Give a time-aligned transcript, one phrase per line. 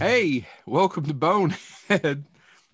[0.00, 2.24] Hey, welcome to Bonehead.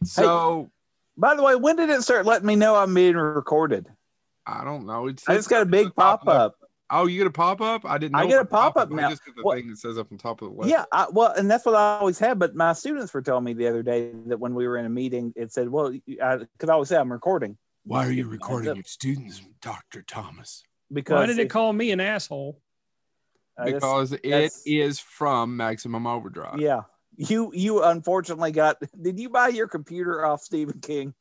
[0.04, 0.70] So
[1.16, 3.88] By the way, when did it start letting me know I'm being recorded?
[4.46, 5.08] I don't know.
[5.08, 6.54] It's I just got a big pop up.
[6.88, 7.84] Oh, you get a pop up?
[7.84, 8.12] I didn't.
[8.12, 9.08] Know I get a pop-up pop-up now.
[9.08, 10.70] I just get the What- thing that says up on top of the left.
[10.70, 12.38] Yeah, I, well, and that's what I always had.
[12.38, 14.88] But my students were telling me the other day that when we were in a
[14.88, 18.76] meeting, it said, "Well, because I, could always say I'm recording Why are you recording
[18.76, 20.62] your students, Doctor Thomas?
[20.92, 22.60] because Why did it if- call me an asshole?
[23.64, 26.60] Because it that's- is from Maximum Overdrive.
[26.60, 26.82] yeah,
[27.16, 28.76] you you unfortunately got.
[29.00, 31.14] Did you buy your computer off Stephen King?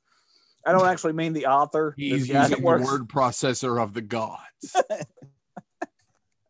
[0.66, 1.94] I don't actually mean the author.
[1.96, 4.76] He's this using the word processor of the gods.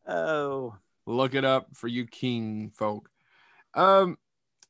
[0.07, 0.75] Oh,
[1.07, 3.09] Look it up for you King folk.
[3.73, 4.17] Um,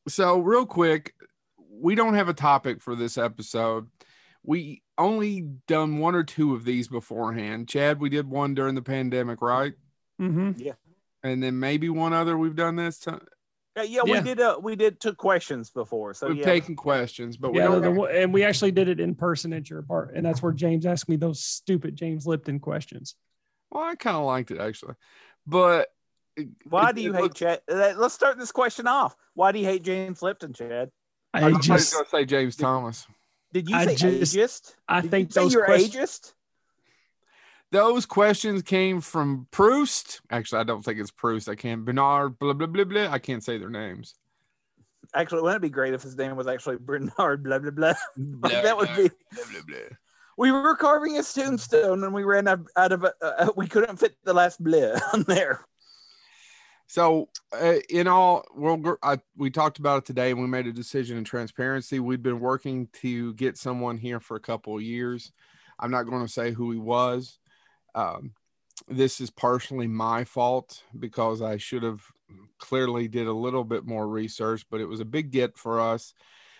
[0.07, 1.13] so real quick,
[1.57, 3.87] we don't have a topic for this episode.
[4.43, 7.67] We only done one or two of these beforehand.
[7.67, 9.73] Chad, we did one during the pandemic, right?
[10.21, 10.51] Mm-hmm.
[10.57, 10.73] Yeah.
[11.23, 13.25] And then maybe one other we've done this time.
[13.75, 14.39] Yeah, yeah, we did.
[14.39, 16.45] Uh, we did took questions before, so We've yeah.
[16.45, 19.51] taken questions, but we Yeah, don't the, the, and we actually did it in person
[19.53, 23.15] at your part, and that's where James asked me those stupid James Lipton questions.
[23.71, 24.93] well, I kind of liked it actually.
[25.45, 25.89] But
[26.63, 27.61] Why it- do you it hate looked- Chad?
[27.69, 29.15] Uh, Let's start this question off.
[29.33, 30.89] Why do you hate James Lipton, Chad?
[31.33, 33.05] I I was just, gonna say James Thomas.
[33.51, 34.73] Did you I say just- ageist?
[34.87, 36.33] I Did think you say those you're quest- ageist.
[37.71, 40.21] Those questions came from Proust.
[40.29, 41.49] Actually, I don't think it's Proust.
[41.49, 43.07] I can't Bernard blah blah blah blah.
[43.11, 44.15] I can't say their names.
[45.13, 47.43] Actually, wouldn't it be great if his name was actually Bernard?
[47.43, 47.93] Blah blah blah.
[48.17, 49.09] Blah, that would blah, be.
[49.31, 49.97] blah, blah, blah.
[50.37, 53.03] We were carving his tombstone, and we ran out, out of.
[53.03, 55.65] Uh, uh, we couldn't fit the last blah on there.
[56.87, 60.67] So, uh, in all, well, gr- I, we talked about it today, and we made
[60.67, 61.99] a decision in transparency.
[61.99, 65.31] We'd been working to get someone here for a couple of years.
[65.79, 67.39] I'm not going to say who he was.
[67.95, 68.33] Um,
[68.87, 72.03] this is partially my fault because I should have
[72.59, 76.13] clearly did a little bit more research, but it was a big get for us.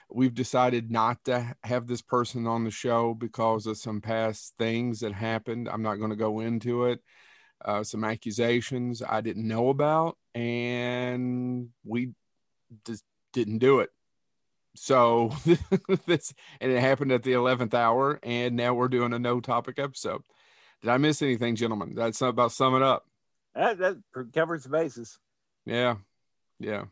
[0.10, 5.02] We've decided not to have this person on the show because of some past things
[5.02, 5.68] that happened.
[5.68, 7.02] I'm not going to go into it
[7.64, 12.12] uh, some accusations I didn't know about, and we
[12.86, 13.90] just didn't do it.
[14.76, 15.32] So
[16.06, 19.80] this, and it happened at the eleventh hour, and now we're doing a no topic
[19.80, 20.22] episode.
[20.86, 21.96] Did I miss anything, gentlemen?
[21.96, 23.08] That's about sum it up.
[23.56, 23.98] That, that
[24.36, 25.18] covers the bases.
[25.66, 25.96] Yeah,
[26.60, 26.84] yeah.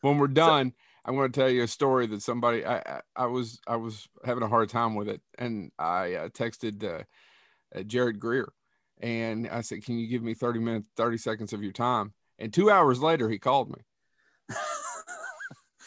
[0.00, 0.72] When we're done,
[1.04, 4.08] I'm going to tell you a story that somebody I, I I was I was
[4.24, 7.02] having a hard time with it, and I uh, texted uh,
[7.78, 8.50] uh, Jared Greer,
[8.98, 12.50] and I said, "Can you give me 30 minutes, 30 seconds of your time?" And
[12.50, 13.84] two hours later, he called me.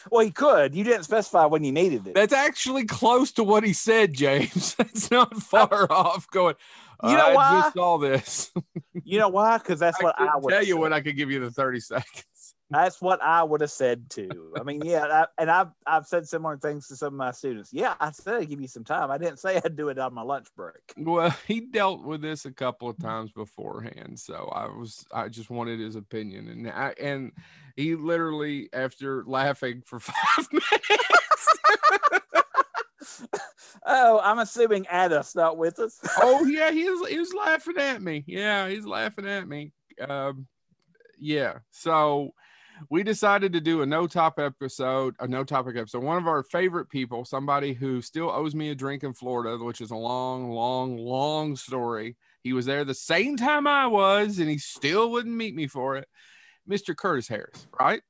[0.09, 0.75] Well, he could.
[0.75, 2.15] You didn't specify when you needed it.
[2.15, 4.75] That's actually close to what he said, James.
[4.77, 6.29] That's not far off.
[6.31, 6.55] Going,
[7.03, 7.61] You know I why?
[7.61, 8.51] just saw this.
[9.03, 9.57] you know why?
[9.57, 11.79] Because that's what I I would tell you when I could give you the 30
[11.79, 12.25] seconds.
[12.71, 14.53] That's what I would have said too.
[14.55, 17.73] I mean, yeah, I, and I've I've said similar things to some of my students.
[17.73, 19.09] Yeah, I said I'd give you some time.
[19.09, 20.75] I didn't say I'd do it on my lunch break.
[20.95, 25.49] Well, he dealt with this a couple of times beforehand, so I was I just
[25.49, 27.31] wanted his opinion, and I and
[27.75, 31.47] he literally after laughing for five minutes.
[33.85, 35.99] Oh, I'm assuming at us, not with us.
[36.21, 38.23] oh yeah, he was he was laughing at me.
[38.27, 39.71] Yeah, he's laughing at me.
[40.01, 40.47] Um,
[41.17, 42.33] yeah, so
[42.89, 46.03] we decided to do a no top episode, a no topic episode.
[46.03, 49.81] One of our favorite people, somebody who still owes me a drink in Florida, which
[49.81, 52.15] is a long, long, long story.
[52.41, 55.97] He was there the same time I was, and he still wouldn't meet me for
[55.97, 56.07] it.
[56.69, 56.95] Mr.
[56.95, 58.01] Curtis Harris, right?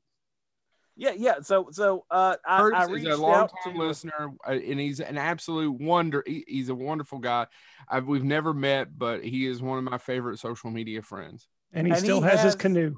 [1.00, 1.36] Yeah, yeah.
[1.42, 4.80] So, so uh, I, I Curtis is reached a long time to listener, uh, and
[4.80, 6.24] he's an absolute wonder.
[6.28, 7.48] He- he's a wonderful guy.
[7.88, 11.48] I've, we've never met, but he is one of my favorite social media friends.
[11.72, 12.98] And he And still he has, his canoe.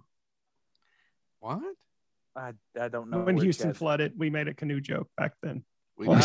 [1.39, 1.61] What?
[2.35, 5.63] I, I don't know when Houston Chad- flooded, we made a canoe joke back then.
[5.97, 6.17] We Well,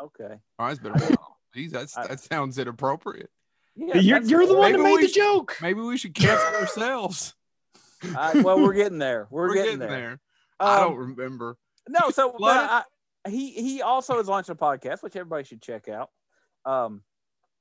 [0.00, 0.34] Okay.
[0.60, 1.38] Oh, it's been a while.
[1.56, 3.30] Jeez, that's, I- that sounds inappropriate.
[3.74, 5.56] Yeah, you're you're the one that made the should- joke.
[5.60, 7.34] Maybe we should cancel ourselves.
[8.16, 9.26] I- well, we're getting there.
[9.30, 9.88] We're, We're, getting, getting, there.
[9.90, 10.20] there.
[10.60, 11.56] I Um, don't remember.
[11.88, 12.56] No, so but
[13.24, 16.10] I, he he also has launched a podcast, which everybody should check out.
[16.64, 17.02] Um,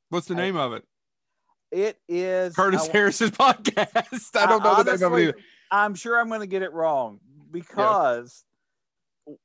[0.10, 0.84] What's the I- name of it?
[1.72, 4.36] it is Curtis I- Harris's podcast.
[4.36, 5.38] I don't know the name of it either.
[5.72, 7.20] I'm sure I'm going to get it wrong
[7.52, 8.46] because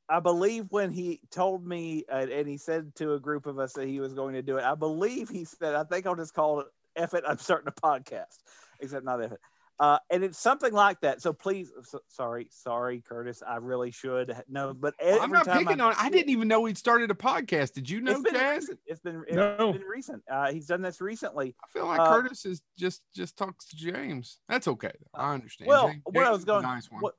[0.08, 3.72] I believe when he told me uh, and he said to a group of us
[3.72, 6.34] that he was going to do it, I believe he said, I think I'll just
[6.34, 7.24] call it F it.
[7.26, 8.36] I'm starting a podcast,
[8.80, 9.40] except not F it.
[9.80, 11.22] Uh, and it's something like that.
[11.22, 13.42] So please, so, sorry, sorry, Curtis.
[13.44, 15.94] I really should know, but every I'm not time picking I, on.
[15.98, 17.72] I didn't even know he'd started a podcast.
[17.72, 18.56] Did you know, It's been Chaz?
[18.56, 18.78] recent.
[18.84, 19.72] It's been it's No.
[19.72, 20.22] been recent.
[20.30, 21.56] Uh, he's done this recently.
[21.64, 24.40] I feel like Uh, Curtis is just just talks to James.
[24.50, 24.92] That's okay.
[25.14, 25.68] I understand.
[25.70, 27.00] well, James- what I was going- nice one.
[27.00, 27.16] what-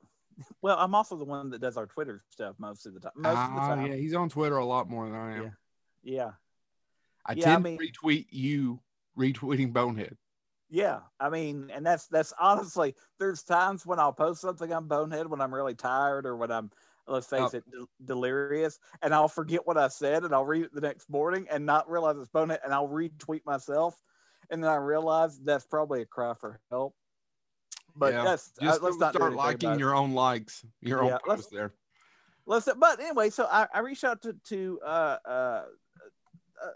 [0.62, 3.12] Well, I'm also the one that does our Twitter stuff most of the time.
[3.16, 3.86] Most of the Ah, time.
[3.86, 5.42] yeah, he's on Twitter a lot more than I am.
[5.42, 5.50] Yeah.
[6.04, 6.30] Yeah.
[7.26, 8.80] I Yeah, I mean- to retweet you
[9.18, 10.16] retweeting Bonehead.
[10.72, 15.26] Yeah, I mean, and that's that's honestly, there's times when I'll post something on Bonehead
[15.26, 16.70] when I'm really tired or when I'm,
[17.06, 17.58] let's face Oh.
[17.58, 21.10] it, del- delirious, and I'll forget what I said and I'll read it the next
[21.10, 24.02] morning and not realize it's Bonehead, and I'll retweet myself,
[24.48, 26.94] and then I realize that's probably a cry for help.
[27.94, 28.24] But Yeah.
[28.24, 31.74] that's uh, Just let's not start liking your own likes, your Yeah, own posts there.
[32.46, 35.62] Let's, but anyway, so I, I reached out to to uh, uh,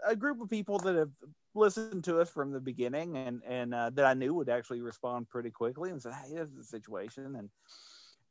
[0.05, 1.09] a group of people that have
[1.57, 5.29] listened to us from the beginning and and uh, that I knew would actually respond
[5.29, 7.49] pretty quickly and said, "Hey, here's the situation," and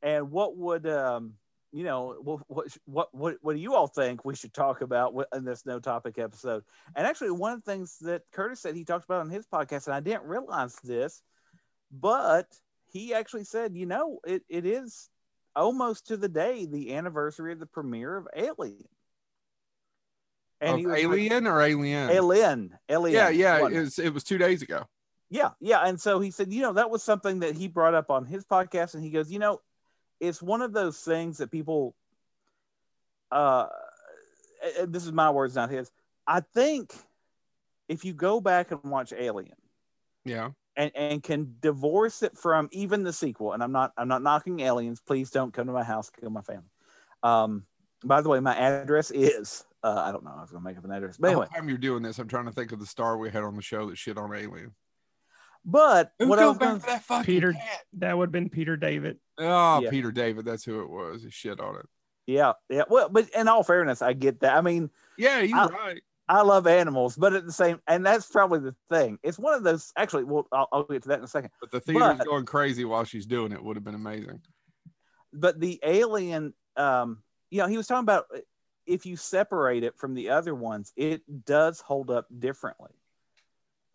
[0.01, 1.33] and what would um
[1.71, 2.41] you know what
[2.87, 6.17] what what, what do you all think we should talk about in this no topic
[6.17, 6.63] episode?
[6.95, 9.87] And actually, one of the things that Curtis said he talked about on his podcast,
[9.87, 11.21] and I didn't realize this,
[11.91, 12.47] but
[12.89, 15.09] he actually said, you know, it, it is
[15.55, 18.87] almost to the day the anniversary of the premiere of Alien.
[20.61, 22.09] Of he was like- alien or alien?
[22.09, 23.15] Alien, Alien.
[23.15, 23.67] Yeah, yeah.
[23.67, 24.85] It was, it was two days ago.
[25.29, 25.81] yeah, yeah.
[25.85, 28.43] And so he said, you know, that was something that he brought up on his
[28.45, 29.61] podcast, and he goes, you know,
[30.19, 31.95] it's one of those things that people.
[33.31, 33.67] Uh,
[34.87, 35.91] this is my words, not his.
[36.25, 36.93] I think
[37.87, 39.55] if you go back and watch Alien,
[40.25, 40.49] Yeah.
[40.75, 43.53] and and can divorce it from even the sequel.
[43.53, 45.01] And I'm not I'm not knocking aliens.
[45.05, 46.69] Please don't come to my house, kill my family.
[47.21, 47.65] Um,
[48.03, 50.33] by the way, my address is uh, I don't know.
[50.37, 51.47] I was gonna make up an address, but The anyway.
[51.51, 53.55] whole time you're doing this, I'm trying to think of the star we had on
[53.55, 54.73] the show that shit on alien.
[55.65, 57.81] But Who what I was back gonna, that fucking Peter- cat?
[57.93, 59.19] That would have been Peter David.
[59.37, 59.89] Oh, Yeah.
[59.89, 60.45] Peter David.
[60.45, 61.23] That's who it was.
[61.23, 61.85] He shit on it.
[62.25, 62.83] yeah, yeah.
[62.89, 64.55] Well, but in all fairness, I get that.
[64.55, 66.03] I mean, Yeah, you're I- right.
[66.29, 69.17] I love animals, but at the same, and that's probably the thing.
[69.23, 69.93] It's one of those.
[69.95, 71.51] Actually, well, I'll, I'll get to that in a second.
[71.61, 74.41] But the theater's but- going crazy while she's doing it would have been amazing.
[75.33, 78.25] but the alien um you know he was talking about
[78.87, 82.91] if you separate it from the other ones it does hold up differently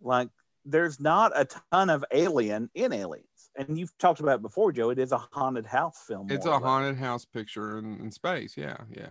[0.01, 0.29] like
[0.65, 4.91] there's not a ton of alien in aliens and you've talked about it before joe
[4.91, 8.57] it is a haunted house film It's a haunted house picture in, in space.
[8.57, 9.11] Yeah, yeah.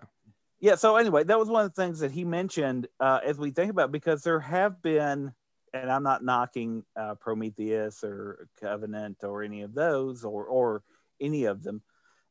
[0.60, 3.52] yeah so anyway that was one of the things that he mentioned uh, as we
[3.52, 5.34] think about because there have been
[5.74, 10.84] and i'm not knocking uh, prometheus or covenant or any of those or or
[11.20, 11.82] any of them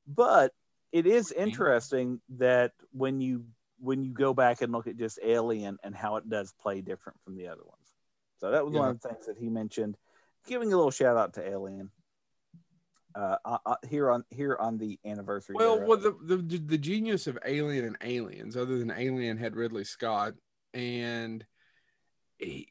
[0.07, 0.53] but
[0.93, 3.45] it is interesting that when you
[3.79, 7.19] when you go back and look at just alien and how it does play different
[7.25, 7.93] from the other ones
[8.39, 9.97] so that was one of the things that he mentioned
[10.47, 11.91] giving a little shout out to alien
[13.15, 15.89] uh, uh, uh, here on here on the anniversary Well, thereof.
[15.89, 20.35] well, the, the the genius of Alien and Aliens, other than Alien had Ridley Scott,
[20.75, 21.45] and
[22.39, 22.69] he-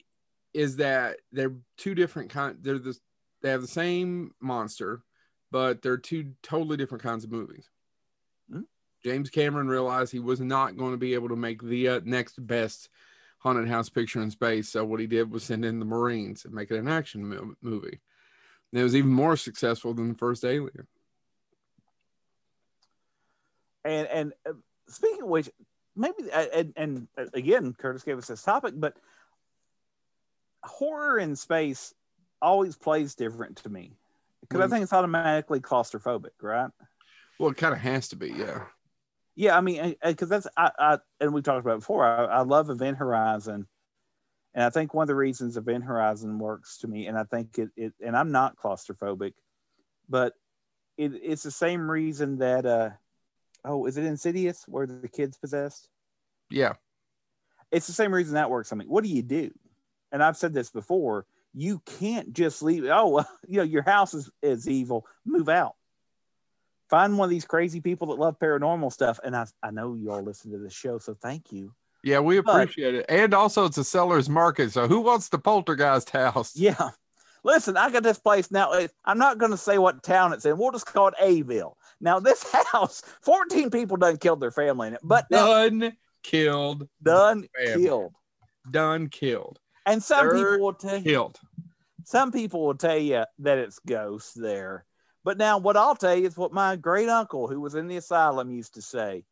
[0.54, 2.57] is that they're two different kind.
[2.62, 2.98] They're the
[3.42, 5.04] they have the same monster,
[5.51, 7.69] but they're two totally different kinds of movies.
[9.03, 12.45] James Cameron realized he was not going to be able to make the uh, next
[12.45, 12.89] best
[13.39, 16.53] haunted house picture in space, so what he did was send in the Marines and
[16.53, 17.99] make it an action mo- movie.
[18.71, 20.87] And it was even more successful than the first Alien.
[23.85, 24.53] And and uh,
[24.89, 25.49] speaking of which,
[25.95, 28.97] maybe uh, and, and uh, again, Curtis gave us this topic, but
[30.65, 31.93] horror in space
[32.41, 33.93] always plays different to me
[34.41, 34.69] because I Mm.
[34.69, 36.69] think it's automatically claustrophobic, right?
[37.39, 38.65] Well, it kind of has to be, yeah.
[39.39, 42.03] Yeah, I mean, because that's I, I and we've talked about it before.
[42.05, 43.67] I, I love Event Horizon,
[44.53, 47.57] and I think one of the reasons Event Horizon works to me, and I think
[47.57, 49.31] it, it and I'm not claustrophobic,
[50.09, 50.33] but
[50.97, 52.89] it, it's the same reason that uh
[53.63, 55.87] oh, is it Insidious where the kid's possessed?
[56.51, 56.73] Yeah.
[57.71, 58.73] It's the same reason that works.
[58.73, 59.51] I mean, what do you do?
[60.11, 61.25] And I've said this before.
[61.53, 62.83] You can't just leave.
[62.87, 65.05] Oh, well, you know, your house is, is evil.
[65.25, 65.75] Move out.
[66.89, 69.19] Find one of these crazy people that love paranormal stuff.
[69.23, 71.73] And I, I know you all listen to this show, so thank you.
[72.03, 73.05] Yeah, we But- appreciate it.
[73.09, 74.71] And also, it's a seller's market.
[74.71, 76.53] So, who wants the poltergeist house?
[76.59, 76.89] Yeah.
[77.41, 78.73] Listen, I got this place now.
[79.05, 80.57] I'm not going to say what town it's in.
[80.57, 81.77] We'll just call it Aville.
[82.01, 82.43] Now, this
[82.73, 88.11] house, 14 people done killed their family in it, but now Done, killed, done killed.
[88.69, 91.39] done, killed, And some Third people will tell you, killed.
[92.03, 94.83] some people will tell you that it's ghosts there.
[95.23, 97.97] But now, what I'll tell you is what my great uncle, who was in the
[97.97, 99.26] asylum, used to say.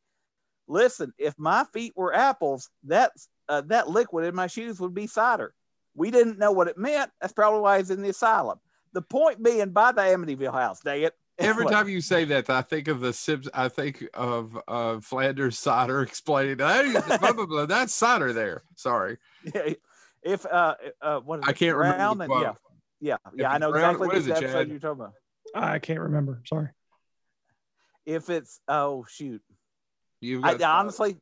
[0.67, 3.11] Listen, if my feet were apples, that
[3.47, 5.53] uh, that liquid in my shoes would be cider.
[5.95, 7.09] We didn't know what it meant.
[7.21, 8.59] That's probably why he's in the asylum.
[8.93, 10.81] The point being, buy the Amityville house.
[10.81, 11.13] Dang it!
[11.39, 13.47] Every Anyway, time you say that, I think of the Sips.
[13.53, 18.63] I think of uh, Flanders cider explaining "Hey, blah, blah, blah, that's cider there.
[18.75, 19.17] Sorry,
[19.55, 19.73] Yeah,
[20.23, 21.55] if uh, uh, what is I it?
[21.57, 21.97] can't remember.
[21.97, 22.53] Brown and- yeah,
[22.99, 23.51] yeah, yeah.
[23.51, 24.67] I know Brown- exactly what which it, episode Chad?
[24.69, 25.13] you're talking about.
[25.55, 26.41] I can't remember.
[26.45, 26.69] Sorry.
[28.05, 29.41] if it's oh shoot,
[30.21, 31.17] You've I, got honestly.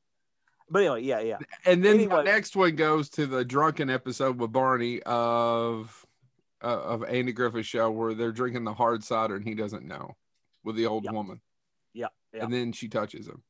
[0.70, 1.38] But anyway, yeah, yeah.
[1.65, 2.17] and then anyway.
[2.17, 6.05] the next one goes to the drunken episode with Barney of
[6.63, 10.15] uh, of Andy Griffith show where they're drinking the hard cider and he doesn't know
[10.63, 11.13] with the old Yep.
[11.13, 11.41] woman,
[11.94, 12.44] Yeah, yeah.
[12.44, 13.44] and then she touches him.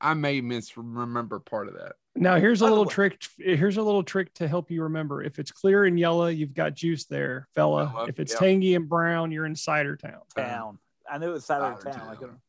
[0.00, 1.94] I may misremember part of that.
[2.16, 3.22] Now here's a By little trick.
[3.38, 5.22] Here's a little trick to help you remember.
[5.22, 7.88] If it's clear and yellow, you've got juice there, fella.
[7.88, 8.40] Fella, If it's yep.
[8.40, 10.20] tangy and brown, you're in cider town.
[10.34, 10.78] town.
[11.10, 12.06] I knew it was Saturday Saturday town.
[12.08, 12.16] Town.
[12.16, 12.40] couldn't-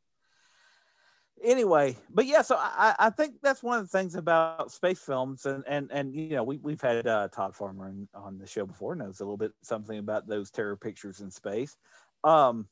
[1.43, 5.45] Anyway, but yeah, so I, I think that's one of the things about space films,
[5.45, 8.65] and and and you know we we've had uh, Todd Farmer in, on the show
[8.65, 11.77] before, knows a little bit something about those terror pictures in space.
[12.23, 12.67] Um,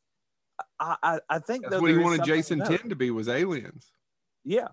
[0.79, 3.85] I I, I think That's what he wanted Jason about 10 to be was aliens.
[4.43, 4.69] Yeah,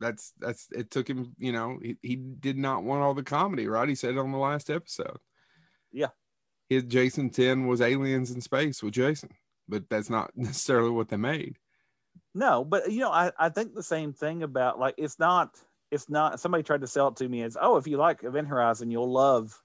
[0.00, 3.66] That's that's it took him, you know, he, he did not want all the comedy,
[3.66, 3.88] right?
[3.88, 5.18] He said on the last episode.
[5.92, 6.08] Yeah.
[6.68, 9.30] His Jason 10 was aliens in space with Jason,
[9.68, 11.56] but that's not necessarily what they made.
[12.34, 15.56] no, but you know I I think the same thing about like it's not
[15.90, 18.48] it's not somebody tried to sell it to me as oh if you like Event
[18.48, 19.60] Horizon you'll love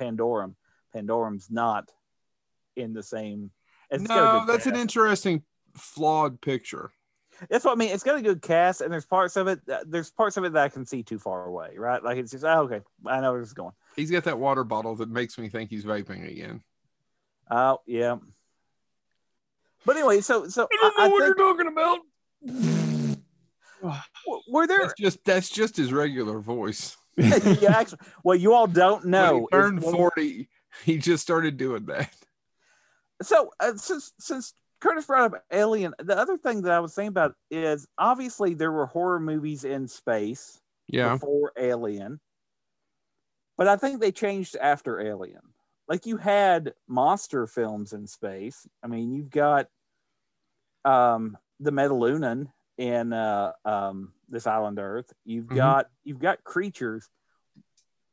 [0.00, 0.54] Pandorum.
[0.94, 1.90] Pandorum's not
[2.76, 3.50] in the same.
[3.90, 5.42] it's got a no, that's an interesting
[5.76, 6.90] flawed picture.
[7.50, 7.90] That's what I mean.
[7.90, 9.64] It's got a good cast, and there's parts of it.
[9.66, 12.02] that- There's parts of it that I can see too far away, right?
[12.02, 13.72] Like it's just, oh, okay, I know where it's going.
[13.96, 16.62] He's got that water bottle that makes me think he's vaping again.
[17.50, 18.16] Oh, yeah.
[19.84, 21.98] But anyway, so so I, don't know I I what think, you're talking about.
[24.26, 24.80] w- were there?
[24.80, 26.96] That's just that's just his regular voice.
[27.16, 29.48] yeah, actually, well, you all don't When know.
[29.50, 30.48] he turned 40,
[30.84, 32.12] he just started doing that.
[33.22, 37.08] so uh, since since Curtis brought up Alien, the other thing that I was saying
[37.08, 41.14] about is obviously there were horror movies in space Yeah.
[41.14, 42.20] before Alien,
[43.56, 45.40] but I think they changed after Alien.
[45.88, 48.66] Like you had monster films in space.
[48.82, 49.68] I mean, you've got
[50.84, 55.12] um, the Metalunan in uh, um, this island Earth.
[55.24, 55.54] You've Mhm.
[55.54, 57.08] got you've got creatures.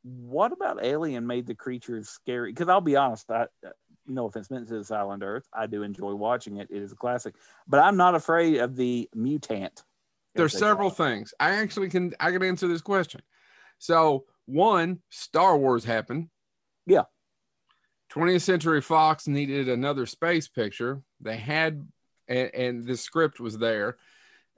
[0.03, 2.51] What about Alien made the creatures scary?
[2.51, 3.48] Because I'll be honest, I,
[4.07, 6.69] no offense meant to this island Earth, I do enjoy watching it.
[6.69, 7.36] It is a classic,
[7.67, 9.83] but I'm not afraid of the mutant.
[10.36, 11.33] There's they call several things.
[11.39, 13.22] I actually can I can answer this question.
[13.77, 16.29] So one, Star Wars happened.
[16.86, 17.03] Yeah.
[18.13, 21.01] 20th Century Fox needed another space picture.
[21.19, 21.88] They had,
[22.27, 23.98] and, and the script was there.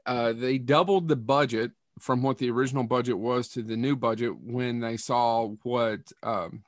[0.06, 4.38] Uh, they doubled the budget from what the original budget was to the new budget
[4.38, 6.64] when they saw what um,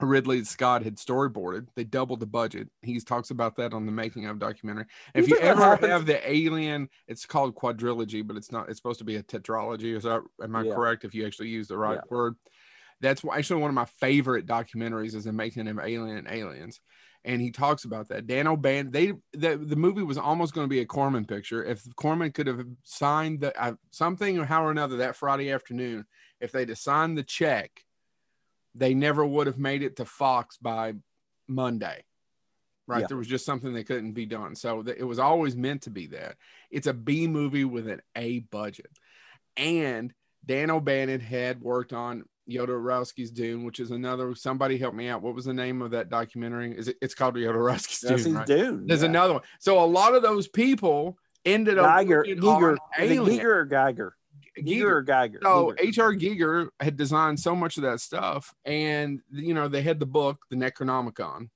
[0.00, 1.68] Ridley Scott had storyboarded.
[1.74, 2.68] They doubled the budget.
[2.82, 4.86] He talks about that on the making of documentary.
[5.14, 8.68] If You you think that ever have the Alien, it's called quadrilogy, but it's not.
[8.68, 9.96] It's supposed to be a tetralogy.
[9.96, 10.74] Is that am I Yeah.
[10.74, 11.04] correct?
[11.04, 12.08] If you actually use the right Yeah.
[12.10, 12.34] word,
[13.00, 16.80] that's actually one of my favorite documentaries is the making of Alien and Aliens.
[17.26, 18.26] And he talks about that.
[18.26, 21.64] Dan O'Bannon, they the, the movie was almost going to be a Corman picture.
[21.64, 26.04] If Corman could have signed the uh, something or how or another that Friday afternoon,
[26.40, 27.70] if they'd have signed the check,
[28.74, 30.94] they never would have made it to Fox by
[31.48, 32.04] Monday.
[32.86, 33.00] Right.
[33.00, 33.06] Yeah.
[33.06, 34.54] There was just something that couldn't be done.
[34.54, 36.36] So th- it was always meant to be that.
[36.70, 38.90] It's a B movie with an A budget.
[39.56, 40.12] And
[40.44, 44.34] Dan O'Bannon had worked on Jodorowsky's Dune, which is another.
[44.34, 45.22] Somebody help me out.
[45.22, 46.76] What was the name of that documentary?
[46.76, 46.96] Is it?
[47.00, 48.34] It's called Jodorowsky's That's Dune.
[48.34, 48.46] Right?
[48.46, 48.86] Dune.
[48.86, 49.08] There's yeah.
[49.08, 49.42] another one.
[49.60, 51.16] So a lot of those people
[51.46, 53.38] ended up Geiger, working on Giger, is it Alien.
[53.40, 54.16] Giger or Geiger?
[54.58, 55.40] Giger Geiger?
[55.42, 56.14] So H.R.
[56.14, 60.38] Giger had designed so much of that stuff, and you know they had the book,
[60.50, 61.48] the Necronomicon,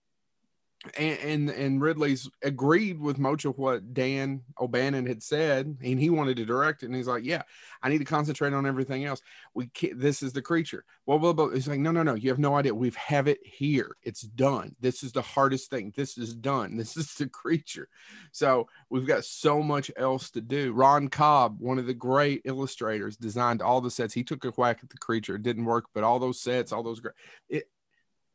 [0.97, 6.08] and and, and Ridley's agreed with much of what Dan O'Bannon had said, and he
[6.08, 7.42] wanted to direct it, and he's like, "Yeah,
[7.82, 9.20] I need to concentrate on everything else.
[9.54, 11.50] We can't, this is the creature." Blah blah blah.
[11.50, 12.75] He's like, "No, no, no, you have no idea.
[12.75, 13.97] We have it here.
[14.04, 14.76] It's done.
[14.80, 15.92] This is the hardest thing.
[15.97, 16.76] This is done.
[16.88, 17.88] This is the creature."
[18.30, 20.73] So we've got so much else to do.
[20.73, 24.14] Ron Cobb, one of the great illustrators, designed all the sets.
[24.14, 25.35] He took a whack at the creature.
[25.35, 27.64] It didn't work, but all those sets, all those great.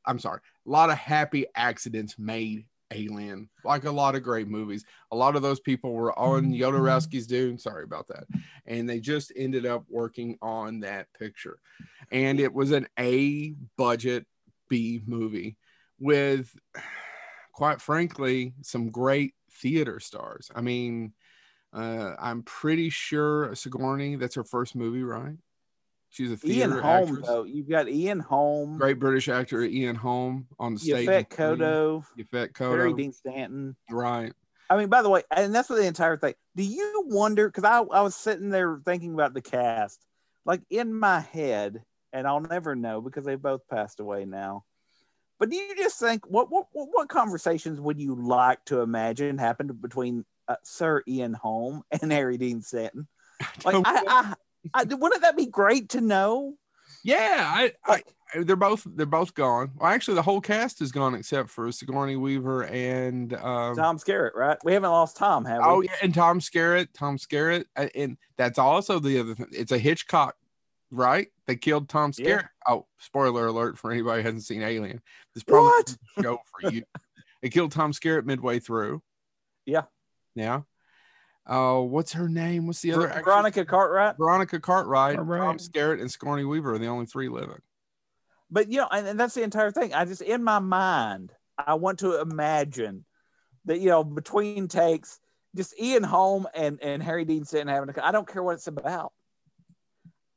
[0.05, 0.39] I'm sorry.
[0.65, 4.85] A lot of happy accidents made Alien, like a lot of great movies.
[5.11, 7.57] A lot of those people were on Jodorowsky's Dune.
[7.57, 8.25] Sorry about that.
[8.67, 11.57] And they just ended up working on that picture.
[12.11, 14.27] And it was an A budget
[14.69, 15.57] B movie
[15.99, 16.55] with,
[17.53, 20.51] quite frankly, some great theater stars.
[20.53, 21.13] I mean,
[21.73, 25.37] uh, I'm pretty sure Sigourney, that's her first movie, right?
[26.13, 27.27] She's a Ian theater Holm, actress.
[27.27, 27.43] though.
[27.43, 31.07] You've got Ian Holm, Great British actor Ian Holm on the stage.
[31.07, 32.97] Yaphet Kotto, Yaphet Harry Kotto.
[32.97, 33.75] Dean Stanton.
[33.89, 34.31] Right.
[34.69, 36.35] I mean, by the way, and that's what the entire thing.
[36.55, 37.47] Do you wonder?
[37.47, 40.05] Because I, I was sitting there thinking about the cast,
[40.45, 44.65] like in my head, and I'll never know because they both passed away now.
[45.39, 49.39] But do you just think what what what, what conversations would you like to imagine
[49.39, 53.07] happened between uh, Sir Ian Holm and Harry Dean Stanton.
[53.65, 54.33] Like, I, I,
[54.73, 56.55] I, wouldn't that be great to know?
[57.03, 58.01] Yeah, I, I,
[58.35, 59.71] they're both they're both gone.
[59.75, 64.35] Well, actually, the whole cast is gone except for Sigourney Weaver and um, Tom Skerritt.
[64.35, 64.57] Right?
[64.63, 65.63] We haven't lost Tom, have we?
[65.65, 69.47] Oh yeah, and Tom Skerritt, Tom Skerritt, and that's also the other thing.
[69.51, 70.35] It's a Hitchcock,
[70.91, 71.27] right?
[71.45, 72.25] They killed Tom Skerritt.
[72.25, 72.47] Yeah.
[72.67, 75.01] Oh, spoiler alert for anybody who hasn't seen Alien.
[75.33, 75.97] This probably what?
[76.21, 76.83] show for you.
[77.41, 79.01] they killed Tom Skerritt midway through.
[79.65, 79.83] Yeah.
[80.35, 80.61] Yeah.
[81.45, 82.67] Oh, uh, what's her name?
[82.67, 83.07] What's the other?
[83.07, 83.67] Veronica actress?
[83.67, 84.17] Cartwright.
[84.17, 87.59] Veronica Cartwright, Cartwright, Tom Skerritt, and Sigourney Weaver are the only three living.
[88.49, 89.93] But you know, and, and that's the entire thing.
[89.93, 93.03] I just in my mind, I want to imagine
[93.65, 95.19] that you know between takes,
[95.55, 98.05] just Ian Holm and and Harry Dean Stanton having a.
[98.05, 99.11] I don't care what it's about.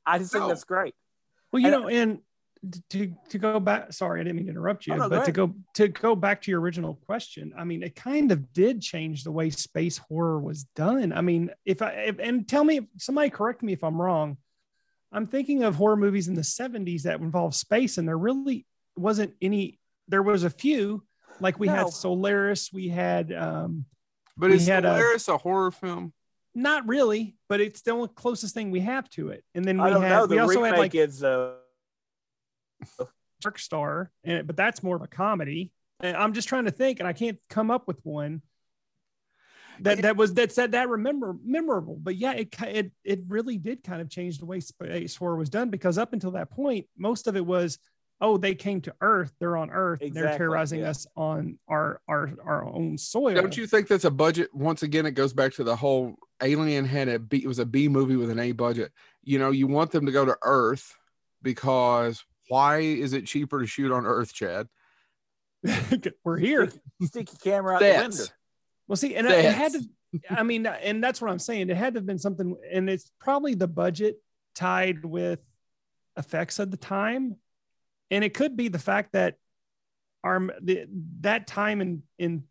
[0.04, 0.48] I just think no.
[0.48, 0.94] that's great.
[1.52, 2.18] Well, you and, know, and
[2.90, 5.24] to to go back sorry i didn't mean to interrupt you oh, no, but go
[5.24, 8.80] to go to go back to your original question i mean it kind of did
[8.80, 11.12] change the way space horror was done.
[11.12, 14.36] I mean if i if, and tell me somebody correct me if i'm wrong.
[15.12, 19.34] I'm thinking of horror movies in the 70s that involve space and there really wasn't
[19.40, 21.04] any there was a few
[21.40, 21.74] like we no.
[21.74, 23.84] had solaris we had um
[24.36, 26.12] but is solaris a, a horror film?
[26.54, 29.44] Not really but it's the closest thing we have to it.
[29.54, 30.26] And then we had know.
[30.26, 31.54] we also had like is uh
[33.40, 35.72] Dark Star, and but that's more of a comedy.
[36.00, 38.42] And I'm just trying to think, and I can't come up with one
[39.80, 41.98] that that was that said that remember memorable.
[42.00, 45.50] But yeah, it it it really did kind of change the way space horror was
[45.50, 47.78] done because up until that point, most of it was
[48.20, 50.90] oh they came to Earth, they're on Earth, exactly, they're terrorizing yeah.
[50.90, 53.34] us on our our our own soil.
[53.34, 54.54] Don't you think that's a budget?
[54.54, 57.38] Once again, it goes back to the whole Alien had a B.
[57.38, 58.92] It was a B movie with an A budget.
[59.22, 60.94] You know, you want them to go to Earth
[61.42, 64.68] because why is it cheaper to shoot on Earth, Chad?
[66.24, 66.70] We're here.
[67.02, 67.94] Stick your camera out Stats.
[67.94, 68.24] the window.
[68.88, 69.80] Well, see, and it had to.
[70.30, 71.70] I mean, and that's what I'm saying.
[71.70, 74.16] It had to have been something, and it's probably the budget
[74.54, 75.40] tied with
[76.16, 77.36] effects of the time,
[78.10, 79.36] and it could be the fact that
[80.22, 80.86] our the,
[81.20, 82.44] that time in in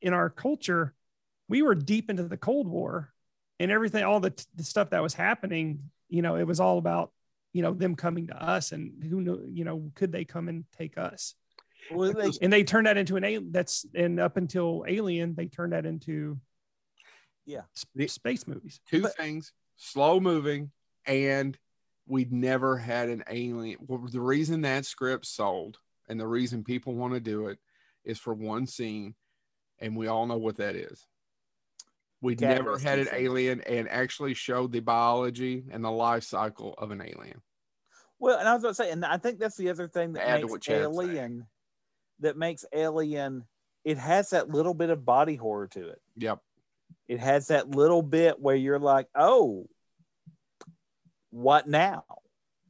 [0.00, 0.94] in our culture,
[1.48, 3.12] we were deep into the Cold War,
[3.60, 5.90] and everything, all the, the stuff that was happening.
[6.08, 7.12] You know, it was all about
[7.52, 10.64] you know them coming to us and who know you know could they come and
[10.76, 11.34] take us?
[11.90, 15.46] Well, they, and they turned that into an alien that's and up until alien they
[15.46, 16.38] turned that into
[17.46, 17.62] yeah.
[17.72, 18.80] sp- space movies.
[18.88, 20.70] two but, things slow moving
[21.06, 21.56] and
[22.06, 23.78] we'd never had an alien.
[23.86, 27.58] Well, the reason that script sold and the reason people want to do it
[28.04, 29.14] is for one scene
[29.78, 31.06] and we all know what that is
[32.20, 36.90] We'd never had an alien and actually showed the biology and the life cycle of
[36.90, 37.40] an alien.
[38.18, 40.42] Well, and I was going to say, and I think that's the other thing that
[40.42, 41.46] makes Alien,
[42.20, 43.44] that makes Alien,
[43.84, 46.00] it has that little bit of body horror to it.
[46.16, 46.40] Yep.
[47.06, 49.68] It has that little bit where you're like, oh,
[51.30, 52.04] what now?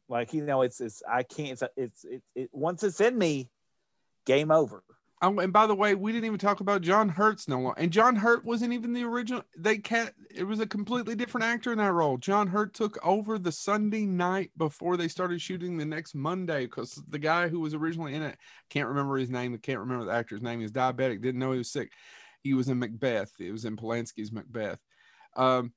[0.08, 1.50] Like you know, it's it's I can't.
[1.50, 3.50] It's it's it, it once it's in me,
[4.26, 4.82] game over.
[5.20, 7.80] Um, and by the way, we didn't even talk about John Hurt's no longer.
[7.80, 9.42] And John Hurt wasn't even the original.
[9.56, 10.14] They cat.
[10.32, 12.18] It was a completely different actor in that role.
[12.18, 17.02] John Hurt took over the Sunday night before they started shooting the next Monday because
[17.08, 18.38] the guy who was originally in it
[18.70, 19.58] can't remember his name.
[19.58, 20.60] Can't remember the actor's name.
[20.60, 21.20] He's diabetic.
[21.20, 21.90] Didn't know he was sick.
[22.42, 23.32] He was in Macbeth.
[23.40, 24.78] It was in Polanski's Macbeth.
[25.36, 25.72] Um,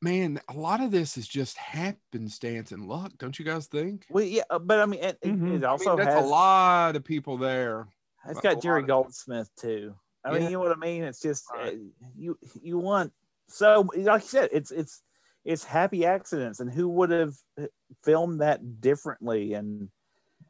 [0.00, 4.06] man, a lot of this is just happenstance and luck, don't you guys think?
[4.10, 5.56] Well, yeah, uh, but I mean, it, mm-hmm.
[5.56, 7.86] it also I mean, that's has, a lot of people there.
[8.28, 9.94] It's got Jerry Goldsmith too.
[10.24, 11.02] I mean, you know what I mean?
[11.04, 11.74] It's just right.
[11.74, 11.76] uh,
[12.16, 13.12] you you want
[13.50, 15.02] so like you said, it's it's
[15.44, 17.66] it's happy accidents, and who would have uh,
[18.04, 19.54] filmed that differently?
[19.54, 19.88] And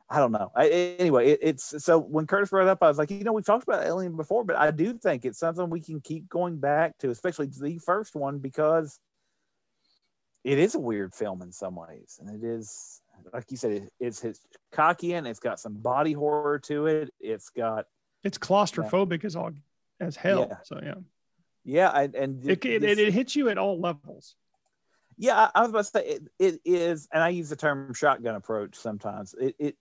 [0.08, 0.50] I don't know.
[0.54, 3.32] I, anyway, it, it's so when Curtis brought it up, I was like, you know,
[3.32, 6.58] we've talked about Alien before, but I do think it's something we can keep going
[6.58, 8.98] back to, especially the first one, because
[10.44, 13.00] it is a weird film in some ways, and it is
[13.32, 15.26] like you said, it, it's Hitchcockian.
[15.26, 17.10] It's got some body horror to it.
[17.20, 17.86] It's got
[18.24, 19.26] it's claustrophobic yeah.
[19.26, 19.50] as all
[20.00, 20.46] as hell.
[20.48, 20.56] Yeah.
[20.64, 20.94] So yeah,
[21.64, 24.34] yeah, and, and it, it, it, it, hits you at all levels.
[25.16, 27.92] Yeah, I, I was about to say it, it is, and I use the term
[27.94, 29.34] shotgun approach sometimes.
[29.38, 29.76] It it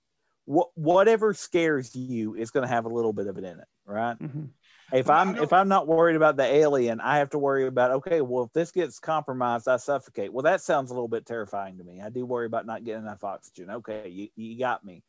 [0.45, 3.67] wh- whatever scares you is going to have a little bit of it in it,
[3.85, 4.19] right?
[4.19, 4.45] Mm-hmm.
[4.91, 8.21] If I'm if I'm not worried about the alien, I have to worry about okay,
[8.21, 10.34] well if this gets compromised, I suffocate.
[10.34, 12.02] Well, that sounds a little bit terrifying to me.
[12.02, 13.69] I do worry about not getting enough oxygen.
[13.69, 15.04] Okay, you, you got me.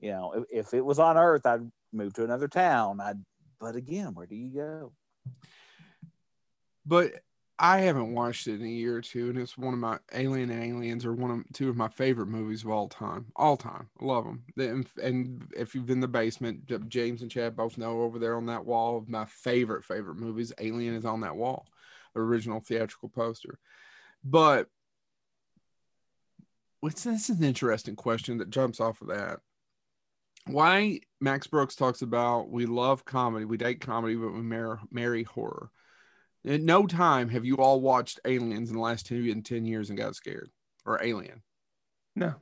[0.00, 3.00] You know, if, if it was on Earth, I'd move to another town.
[3.00, 3.20] I'd
[3.60, 4.92] but again, where do you go?
[6.84, 7.12] But
[7.58, 10.50] I haven't watched it in a year or two, and it's one of my Alien
[10.50, 13.26] and Aliens are one of two of my favorite movies of all time.
[13.36, 14.86] All time, I love them.
[15.00, 18.64] And if you've been the basement, James and Chad both know over there on that
[18.64, 21.66] wall of my favorite favorite movies, Alien is on that wall,
[22.16, 23.58] original theatrical poster.
[24.24, 24.68] But
[26.80, 29.38] what's this is an interesting question that jumps off of that.
[30.46, 35.70] Why Max Brooks talks about we love comedy, we date comedy, but we marry horror
[36.44, 39.88] in no time have you all watched Aliens in the last two and ten years
[39.88, 40.50] and got scared
[40.84, 41.42] or Alien.
[42.16, 42.34] No.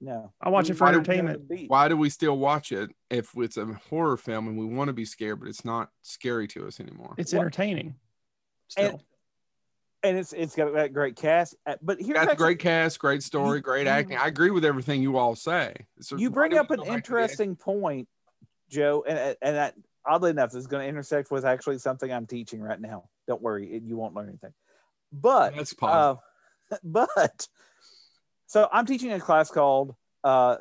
[0.00, 0.32] No.
[0.40, 1.48] I watch it for why entertainment.
[1.48, 4.88] Do, why do we still watch it if it's a horror film and we want
[4.88, 7.14] to be scared, but it's not scary to us anymore?
[7.18, 7.94] It's entertaining.
[8.68, 8.84] Still.
[8.84, 9.00] And,
[10.04, 11.54] and it's it's got that great cast.
[11.64, 14.16] Uh, but here's got great cast, great story, great acting.
[14.16, 15.74] I agree with everything you all say.
[16.16, 18.08] You bring up an interesting point,
[18.68, 19.74] Joe, and and that
[20.06, 23.04] oddly enough, this is going to intersect with actually something I'm teaching right now.
[23.26, 24.52] Don't worry, you won't learn anything.
[25.12, 26.16] But that's uh,
[26.84, 27.48] but
[28.46, 30.56] so I'm teaching a class called uh,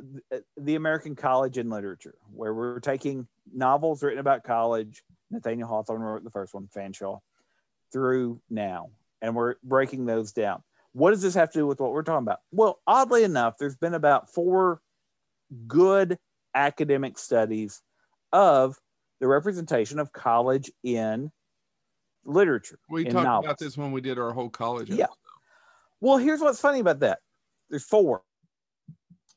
[0.57, 5.03] the American College in Literature, where we're taking novels written about college.
[5.29, 7.19] Nathaniel Hawthorne wrote the first one, Fanshawe,
[7.93, 8.89] through now,
[9.21, 10.63] and we're breaking those down.
[10.93, 12.39] What does this have to do with what we're talking about?
[12.51, 14.81] Well, oddly enough, there's been about four
[15.67, 16.17] good
[16.53, 17.81] academic studies
[18.33, 18.77] of
[19.21, 21.31] the representation of college in
[22.25, 22.79] literature.
[22.89, 23.45] We talked novels.
[23.45, 24.89] about this when we did our whole college.
[24.89, 25.05] Yeah.
[25.05, 25.17] Episode.
[26.01, 27.19] Well, here's what's funny about that.
[27.69, 28.23] There's four.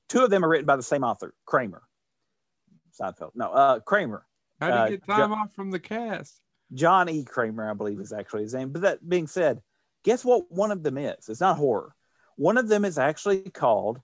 [0.08, 1.82] Two of them are written by the same author, Kramer.
[2.98, 3.32] Seinfeld.
[3.34, 4.26] No, uh, Kramer.
[4.60, 6.40] How do you uh, get time off from the cast?
[6.72, 7.22] John E.
[7.24, 8.70] Kramer, I believe, is actually his name.
[8.70, 9.60] But that being said,
[10.02, 11.28] guess what one of them is?
[11.28, 11.94] It's not horror.
[12.36, 14.00] One of them is actually called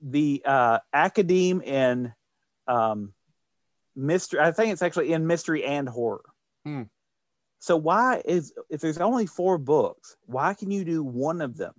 [0.00, 2.12] the uh, Academe in
[2.68, 3.12] um,
[3.98, 4.40] mystery.
[4.40, 6.24] I think it's actually in mystery and horror.
[6.64, 6.82] Hmm.
[7.58, 11.74] So why is if there's only four books, why can you do one of them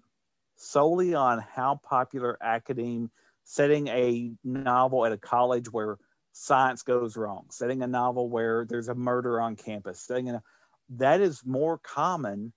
[0.58, 3.10] solely on how popular Academe
[3.46, 5.98] setting a novel at a college where
[6.34, 10.44] science goes wrong, setting a novel where there's a murder on campus, setting a,
[10.90, 12.52] that is more common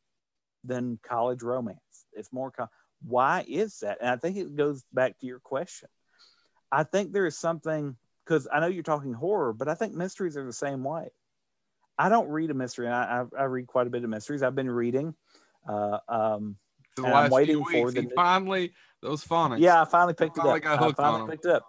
[0.65, 2.07] than college romance.
[2.13, 2.71] It's more common.
[3.03, 3.99] Why is that?
[4.01, 5.89] And I think it goes back to your question.
[6.71, 10.37] I think there is something because I know you're talking horror, but I think mysteries
[10.37, 11.09] are the same way.
[11.99, 12.89] I don't read a mystery.
[12.89, 14.43] I, I, I read quite a bit of mysteries.
[14.43, 15.15] I've been reading.
[15.69, 16.57] Uh, um,
[16.97, 19.61] the I'm waiting for the finally those phonics.
[19.61, 20.81] Yeah, I finally picked I finally it up.
[20.81, 21.67] I finally on picked it up.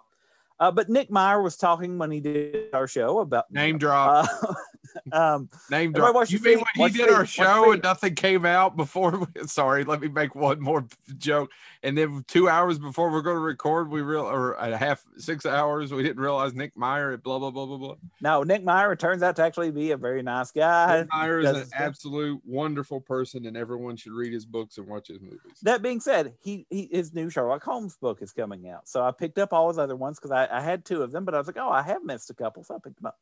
[0.60, 4.28] Uh, but Nick Meyer was talking when he did our show about name drop.
[4.42, 4.54] Uh,
[5.12, 6.30] um, name drop.
[6.30, 9.26] You mean when he did our show and nothing came out before?
[9.46, 10.86] sorry, let me make one more
[11.18, 11.50] joke.
[11.82, 15.44] And then two hours before we're going to record, we real or a half six
[15.44, 17.16] hours, we didn't realize Nick Meyer.
[17.16, 17.94] Blah blah blah blah blah.
[18.20, 21.00] No, Nick Meyer turns out to actually be a very nice guy.
[21.00, 25.08] Nick Meyer is an absolute wonderful person, and everyone should read his books and watch
[25.08, 25.40] his movies.
[25.62, 29.10] That being said, he, he his new Sherlock Holmes book is coming out, so I
[29.10, 31.38] picked up all his other ones because I I, had two of them, but I
[31.38, 33.18] was like, oh, I have missed a couple, so I picked them up.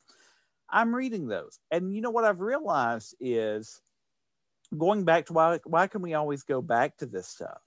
[0.73, 3.81] I'm reading those, and you know what I've realized is
[4.77, 7.61] going back to why why can we always go back to this stuff?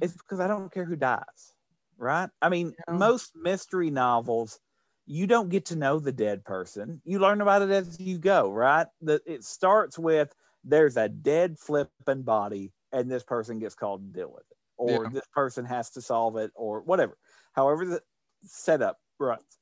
[0.00, 1.54] It's because I don't care who dies,
[1.96, 2.28] right?
[2.42, 2.94] I mean, yeah.
[2.94, 4.60] most mystery novels,
[5.06, 7.00] you don't get to know the dead person.
[7.04, 8.86] You learn about it as you go, right?
[9.00, 14.18] The, it starts with there's a dead flipping body, and this person gets called to
[14.18, 15.10] deal with it, or yeah.
[15.10, 17.16] this person has to solve it, or whatever
[17.54, 18.02] however the
[18.42, 19.58] setup runs.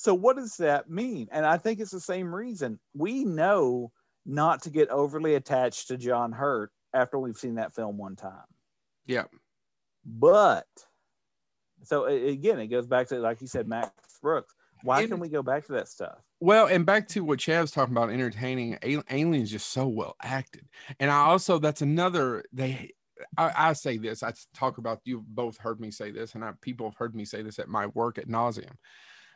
[0.00, 1.28] So, what does that mean?
[1.30, 2.80] And I think it's the same reason.
[2.94, 3.92] We know
[4.24, 8.46] not to get overly attached to John Hurt after we've seen that film one time.
[9.04, 9.24] Yeah.
[10.06, 10.64] But,
[11.82, 14.54] so again, it goes back to, like you said, Max Brooks.
[14.84, 16.16] Why and, can we go back to that stuff?
[16.40, 18.78] Well, and back to what Chad was talking about, entertaining.
[18.82, 20.66] Aliens just so well acted,
[20.98, 22.92] and I also that's another they
[23.36, 24.22] I, I, say this.
[24.22, 27.26] I talk about you've both heard me say this, and I, people have heard me
[27.26, 28.72] say this at my work at nauseum.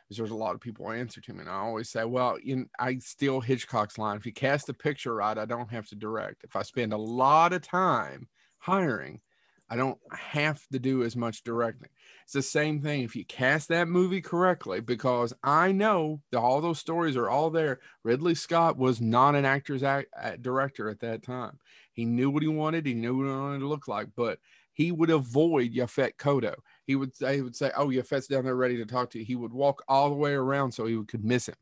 [0.09, 2.97] There's a lot of people answer to me, and I always say, "Well, you I
[2.99, 6.43] steal Hitchcock's line: if you cast the picture right, I don't have to direct.
[6.43, 8.27] If I spend a lot of time
[8.59, 9.21] hiring,
[9.67, 11.89] I don't have to do as much directing.
[12.23, 16.61] It's the same thing if you cast that movie correctly, because I know that all
[16.61, 17.79] those stories are all there.
[18.03, 21.57] Ridley Scott was not an actor's act, uh, director at that time.
[21.93, 22.85] He knew what he wanted.
[22.85, 24.37] He knew what he wanted to look like, but
[24.73, 26.55] he would avoid Yaphet Kotto.
[26.85, 29.25] He would say, he would say, "Oh, Yaphet's down there ready to talk to you."
[29.25, 31.55] He would walk all the way around so he could miss him.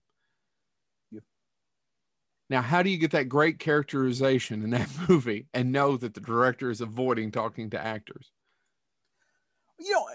[1.11, 1.23] Yep.
[2.49, 6.21] Now, how do you get that great characterization in that movie and know that the
[6.21, 8.31] director is avoiding talking to actors?
[9.79, 10.05] You know,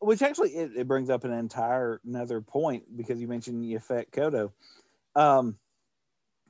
[0.00, 4.52] which actually it, it brings up an entire another point because you mentioned Yaphet Kotto.
[5.14, 5.56] Um,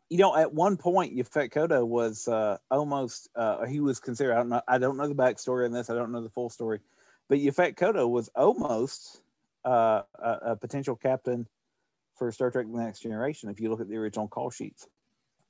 [0.08, 4.34] you know, at one point, Yaphet Kotto was uh, almost uh, he was considered.
[4.34, 4.62] I don't know.
[4.68, 5.90] I don't know the backstory on this.
[5.90, 6.80] I don't know the full story,
[7.28, 9.22] but Yaphet Kotto was almost
[9.64, 11.46] uh, a, a, potential captain
[12.14, 13.50] for Star Trek: The Next Generation.
[13.50, 14.86] If you look at the original call sheets.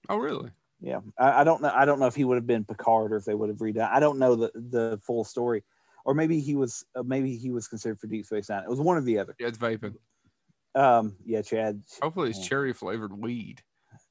[0.08, 0.50] Oh, really?
[0.80, 1.72] Yeah, I, I don't know.
[1.74, 3.90] I don't know if he would have been Picard or if they would have redone.
[3.90, 5.64] I don't know the the full story,
[6.04, 6.84] or maybe he was.
[6.94, 8.62] Uh, maybe he was considered for Deep Space Nine.
[8.62, 9.34] It was one or the other.
[9.38, 9.94] Yeah, it's vaping.
[10.74, 11.16] Um.
[11.24, 11.82] Yeah, Chad.
[12.02, 13.62] Hopefully, it's cherry flavored weed.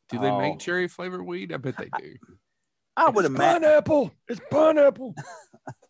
[0.09, 0.39] Do they oh.
[0.39, 1.53] make cherry flavored weed?
[1.53, 2.15] I bet they do.
[2.97, 4.11] I, I would imagine pineapple.
[4.27, 5.15] It's pineapple.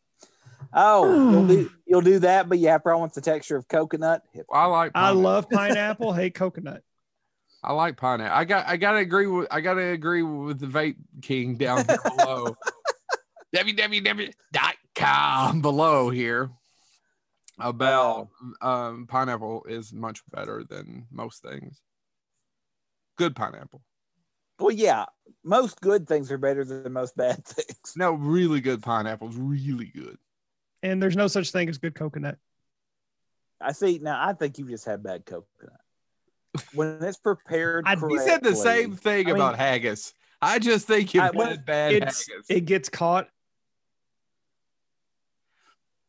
[0.73, 4.23] oh, you'll do you'll do that, but yeah, probably wants the texture of coconut.
[4.51, 4.93] I like.
[4.93, 5.19] Pineapple.
[5.19, 6.13] I love pineapple.
[6.13, 6.83] hate coconut.
[7.63, 8.37] I like pineapple.
[8.37, 8.67] I got.
[8.67, 9.47] I gotta agree with.
[9.51, 12.55] I gotta agree with the vape king down below.
[13.55, 14.31] www.com
[15.61, 16.51] below here
[17.59, 18.27] about
[18.61, 21.81] um, pineapple is much better than most things.
[23.17, 23.81] Good pineapple.
[24.59, 25.05] Well, yeah,
[25.43, 27.93] most good things are better than most bad things.
[27.95, 30.17] No, really good pineapples, really good.
[30.85, 32.37] And there's no such thing as good coconut.
[33.59, 33.97] I see.
[33.97, 35.79] Now, I think you just had bad coconut.
[36.73, 40.13] When it's prepared, I, he said the same thing I about mean, haggis.
[40.41, 41.33] I just think you had
[41.65, 42.29] bad haggis.
[42.47, 43.27] It gets caught.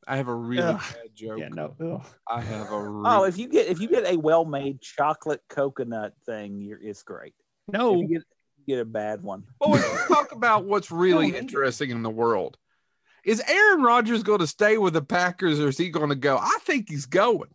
[0.07, 0.83] I have a really ugh.
[0.93, 1.39] bad joke.
[1.39, 1.75] Yeah, no.
[1.81, 2.07] Ugh.
[2.29, 2.75] I have a.
[2.75, 3.05] Oh, really...
[3.07, 7.03] Oh, if you get if you get a well made chocolate coconut thing, you're, it's
[7.03, 7.35] great.
[7.67, 8.23] No, get,
[8.69, 9.45] get a bad one.
[9.59, 12.59] Well, let's talk about what's really interesting in the world.
[13.27, 16.39] Is Aaron Rodgers going to stay with the Packers or is he going to go?
[16.39, 17.51] I think he's going.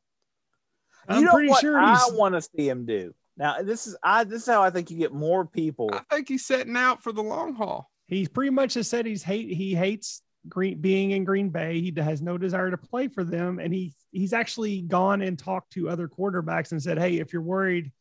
[1.07, 3.15] I'm you know pretty what sure I want to see him do.
[3.37, 5.89] Now, this is I this is how I think you get more people.
[5.93, 7.89] I think he's setting out for the long haul.
[8.07, 11.79] He's pretty much has said he's hate he hates Green being in Green Bay.
[11.79, 15.73] He has no desire to play for them, and he he's actually gone and talked
[15.73, 17.91] to other quarterbacks and said, "Hey, if you're worried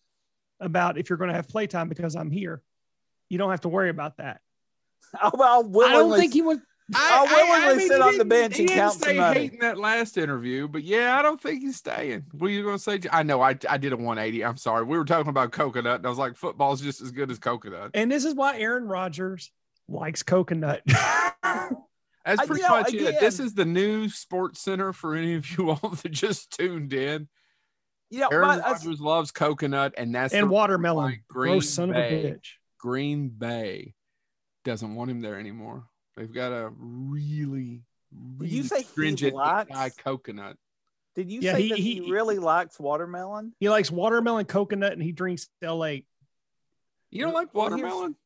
[0.59, 2.63] about if you're going to have playtime because I'm here,
[3.29, 4.41] you don't have to worry about that."
[5.21, 6.61] I'll, I'll I don't think he would.
[6.95, 9.41] I, will willingly I, I mean, sit on the bench and count some money.
[9.41, 12.25] Hating that last interview, but yeah, I don't think he's staying.
[12.33, 13.01] What are you going to say?
[13.13, 14.45] I know I, I did a 180.
[14.45, 14.85] I'm sorry.
[14.85, 17.93] We were talking about coconut, and I was like, football's just as good as coconut.
[17.95, 19.51] And this is why Aaron Rodgers
[19.89, 20.83] likes coconut.
[22.25, 23.21] That's pretty uh, much again, it.
[23.21, 27.29] This is the new Sports Center for any of you all that just tuned in.
[28.11, 31.23] Yeah, Aaron Rodgers loves coconut, and that's and watermelon.
[31.29, 32.47] Green Gross son Bay, of a bitch.
[32.79, 33.95] Green Bay
[34.65, 35.85] doesn't want him there anymore.
[36.21, 37.81] They've got a really,
[38.13, 40.59] really Did you say stringent likes, coconut.
[41.15, 43.55] Did you yeah, say he, that he, he, really likes watermelon?
[43.59, 46.05] He likes watermelon coconut, and he drinks Ale-8.
[47.11, 48.17] You don't like watermelon?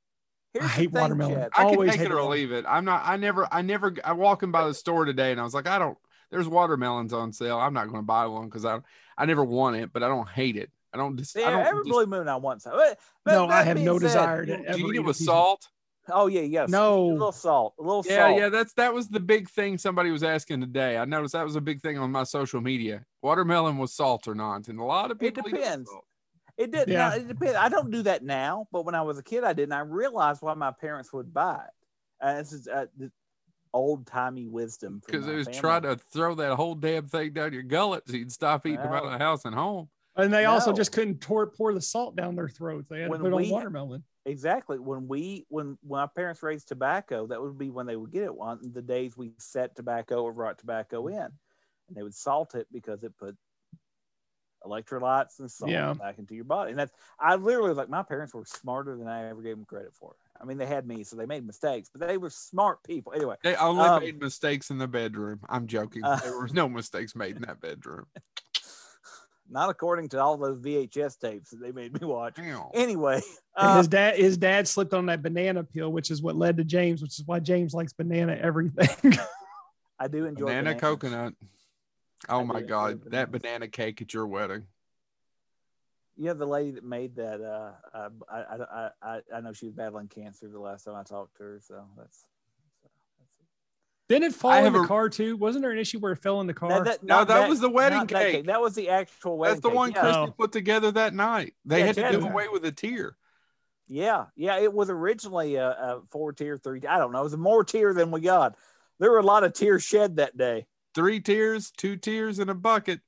[0.52, 1.34] Here's I hate thing, watermelon.
[1.34, 1.50] Chad.
[1.56, 2.64] I can take it or leave it.
[2.66, 3.02] I'm not.
[3.04, 3.46] I never.
[3.52, 3.94] I never.
[4.02, 5.96] I walking by the store today, and I was like, I don't.
[6.32, 7.60] There's watermelons on sale.
[7.60, 8.80] I'm not going to buy one because I.
[9.16, 10.72] I never want it, but I don't hate it.
[10.92, 11.14] I don't.
[11.14, 12.72] Dis, yeah, I don't every dis- blue moon I want some.
[12.72, 14.72] But, no, I have no said, desire to.
[14.72, 15.68] Do you eat it with salt?
[16.10, 16.68] Oh yeah, yes.
[16.68, 18.38] No, a little salt, a little yeah, salt.
[18.38, 20.98] Yeah, That's that was the big thing somebody was asking today.
[20.98, 23.04] I noticed that was a big thing on my social media.
[23.22, 25.44] Watermelon was salt or not, and a lot of people.
[25.46, 25.90] It depends.
[26.56, 26.88] It did.
[26.88, 27.08] Yeah.
[27.08, 27.56] Now, it depends.
[27.56, 29.72] I don't do that now, but when I was a kid, I didn't.
[29.72, 32.24] I realized why my parents would buy it.
[32.24, 32.86] Uh, this is uh,
[33.72, 35.02] old timey wisdom.
[35.04, 38.32] Because they was trying to throw that whole damn thing down your gullet so you'd
[38.32, 39.88] stop eating well, out of the house and home.
[40.16, 40.52] And they no.
[40.52, 42.88] also just couldn't pour, pour the salt down their throats.
[42.88, 44.04] They had when to put we, on watermelon.
[44.26, 44.78] Exactly.
[44.78, 48.22] When we when when my parents raised tobacco, that would be when they would get
[48.22, 48.34] it.
[48.34, 51.32] One the days we set tobacco or brought tobacco in, and
[51.94, 53.36] they would salt it because it put
[54.64, 55.92] electrolytes and salt yeah.
[55.92, 56.70] back into your body.
[56.70, 59.94] And that's I literally like my parents were smarter than I ever gave them credit
[59.94, 60.14] for.
[60.40, 63.12] I mean, they had me, so they made mistakes, but they were smart people.
[63.14, 65.40] Anyway, they only um, made mistakes in the bedroom.
[65.48, 66.02] I'm joking.
[66.02, 68.06] Uh, there were no mistakes made in that bedroom.
[69.48, 72.36] Not according to all those VHS tapes that they made me watch.
[72.36, 72.62] Damn.
[72.72, 73.20] Anyway,
[73.56, 76.64] uh, his dad his dad slipped on that banana peel, which is what led to
[76.64, 79.18] James, which is why James likes banana everything.
[79.98, 80.80] I do enjoy banana bananas.
[80.80, 81.34] coconut.
[82.28, 84.64] Oh I my god, that banana cake at your wedding.
[86.16, 87.40] You have the lady that made that.
[87.40, 91.02] Uh, uh, I, I, I, I know she was battling cancer the last time I
[91.02, 92.24] talked to her, so that's.
[94.08, 95.36] Didn't it fall I in the a, car too?
[95.36, 96.68] Wasn't there an issue where it fell in the car?
[96.68, 98.08] That, that, no, that, that, was the wedding cake.
[98.08, 98.46] That, cake.
[98.46, 99.54] that, was the actual wedding.
[99.54, 99.76] Cake that's the cake.
[99.76, 100.00] one yeah.
[100.00, 101.54] Christy put together that night.
[101.64, 103.16] They yeah, had to do away with a tear.
[103.88, 106.82] Yeah, yeah, it was originally a, a four tier, three.
[106.86, 107.20] I don't know.
[107.20, 108.56] It was a more tier than we got.
[108.98, 112.54] There were a lot of tears shed that day three tears, two tears and a
[112.54, 113.00] bucket.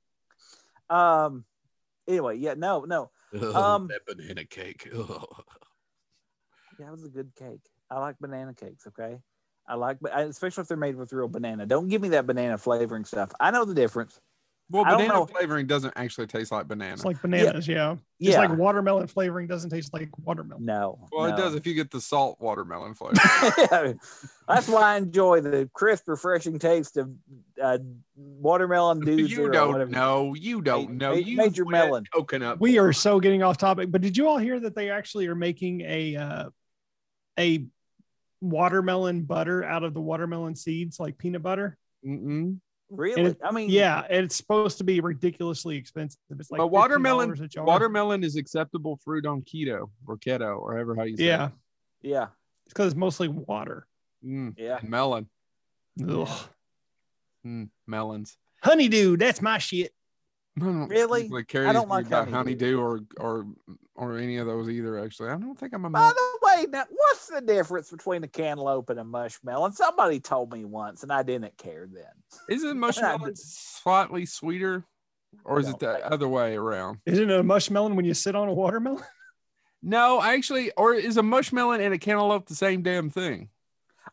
[0.89, 1.45] Um.
[2.07, 3.11] Anyway, yeah, no, no.
[3.53, 4.89] um, that banana cake.
[6.79, 7.63] Yeah, it was a good cake.
[7.89, 8.85] I like banana cakes.
[8.85, 9.17] Okay,
[9.67, 11.65] I like, but especially if they're made with real banana.
[11.65, 13.31] Don't give me that banana flavoring stuff.
[13.39, 14.19] I know the difference.
[14.69, 15.25] Well, banana know.
[15.25, 16.91] flavoring doesn't actually taste like banana.
[16.93, 17.95] It's like bananas, yeah.
[18.21, 18.39] Just Yeah.
[18.47, 20.65] like watermelon flavoring doesn't taste like watermelon.
[20.65, 21.07] No.
[21.11, 23.15] well, it does if you get the salt watermelon flavor.
[23.57, 23.93] Yeah.
[24.45, 27.09] That's why I enjoy the crisp, refreshing taste of
[27.61, 27.77] uh,
[28.17, 30.33] watermelon dew you don't know.
[30.33, 31.11] You don't know.
[31.11, 32.03] ma- You major wet melon.
[32.13, 32.59] coconut.
[32.59, 35.35] We are so getting off topic, but did you all hear that they actually are
[35.35, 36.49] making a uh,
[37.39, 37.65] a
[38.41, 41.77] watermelon butter out of the watermelon seeds, like peanut butter?
[42.05, 42.59] Mm-mm.
[42.89, 43.23] Really?
[43.31, 46.19] It- I mean, Yeah, it's supposed to be ridiculously expensive.
[46.39, 47.65] It's like but watermelon, a jar.
[47.65, 51.25] watermelon is acceptable fruit on keto or keto or however how you say.
[51.25, 52.09] Yeah, it.
[52.09, 52.27] Yeah.
[52.65, 53.85] it's because it's mostly water.
[54.25, 54.79] Mm, Yeah.
[54.83, 55.27] melon,
[56.07, 56.49] Ugh.
[57.45, 58.37] mm, melons.
[58.63, 59.91] Honeydew, that's my shit.
[60.59, 61.23] I don't Really?
[61.23, 62.77] usually I don't like about honeydew.
[62.77, 63.45] honeydew or or
[63.95, 64.99] or any of those either.
[64.99, 65.89] Actually, I don't think I'm a.
[65.89, 69.73] By the way, now what's the difference between a cantaloupe and a mushmelon?
[69.73, 72.05] Somebody told me once, and I didn't care then.
[72.49, 74.83] Isn't mushmelon slightly sweeter,
[75.43, 76.99] or is it the I- other way around?
[77.05, 79.03] Isn't it a mushmelon when you sit on a watermelon?
[79.83, 83.49] No, actually, or is a mushmelon and a cantaloupe the same damn thing?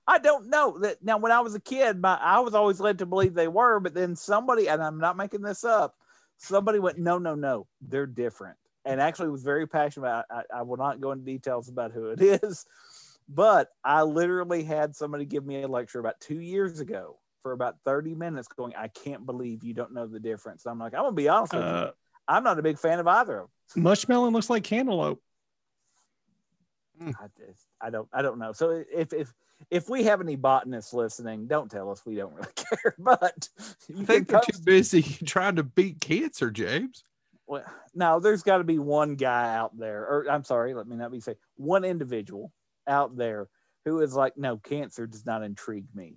[0.07, 1.16] I don't know that now.
[1.16, 3.94] When I was a kid, my I was always led to believe they were, but
[3.94, 5.94] then somebody, and I'm not making this up,
[6.38, 10.24] somebody went, no, no, no, they're different, and actually was very passionate about.
[10.30, 12.66] I, I will not go into details about who it is,
[13.28, 17.76] but I literally had somebody give me a lecture about two years ago for about
[17.84, 20.64] 30 minutes, going, I can't believe you don't know the difference.
[20.64, 21.90] I'm like, I'm gonna be honest with you, Uh,
[22.26, 23.84] I'm not a big fan of either of them.
[23.84, 25.20] mushmelon looks like cantaloupe.
[27.00, 28.52] I, just- I don't I don't know.
[28.52, 29.32] So if if
[29.70, 32.94] if we have any botanists listening, don't tell us we don't really care.
[32.98, 33.48] But
[33.88, 37.04] you I think they're too busy trying to beat cancer, James.
[37.46, 37.64] well,
[37.94, 41.12] no, there's got to be one guy out there, or I'm sorry, let me not
[41.12, 42.52] be say one individual
[42.86, 43.48] out there
[43.84, 46.16] who is like, no, cancer does not intrigue me.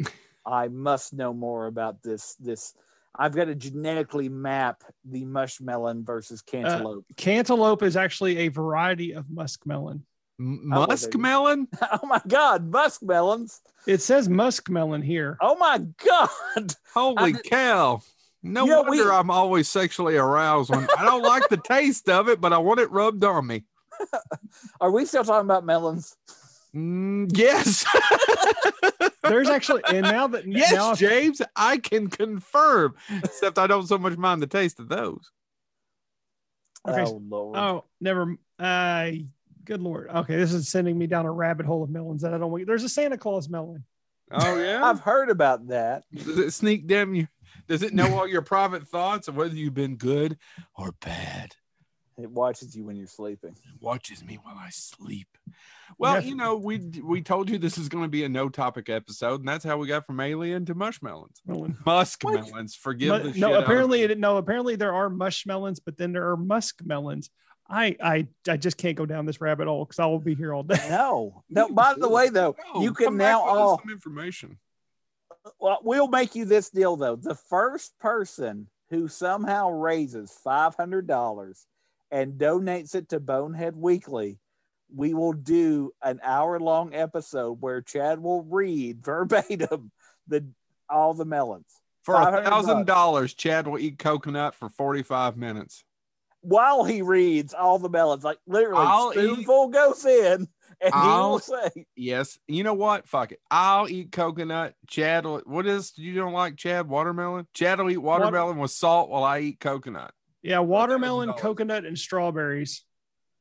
[0.46, 2.34] I must know more about this.
[2.38, 2.74] This
[3.18, 7.04] I've got to genetically map the mushmelon versus uh, cantaloupe.
[7.16, 10.02] Cantaloupe is actually a variety of muskmelon.
[10.40, 11.66] M- well, there you- muskmelon?
[12.02, 13.60] oh my God, muskmelons!
[13.86, 15.36] It says muskmelon here.
[15.40, 16.74] Oh my God!
[16.94, 18.00] Holy did- cow.
[18.42, 22.08] No You know, wonder we- I'm always sexually aroused when I don't like the taste
[22.08, 23.64] of it, but I want it rubbed on me.
[24.80, 26.16] Are we still talking about melons?
[26.72, 27.84] Mm, yes.
[29.24, 32.94] There's actually, and now that yes, now James, I can confirm.
[33.24, 35.32] Except I don't so much mind the taste of those.
[36.86, 37.02] Okay.
[37.04, 37.56] Oh Lord!
[37.56, 38.36] Oh, never.
[38.58, 39.10] Uh,
[39.68, 40.08] good lord.
[40.08, 42.66] Okay, this is sending me down a rabbit hole of melons that I don't want.
[42.66, 43.84] There's a Santa Claus melon.
[44.32, 44.82] Oh yeah.
[44.88, 46.02] I've heard about that.
[46.12, 47.28] Does it sneak down you?
[47.68, 50.38] Does it know all your private thoughts of whether you've been good
[50.74, 51.54] or bad?
[52.20, 53.50] It watches you when you're sleeping.
[53.52, 55.28] It watches me while I sleep.
[55.98, 56.24] Well, Yes.
[56.26, 59.40] you know, we we told you this is going to be a no topic episode,
[59.40, 61.36] and that's how we got from alien to mushmelons.
[61.46, 61.76] Melon.
[61.86, 62.76] Muskmelons.
[62.76, 64.04] Forgive Mu- the shit no, out of apparently me.
[64.12, 64.36] it, no.
[64.36, 67.28] Apparently there are mushmelons, but then there are muskmelons.
[67.68, 70.54] I I I just can't go down this rabbit hole because I will be here
[70.54, 70.78] all day.
[70.88, 71.68] No, no.
[71.72, 73.78] By the way, though, No, you can now with all.
[73.78, 74.58] some information.
[75.60, 77.16] Well, we'll make you this deal though.
[77.16, 81.66] The first person who somehow raises five hundred dollars
[82.10, 84.38] and donates it to Bonehead Weekly,
[84.94, 89.90] we will do an hour long episode where Chad will read verbatim
[90.26, 90.46] the
[90.88, 91.66] all the melons
[92.02, 95.84] For a $500 thousand, Chad will eat coconut for forty-five minutes.
[96.40, 98.24] While he reads all the melons.
[98.24, 100.48] Like literally, I'll eat- spoonful goes in,
[100.80, 102.38] and he I'll- will say, Yes.
[102.46, 103.06] You know what?
[103.08, 103.40] Fuck it.
[103.50, 104.74] I'll eat coconut.
[104.86, 105.40] Chad will.
[105.46, 106.88] What is you don't like Chad?
[106.88, 107.46] Watermelon.
[107.54, 110.12] Chad will eat watermelon with salt while I eat coconut.
[110.42, 112.84] Yeah, watermelon, coconut, and strawberries.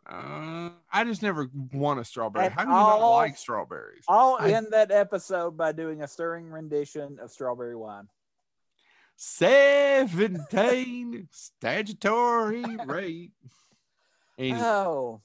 [0.10, 2.46] Uh, I just never want a strawberry.
[2.46, 4.04] And How do you not like strawberries?
[4.08, 8.08] I'll I- end that episode by doing a stirring rendition of strawberry wine.
[9.18, 13.32] 17 statutory rate.
[14.38, 14.60] Anyway.
[14.62, 15.22] Oh,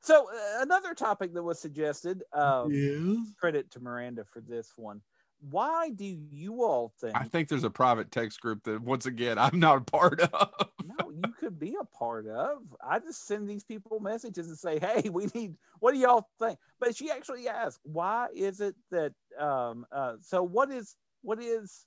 [0.00, 2.22] so uh, another topic that was suggested.
[2.32, 3.16] Um, Yeah.
[3.38, 5.02] Credit to Miranda for this one.
[5.50, 7.16] Why do you all think?
[7.16, 10.50] I think there's a private text group that, once again, I'm not a part of.
[10.84, 12.58] no, you could be a part of.
[12.80, 15.56] I just send these people messages and say, "Hey, we need.
[15.80, 20.44] What do y'all think?" But she actually asked, "Why is it that?" Um, uh, so
[20.44, 21.86] what is what is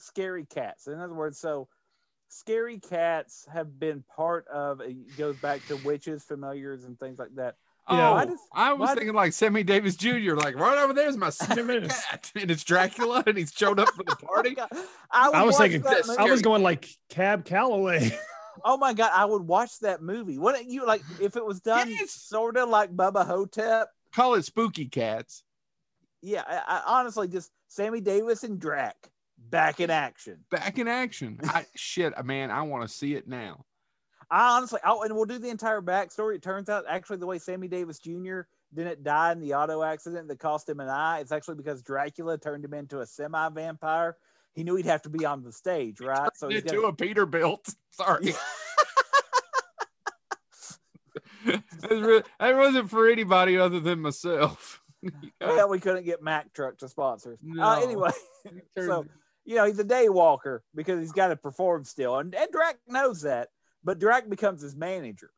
[0.00, 0.86] scary cats?
[0.86, 1.68] In other words, so
[2.28, 4.80] scary cats have been part of.
[4.80, 7.56] It goes back to witches, familiars, and things like that.
[7.88, 8.10] Oh, Yeah.
[8.12, 10.34] Why does- I was why thinking like Sammy Davis Jr.
[10.34, 14.04] Like right over there's my scary cat, and it's Dracula, and he's showed up for
[14.04, 14.56] the oh, party.
[14.58, 14.86] Oh.
[15.10, 18.10] I, I was thinking- I was going like Cab Calloway.
[18.64, 20.36] Oh my god, I would watch that movie.
[20.38, 22.10] What you like if it was done Yes.
[22.10, 23.88] sort of like Bubba Ho-Tep?
[24.14, 25.44] Call it Spooky Cats.
[26.20, 28.96] Yeah, I, I honestly just Sammy Davis and Drac.
[29.48, 30.44] Back in action.
[30.50, 31.38] Back in action.
[31.44, 33.64] I, shit, man, I want to see it now.
[34.30, 36.36] I honestly, oh, and we'll do the entire backstory.
[36.36, 38.42] It turns out, actually, the way Sammy Davis Jr.
[38.72, 42.38] didn't die in the auto accident that cost him an eye, it's actually because Dracula
[42.38, 44.16] turned him into a semi vampire.
[44.54, 46.30] He knew he'd have to be on the stage, right?
[46.36, 47.74] So he's into a Peterbilt.
[47.90, 48.34] Sorry.
[51.44, 54.80] that wasn't for anybody other than myself.
[55.40, 57.32] well, we couldn't get Mack Truck to sponsor.
[57.32, 57.62] Uh, no.
[57.62, 58.10] Uh, anyway,
[58.76, 59.06] so
[59.50, 62.78] you know he's a day walker because he's got to perform still, and, and Drac
[62.86, 63.48] knows that.
[63.82, 65.32] But Drac becomes his manager,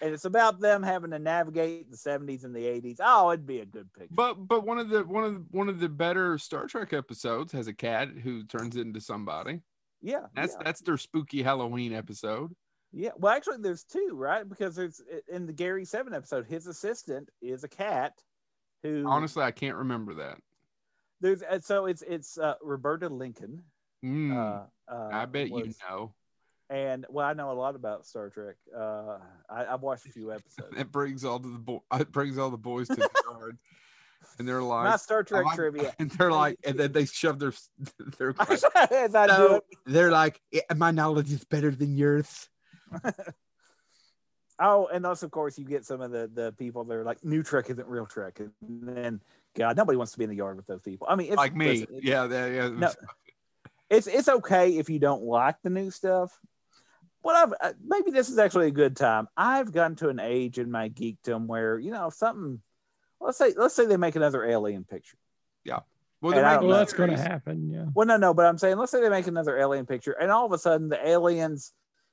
[0.00, 2.98] and it's about them having to navigate the '70s and the '80s.
[3.00, 4.14] Oh, it'd be a good picture.
[4.14, 7.50] But but one of the one of the, one of the better Star Trek episodes
[7.50, 9.62] has a cat who turns into somebody.
[10.00, 10.62] Yeah, that's yeah.
[10.64, 12.54] that's their spooky Halloween episode.
[12.92, 14.48] Yeah, well, actually, there's two, right?
[14.48, 18.12] Because there's in the Gary Seven episode, his assistant is a cat.
[18.84, 20.38] Who honestly, I can't remember that.
[21.24, 23.62] There's so it's it's uh, Roberta Lincoln.
[24.04, 26.12] Mm, uh, uh, I bet was, you know.
[26.68, 28.56] And well, I know a lot about Star Trek.
[28.76, 29.16] Uh,
[29.48, 30.76] I, have watched a few episodes.
[30.76, 33.56] it brings all the boy, it brings all the boys to the yard.
[34.38, 35.94] and they're like my Star Trek like, trivia.
[35.98, 37.54] And they're like, and then they shove their
[38.18, 38.34] their.
[38.58, 40.42] so, they're like,
[40.76, 42.50] my knowledge is better than yours.
[44.58, 47.24] Oh, and also, of course, you get some of the the people that are like,
[47.24, 49.20] "New Trek isn't real Trek," and then
[49.54, 51.06] God, nobody wants to be in the yard with those people.
[51.08, 52.68] I mean, it's, like me, listen, yeah, yeah.
[52.68, 52.92] No,
[53.90, 56.38] it's it's okay if you don't like the new stuff.
[57.22, 59.28] But I've uh, maybe this is actually a good time.
[59.36, 62.60] I've gotten to an age in my geekdom where you know something.
[63.20, 65.16] Let's say let's say they make another Alien picture.
[65.64, 65.80] Yeah.
[66.20, 67.70] Well, well that's going to happen.
[67.70, 67.84] Yeah.
[67.94, 70.46] Well, no, no, but I'm saying let's say they make another Alien picture, and all
[70.46, 71.72] of a sudden the aliens,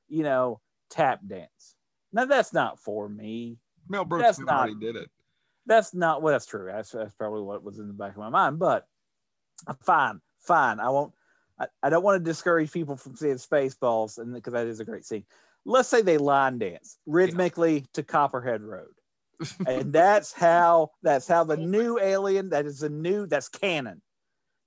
[0.09, 1.75] you know, tap dance.
[2.13, 3.57] Now that's not for me.
[3.87, 5.09] Mel Brooks that's not, did it.
[5.65, 6.33] That's not well.
[6.33, 6.69] That's true.
[6.71, 8.59] That's, that's probably what was in the back of my mind.
[8.59, 8.85] But
[9.83, 10.79] fine, fine.
[10.79, 11.13] I won't.
[11.59, 14.85] I, I don't want to discourage people from seeing Spaceballs, and because that is a
[14.85, 15.25] great scene.
[15.65, 17.85] Let's say they line dance rhythmically yeah.
[17.93, 18.93] to Copperhead Road,
[19.65, 22.49] and that's how that's how the new alien.
[22.49, 23.27] That is a new.
[23.27, 24.01] That's canon.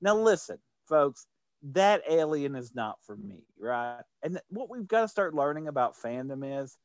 [0.01, 1.27] Now listen, folks
[1.73, 4.03] that alien is not for me, right?
[4.23, 6.77] And what we've got to start learning about fandom is,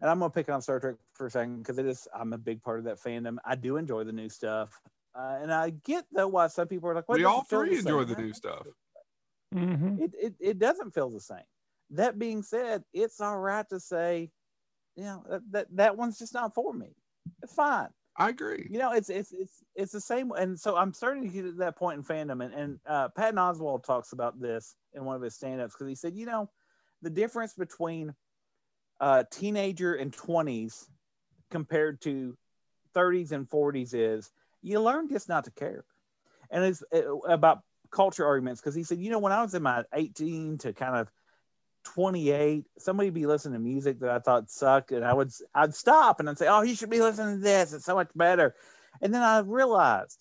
[0.00, 2.38] and I'm gonna pick on Star Trek for a second because it is I'm a
[2.38, 3.36] big part of that fandom.
[3.44, 4.80] I do enjoy the new stuff,
[5.14, 8.04] uh, and I get though why some people are like, "We all three the enjoy
[8.04, 8.66] the new stuff."
[9.54, 10.02] Mm-hmm.
[10.02, 11.38] It, it it doesn't feel the same.
[11.90, 14.30] That being said, it's all right to say,
[14.96, 16.88] you know, that that, that one's just not for me.
[17.42, 17.88] It's fine.
[18.18, 18.66] I agree.
[18.70, 21.52] You know, it's it's it's it's the same, and so I'm starting to get to
[21.52, 25.22] that point in fandom, and and uh, Patton Oswalt talks about this in one of
[25.22, 26.50] his stand-ups because he said, you know,
[27.02, 28.14] the difference between
[29.00, 30.86] uh, teenager and 20s
[31.50, 32.36] compared to
[32.94, 34.30] 30s and 40s is
[34.62, 35.84] you learn just not to care,
[36.50, 39.62] and it's uh, about culture arguments because he said, you know, when I was in
[39.62, 41.08] my 18 to kind of
[41.84, 46.20] 28, somebody be listening to music that I thought sucked, and I would I'd stop
[46.20, 47.72] and I'd say, "Oh, you should be listening to this.
[47.72, 48.54] It's so much better."
[49.00, 50.18] And then I realized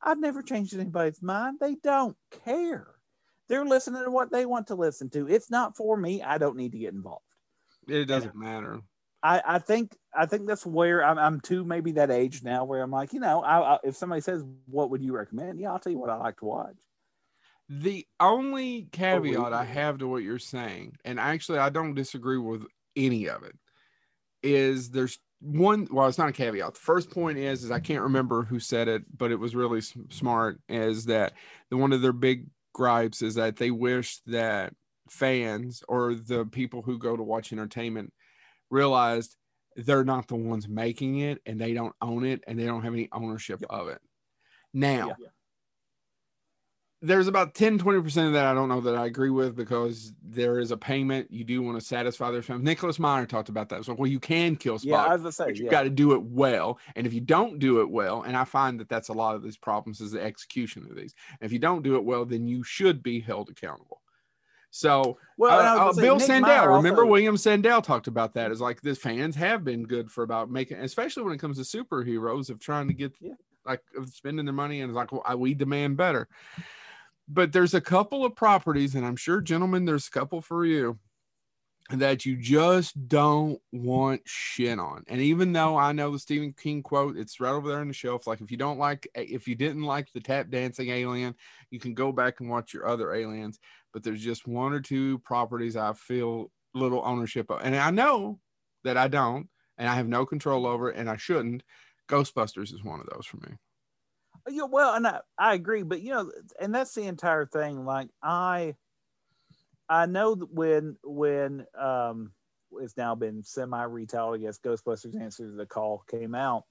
[0.00, 1.58] I've never changed anybody's mind.
[1.60, 2.86] They don't care.
[3.48, 5.28] They're listening to what they want to listen to.
[5.28, 6.22] It's not for me.
[6.22, 7.24] I don't need to get involved.
[7.88, 8.80] It doesn't and matter.
[9.22, 12.82] I, I think I think that's where I'm, I'm to maybe that age now where
[12.82, 15.78] I'm like, you know, I, I, if somebody says, "What would you recommend?" Yeah, I'll
[15.78, 16.76] tell you what I like to watch.
[17.68, 22.38] The only caveat oh, I have to what you're saying, and actually I don't disagree
[22.38, 22.62] with
[22.96, 23.56] any of it,
[24.42, 25.88] is there's one.
[25.90, 26.74] Well, it's not a caveat.
[26.74, 29.80] The first point is, is I can't remember who said it, but it was really
[29.80, 30.60] smart.
[30.68, 31.32] Is that
[31.70, 34.72] the one of their big gripes is that they wish that
[35.10, 38.12] fans or the people who go to watch entertainment
[38.70, 39.36] realized
[39.78, 42.92] they're not the ones making it and they don't own it and they don't have
[42.92, 43.70] any ownership yep.
[43.70, 44.00] of it.
[44.74, 45.28] Now, yeah.
[47.00, 50.58] there's about 10 20% of that i don't know that i agree with because there
[50.58, 51.30] is a payment.
[51.30, 53.84] You do want to satisfy their fans nicholas meyer talked about that.
[53.84, 55.70] So well you can kill Spock yeah, I was say, you've yeah.
[55.70, 56.78] got to do it well.
[56.96, 59.42] And if you don't do it well and i find that that's a lot of
[59.42, 61.14] these problems is the execution of these.
[61.40, 63.97] And if you don't do it well then you should be held accountable
[64.70, 67.10] so, well, uh, uh, Bill Sandell, remember also...
[67.10, 68.50] William Sandell talked about that.
[68.50, 71.84] Is like the fans have been good for about making, especially when it comes to
[71.84, 73.32] superheroes, of trying to get yeah.
[73.64, 76.28] like of spending their money and it's like well, we demand better
[77.30, 80.98] but there's a couple of properties, and I'm sure, gentlemen, there's a couple for you
[81.90, 85.04] that you just don't want shit on.
[85.08, 87.94] And even though I know the Stephen King quote, it's right over there on the
[87.94, 88.26] shelf.
[88.26, 91.34] Like if you don't like, eh, if you didn't like the tap dancing alien,
[91.70, 93.58] you can go back and watch your other aliens.
[93.92, 98.38] But there's just one or two properties I feel little ownership of, and I know
[98.84, 101.62] that I don't, and I have no control over, and I shouldn't.
[102.08, 103.56] Ghostbusters is one of those for me.
[104.48, 106.30] Yeah, well, and I, I agree, but you know,
[106.60, 107.84] and that's the entire thing.
[107.84, 108.76] Like I,
[109.88, 112.32] I know that when when um,
[112.80, 114.34] it's now been semi retailed.
[114.34, 116.64] I guess Ghostbusters Answer to the Call came out.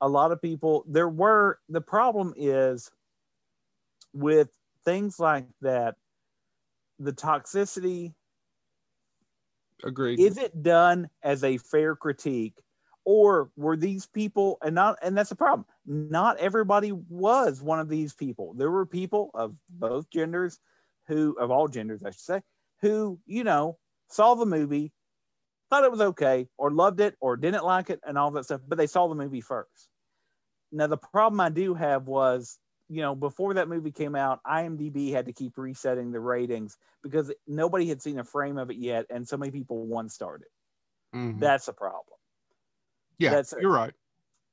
[0.00, 2.90] A lot of people there were the problem is
[4.12, 4.50] with
[4.84, 5.96] things like that,
[6.98, 8.14] the toxicity.
[9.82, 10.20] Agreed.
[10.20, 12.54] Is it done as a fair critique,
[13.04, 15.66] or were these people and not and that's the problem.
[15.86, 18.54] Not everybody was one of these people.
[18.54, 20.60] There were people of both genders
[21.06, 22.42] who of all genders, I should say,
[22.80, 23.78] who, you know,
[24.08, 24.92] saw the movie,
[25.70, 28.60] thought it was okay, or loved it, or didn't like it, and all that stuff,
[28.66, 29.88] but they saw the movie first.
[30.72, 35.12] Now, the problem I do have was, you know, before that movie came out, IMDb
[35.12, 39.06] had to keep resetting the ratings because nobody had seen a frame of it yet,
[39.10, 41.16] and so many people one starred it.
[41.16, 41.38] Mm-hmm.
[41.38, 42.18] That's a problem.
[43.18, 43.94] Yeah, that's you're right.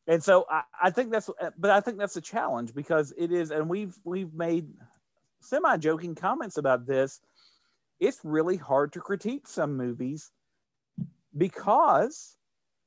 [0.07, 3.51] And so I, I think that's, but I think that's a challenge because it is,
[3.51, 4.67] and we've we've made
[5.41, 7.21] semi joking comments about this
[8.01, 10.31] it's really hard to critique some movies
[11.37, 12.35] because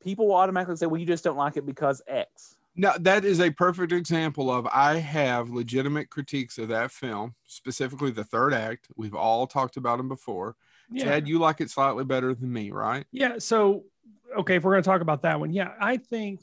[0.02, 2.56] people will automatically say, well, you just don't like it because X.
[2.76, 8.10] No, that is a perfect example of I have legitimate critiques of that film, specifically
[8.10, 8.88] the third act.
[8.96, 10.56] We've all talked about them before.
[10.90, 11.04] Yeah.
[11.04, 13.06] Chad, you like it slightly better than me, right?
[13.12, 13.38] Yeah.
[13.38, 13.84] So,
[14.36, 16.40] okay, if we're going to talk about that one, yeah, I think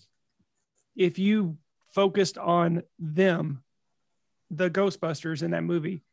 [0.95, 1.57] if you
[1.89, 3.61] focused on them,
[4.51, 6.03] the Ghostbusters in that movie,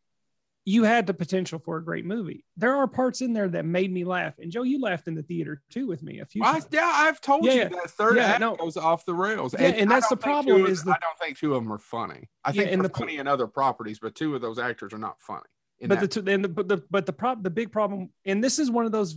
[0.65, 2.45] you had the potential for a great movie.
[2.57, 4.39] There are parts in there that made me laugh.
[4.39, 7.21] And Joe, you laughed in the theater too with me a few I, yeah, I've
[7.21, 8.55] told yeah, you that third yeah, act no.
[8.55, 9.55] goes off the rails.
[9.59, 11.79] Yeah, and, and that's the problem is the, I don't think two of them are
[11.79, 12.29] funny.
[12.45, 15.21] I think they're the, funny in other properties, but two of those actors are not
[15.21, 15.49] funny.
[15.87, 18.59] But the, two, and the, but the but the prop the big problem, and this
[18.59, 19.17] is one of those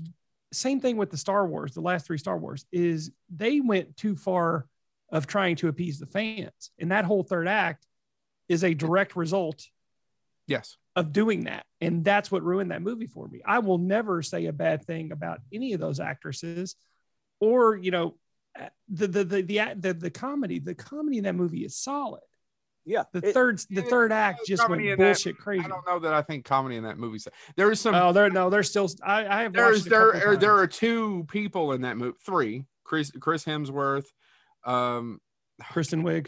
[0.53, 4.15] same thing with the Star Wars, the last three Star Wars, is they went too
[4.15, 4.67] far
[5.11, 6.71] of trying to appease the fans.
[6.79, 7.85] And that whole third act
[8.51, 9.67] is a direct result
[10.47, 11.65] Yes of doing that.
[11.79, 13.41] And that's what ruined that movie for me.
[13.45, 16.75] I will never say a bad thing about any of those actresses
[17.39, 18.15] or, you know,
[18.89, 22.21] the the the the the, the comedy, the comedy in that movie is solid.
[22.85, 23.03] Yeah.
[23.13, 25.63] The it, third the third act just went bullshit that, crazy.
[25.63, 27.19] I don't know that I think comedy in that movie.
[27.55, 30.57] There is some Oh, there no, there's still I, I have there's there are, there
[30.57, 32.65] are two people in that movie, three.
[32.83, 34.07] Chris Chris Hemsworth,
[34.65, 35.21] um
[35.71, 36.27] Kristen Wiig.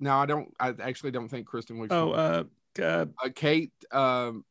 [0.00, 1.88] No, I don't I actually don't think Kristen Wiig.
[1.90, 2.44] Oh, uh
[2.78, 3.72] uh, uh, Kate.
[3.92, 4.44] Um,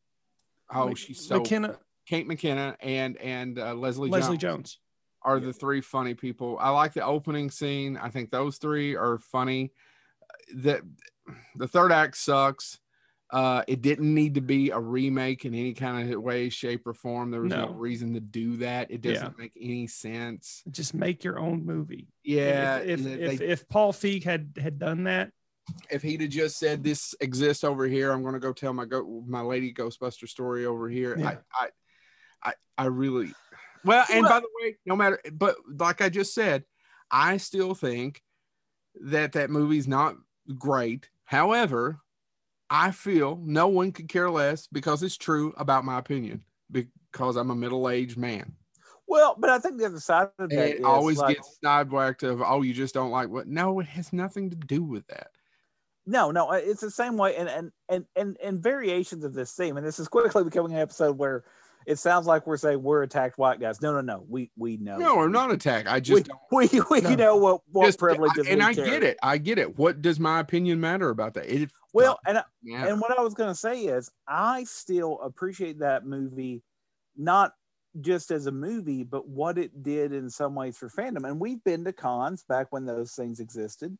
[0.74, 1.78] oh, she's so McKenna.
[2.08, 4.80] Kate McKinnon and and uh, Leslie Leslie Jones, Jones
[5.22, 6.58] are the three funny people.
[6.60, 7.98] I like the opening scene.
[7.98, 9.72] I think those three are funny.
[10.56, 10.82] The
[11.56, 12.80] the third act sucks.
[13.32, 16.96] Uh, it didn't need to be a remake in any kind of way, shape, or
[16.96, 17.30] form.
[17.30, 18.90] There was no, no reason to do that.
[18.90, 19.44] It doesn't yeah.
[19.44, 20.64] make any sense.
[20.72, 22.08] Just make your own movie.
[22.24, 22.78] Yeah.
[22.78, 25.32] If if, if, they, if Paul Feig had had done that,
[25.90, 28.86] if he'd have just said this exists over here, I'm going to go tell my
[28.86, 31.18] go my lady Ghostbuster story over here.
[31.18, 31.38] Yeah.
[31.54, 31.70] I, I,
[32.44, 33.32] I, I really,
[33.84, 36.64] well, and by the way, no matter, but like I just said,
[37.12, 38.22] I still think
[39.02, 40.16] that that movie's not
[40.58, 41.10] great.
[41.26, 42.00] However,
[42.70, 47.50] I feel no one could care less because it's true about my opinion because I'm
[47.50, 48.54] a middle aged man.
[49.08, 52.44] Well, but I think the other side of that it always like, gets sidewacked of
[52.44, 53.48] oh, you just don't like what?
[53.48, 55.32] No, it has nothing to do with that.
[56.10, 59.78] No, no, it's the same way, and and and and, and variations of this theme.
[59.78, 61.44] And this is quickly becoming an episode where
[61.86, 63.80] it sounds like we're saying we're attacked white guys.
[63.80, 64.26] No, no, no.
[64.28, 64.98] We we know.
[64.98, 65.88] No, we're not attacked.
[65.88, 67.16] I just we we, we no.
[67.16, 68.48] know what what just, privileges.
[68.48, 68.90] And I carry.
[68.90, 69.18] get it.
[69.22, 69.78] I get it.
[69.78, 71.46] What does my opinion matter about that?
[71.46, 76.08] It well, and and what I was going to say is I still appreciate that
[76.08, 76.64] movie,
[77.18, 77.54] not
[78.02, 81.28] just as a movie, but what it did in some ways for fandom.
[81.28, 83.96] And we've been to cons back when those things existed,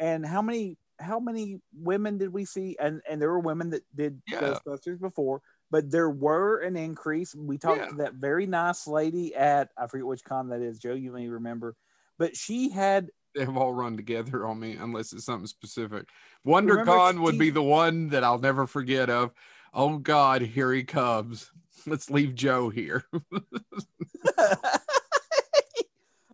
[0.00, 2.76] and how many how many women did we see?
[2.80, 4.40] And and there were women that did yeah.
[4.40, 5.40] Ghostbusters before,
[5.70, 7.34] but there were an increase.
[7.34, 7.88] We talked yeah.
[7.88, 10.94] to that very nice lady at I forget which con that is, Joe.
[10.94, 11.76] You may remember,
[12.18, 13.08] but she had.
[13.34, 16.08] They've all run together on me unless it's something specific.
[16.46, 19.32] WonderCon would be the one that I'll never forget of.
[19.72, 21.50] Oh God, here he comes.
[21.86, 23.04] Let's leave Joe here.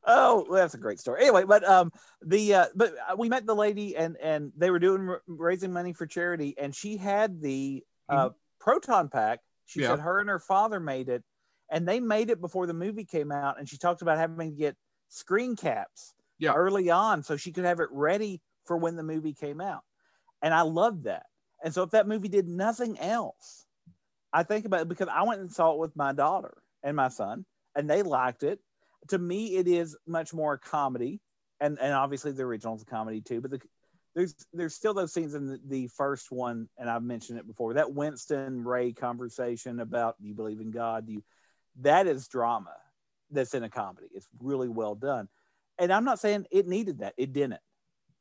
[0.06, 1.22] oh, well, that's a great story.
[1.22, 1.92] Anyway, but um,
[2.22, 5.92] the uh, but uh, we met the lady and and they were doing raising money
[5.92, 8.34] for charity, and she had the uh, mm-hmm.
[8.58, 9.40] proton pack.
[9.66, 9.88] She yeah.
[9.88, 11.22] said her and her father made it,
[11.70, 13.58] and they made it before the movie came out.
[13.58, 14.76] And she talked about having to get
[15.08, 16.54] screen caps yeah.
[16.54, 19.82] early on so she could have it ready for when the movie came out.
[20.42, 21.26] And I loved that.
[21.62, 23.66] And so if that movie did nothing else,
[24.32, 27.08] I think about it because I went and saw it with my daughter and my
[27.08, 27.44] son,
[27.76, 28.60] and they liked it
[29.08, 31.20] to me, it is much more a comedy,
[31.60, 33.40] and and obviously the original is a comedy too.
[33.40, 33.60] But the
[34.14, 37.74] there's there's still those scenes in the, the first one, and I've mentioned it before.
[37.74, 41.06] That Winston Ray conversation about do you believe in God?
[41.06, 41.22] Do you
[41.80, 42.74] that is drama
[43.30, 44.08] that's in a comedy.
[44.12, 45.28] It's really well done.
[45.78, 47.14] And I'm not saying it needed that.
[47.16, 47.60] It didn't.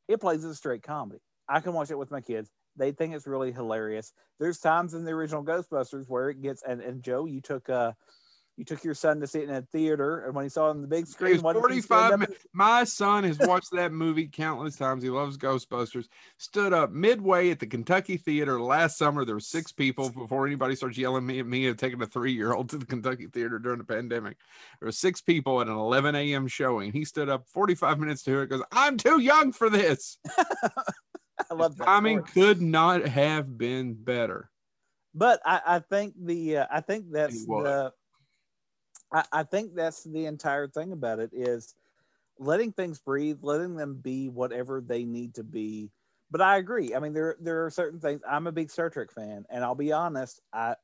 [0.08, 1.20] It plays as a straight comedy.
[1.48, 2.50] I can watch it with my kids.
[2.76, 4.12] They think it's really hilarious.
[4.38, 7.92] There's times in the original Ghostbusters where it gets and, and Joe, you took uh
[8.60, 10.70] you took your son to see it in a theater, and when he saw it
[10.72, 12.46] on the big screen, what 45 minutes.
[12.52, 15.02] My son has watched that movie countless times.
[15.02, 16.08] He loves Ghostbusters.
[16.36, 19.24] Stood up midway at the Kentucky Theater last summer.
[19.24, 22.32] There were six people before anybody starts yelling me at me of taking a three
[22.32, 24.36] year old to the Kentucky Theater during the pandemic.
[24.78, 26.46] There were six people at an 11 a.m.
[26.46, 26.92] showing.
[26.92, 30.18] He stood up 45 minutes to it because I'm too young for this.
[31.50, 31.86] I love that.
[31.86, 34.50] Timing could not have been better.
[35.14, 37.92] But I, I think the uh, I think that's the
[39.12, 41.74] I, I think that's the entire thing about it is
[42.38, 45.90] letting things breathe, letting them be whatever they need to be.
[46.30, 46.94] But I agree.
[46.94, 48.20] I mean, there there are certain things.
[48.28, 50.40] I'm a big Star Trek fan, and I'll be honest.
[50.52, 50.76] I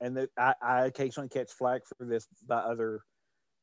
[0.00, 3.02] and the, I, I occasionally catch flack for this by other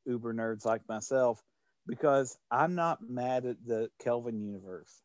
[0.05, 1.41] uber nerds like myself
[1.87, 5.01] because I'm not mad at the Kelvin universe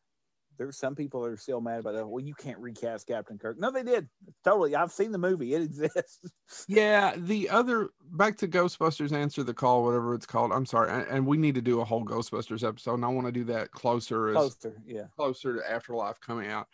[0.58, 2.06] there's some people that are still mad about that.
[2.06, 3.58] Well, you can't recast Captain Kirk.
[3.58, 4.08] No, they did.
[4.44, 4.74] Totally.
[4.74, 5.54] I've seen the movie.
[5.54, 6.20] It exists.
[6.68, 7.14] yeah.
[7.16, 10.52] The other back to Ghostbusters answer the call, whatever it's called.
[10.52, 10.90] I'm sorry.
[10.90, 12.94] And, and we need to do a whole Ghostbusters episode.
[12.94, 15.04] And I want to do that closer closer, yeah.
[15.16, 16.66] Closer to Afterlife coming out.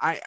[0.00, 0.20] I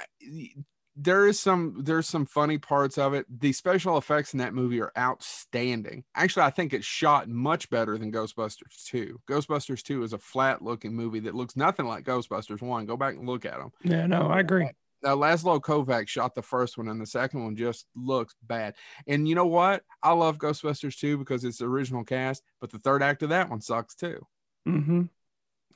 [1.02, 3.26] there is some there's some funny parts of it.
[3.39, 6.04] The special effects in that movie are outstanding.
[6.14, 9.22] Actually, I think it's shot much better than Ghostbusters 2.
[9.30, 12.86] Ghostbusters 2 is a flat looking movie that looks nothing like Ghostbusters 1.
[12.86, 13.72] Go back and look at them.
[13.84, 14.70] Yeah, no, I agree.
[15.02, 18.76] Uh, Laszlo Kovacs shot the first one, and the second one just looks bad.
[19.08, 19.84] And you know what?
[20.04, 23.50] I love Ghostbusters 2 because it's the original cast, but the third act of that
[23.50, 24.26] one sucks too.
[24.68, 25.04] Mm-hmm.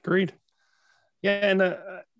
[0.03, 0.33] Agreed.
[1.21, 1.75] Yeah, and uh,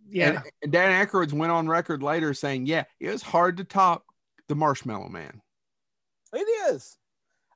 [0.10, 0.42] yeah.
[0.62, 4.06] And, Dan Aykroyd went on record later saying, "Yeah, it was hard to top
[4.48, 5.42] the Marshmallow Man."
[6.34, 6.98] It is,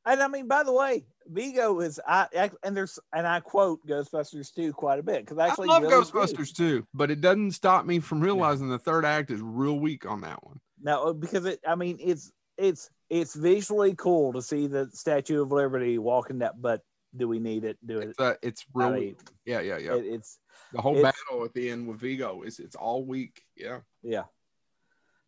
[0.06, 4.54] and I mean, by the way, Vigo is I and there's and I quote Ghostbusters
[4.54, 6.80] 2 quite a bit because I actually love really Ghostbusters do.
[6.80, 10.22] 2, but it doesn't stop me from realizing the third act is real weak on
[10.22, 10.60] that one.
[10.82, 15.52] No, because it I mean it's it's it's visually cool to see the Statue of
[15.52, 16.82] Liberty walking that, but
[17.16, 17.78] do we need it?
[17.86, 18.10] Do it?
[18.10, 19.96] It's, uh, it's really I mean, yeah, yeah, yeah.
[19.96, 20.40] It, it's
[20.74, 23.42] the whole battle at the end with Vigo is it's all weak.
[23.56, 23.80] Yeah.
[24.04, 24.24] Yeah.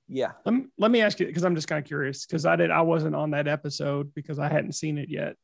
[0.07, 0.31] Yeah.
[0.45, 2.71] Let me, let me ask you because I'm just kind of curious because I did
[2.71, 5.35] I wasn't on that episode because I hadn't seen it yet.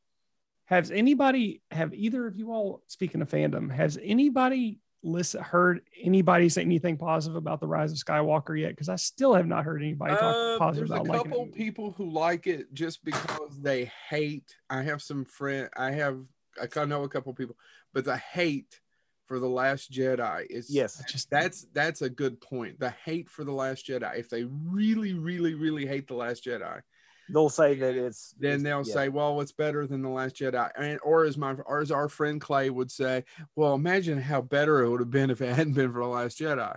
[0.66, 6.48] Has anybody have either of you all speaking of fandom has anybody listen heard anybody
[6.48, 8.70] say anything positive about the rise of Skywalker yet?
[8.70, 11.14] Because I still have not heard anybody talk uh, positive there's about.
[11.14, 14.56] a couple people who like it just because they hate.
[14.68, 15.68] I have some friend.
[15.76, 16.18] I have
[16.60, 17.56] I know a couple people,
[17.92, 18.80] but the hate
[19.26, 21.02] for the last jedi is yes.
[21.08, 22.78] Just that's that's a good point.
[22.78, 26.80] The hate for the last jedi if they really really really hate the last jedi
[27.28, 28.94] they'll say that it's then it's, they'll yeah.
[28.94, 30.70] say well it's better than the last jedi?
[30.76, 33.24] And or as my or as our friend clay would say
[33.54, 36.38] well imagine how better it would have been if it hadn't been for the last
[36.38, 36.76] jedi.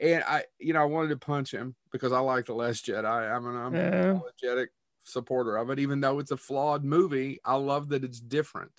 [0.00, 3.04] And i you know i wanted to punch him because i like the last jedi.
[3.04, 4.10] I'm an i'm yeah.
[4.12, 4.70] apologetic
[5.04, 7.40] supporter of it even though it's a flawed movie.
[7.44, 8.72] I love that it's different.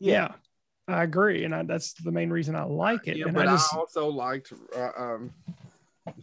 [0.00, 0.32] Yeah
[0.88, 3.18] I agree, and I, that's the main reason I like it.
[3.18, 5.30] Yeah, and but I, just, I also liked uh, um,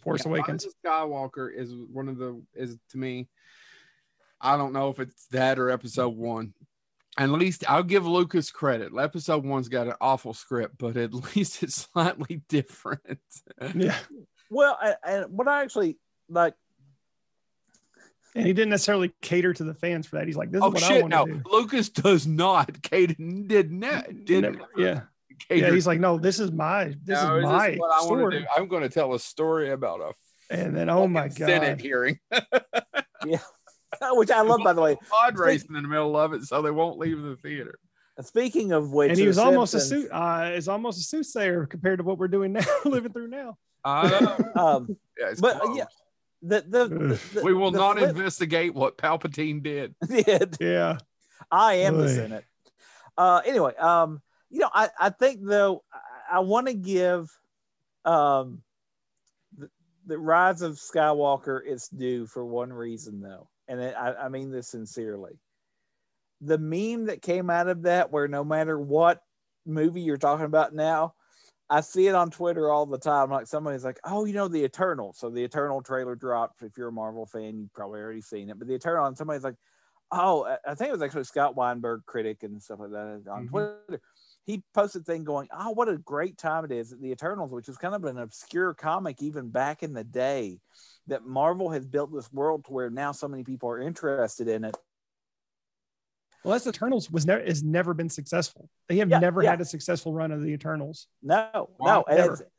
[0.01, 0.68] Force yeah, Awakens.
[0.84, 3.28] Skywalker is one of the is to me.
[4.41, 6.53] I don't know if it's that or Episode One.
[7.18, 8.91] At least I'll give Lucas credit.
[8.99, 13.20] Episode One's got an awful script, but at least it's slightly different.
[13.76, 13.97] yeah.
[14.49, 15.97] Well, and what I actually
[16.28, 16.55] like
[18.36, 20.27] and he didn't necessarily cater to the fans for that.
[20.27, 21.25] He's like, "This is oh, what shit, I want no.
[21.25, 23.15] to do." Lucas does not cater.
[23.15, 24.25] Did not.
[24.25, 25.01] Did Never, yeah.
[25.49, 25.67] Cater.
[25.67, 28.38] Yeah, he's like, no, this is my, this no, is my this is what story.
[28.38, 28.45] I do.
[28.55, 30.13] I'm going to tell a story about a
[30.49, 32.19] and then, oh my god, Senate hearing.
[33.25, 33.39] yeah,
[34.11, 34.97] which I love, by the way.
[35.09, 37.79] Pod racing in the middle of it, so they won't leave the theater.
[38.21, 40.11] Speaking of which, and he was almost Simpsons, a suit.
[40.11, 43.57] Uh, is almost a soothsayer compared to what we're doing now, living through now.
[43.83, 45.77] Uh, um, yeah, but close.
[45.77, 45.86] yeah,
[46.48, 49.96] the the, the we will the not flip, investigate what Palpatine did.
[50.08, 50.58] did.
[50.60, 50.98] Yeah,
[51.52, 52.02] I am Oy.
[52.02, 52.46] the Senate.
[53.18, 57.30] Uh, anyway, um, you know, I I think though I, I want to give
[58.04, 58.62] um
[59.58, 59.70] the,
[60.06, 64.52] the Rise of Skywalker its due for one reason though, and it, I I mean
[64.52, 65.39] this sincerely.
[66.41, 69.22] The meme that came out of that, where no matter what
[69.66, 71.16] movie you're talking about now,
[71.70, 73.32] I see it on Twitter all the time.
[73.32, 76.61] Like somebody's like, "Oh, you know the Eternal." So the Eternal trailer dropped.
[76.61, 78.59] If you're a Marvel fan, you've probably already seen it.
[78.59, 79.55] But the Eternal, and somebody's like,
[80.11, 83.47] "Oh, I think it was actually Scott Weinberg, critic and stuff like that on mm-hmm.
[83.47, 84.01] Twitter."
[84.45, 87.68] he posted thing going, "Oh, what a great time it is at the Eternals," which
[87.68, 90.59] was kind of an obscure comic even back in the day.
[91.07, 94.63] That Marvel has built this world to where now so many people are interested in
[94.63, 94.76] it.
[96.46, 98.70] Well, that's Eternals was never has never been successful.
[98.88, 99.52] They have Yeah, never yeah.
[99.52, 101.08] had a successful run of the Eternals.
[101.24, 102.34] No, Wow, no, and never.
[102.34, 102.50] it's-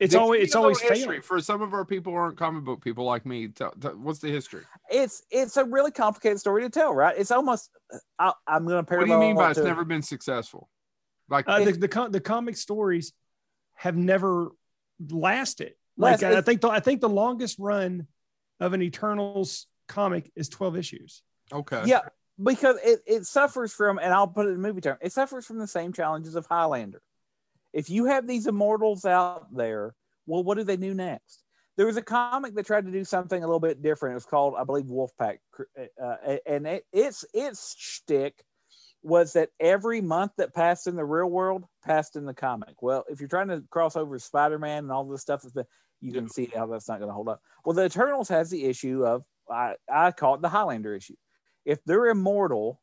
[0.00, 1.24] It's always it's always little history failed.
[1.24, 3.46] for some of our people who aren't comic book people like me.
[3.48, 4.64] Tell, tell- what's the history?
[4.90, 7.16] it's it's a really complicated story to tell, right?
[7.16, 7.70] It's almost
[8.18, 10.68] I, I'm going to What do you mean by it's to- never been successful?
[11.28, 13.12] Like Uh, the the, com- the comic stories
[13.74, 14.50] have never
[15.10, 15.74] lasted.
[15.96, 18.08] Like Last- I think the I think the longest run
[18.58, 21.22] of an Eternals comic is twelve issues.
[21.52, 22.00] okay, Yeah,
[22.42, 25.58] because it, it suffers from, and I'll put it in movie term, it suffers from
[25.58, 27.02] the same challenges of Highlander.
[27.72, 29.94] If you have these immortals out there,
[30.26, 31.42] well, what do they do next?
[31.76, 34.12] There was a comic that tried to do something a little bit different.
[34.12, 35.38] It was called, I believe, Wolfpack,
[36.00, 38.44] uh, and it, its its shtick
[39.02, 42.80] was that every month that passed in the real world passed in the comic.
[42.80, 45.66] Well, if you're trying to cross over Spider Man and all this stuff, that's been,
[46.00, 47.40] you can see how that's not going to hold up.
[47.64, 51.16] Well, the Eternals has the issue of I, I call it the Highlander issue.
[51.64, 52.80] If they're immortal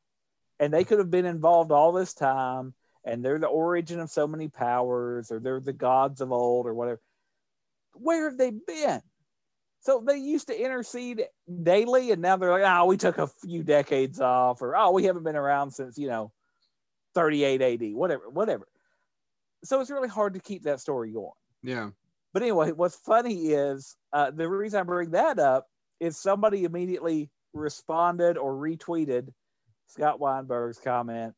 [0.60, 2.74] and they could have been involved all this time
[3.04, 6.74] and they're the origin of so many powers or they're the gods of old or
[6.74, 7.02] whatever,
[7.94, 9.02] where have they been?
[9.82, 11.24] So they used to intercede
[11.64, 15.06] daily and now they're like, oh, we took a few decades off or oh, we
[15.06, 16.32] haven't been around since, you know,
[17.16, 18.68] 38 AD, whatever, whatever.
[19.64, 21.32] So it's really hard to keep that story going.
[21.64, 21.90] yeah,
[22.34, 25.68] But anyway, what's funny is uh, the reason I bring that up
[26.00, 29.30] is somebody immediately responded or retweeted
[29.88, 31.34] Scott Weinberg's comment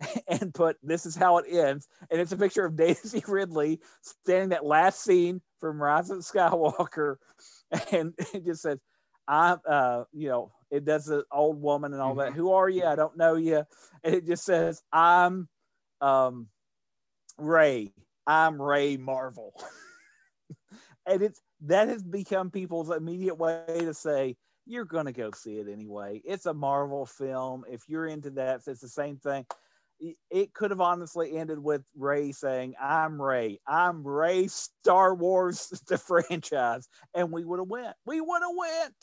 [0.28, 1.88] and put, This is how it ends.
[2.10, 7.16] And it's a picture of Daisy Ridley standing that last scene from Rise of Skywalker.
[7.90, 8.78] And it just says,
[9.26, 12.34] I'm, uh, you know, it does the old woman and all that.
[12.34, 12.84] Who are you?
[12.84, 13.64] I don't know you.
[14.04, 15.48] And it just says, I'm
[16.00, 16.46] um,
[17.36, 17.92] Rey.
[18.28, 19.60] I'm Rey Marvel.
[21.06, 24.36] and it's that has become people's immediate way to say
[24.66, 26.22] you're going to go see it anyway.
[26.24, 27.64] It's a Marvel film.
[27.68, 29.46] If you're into that, it's the same thing.
[30.30, 33.60] It could have honestly ended with Rey saying, "I'm Rey.
[33.66, 34.48] I'm Rey.
[34.48, 37.94] Star Wars, the franchise," and we would have went.
[38.04, 38.94] We would have went.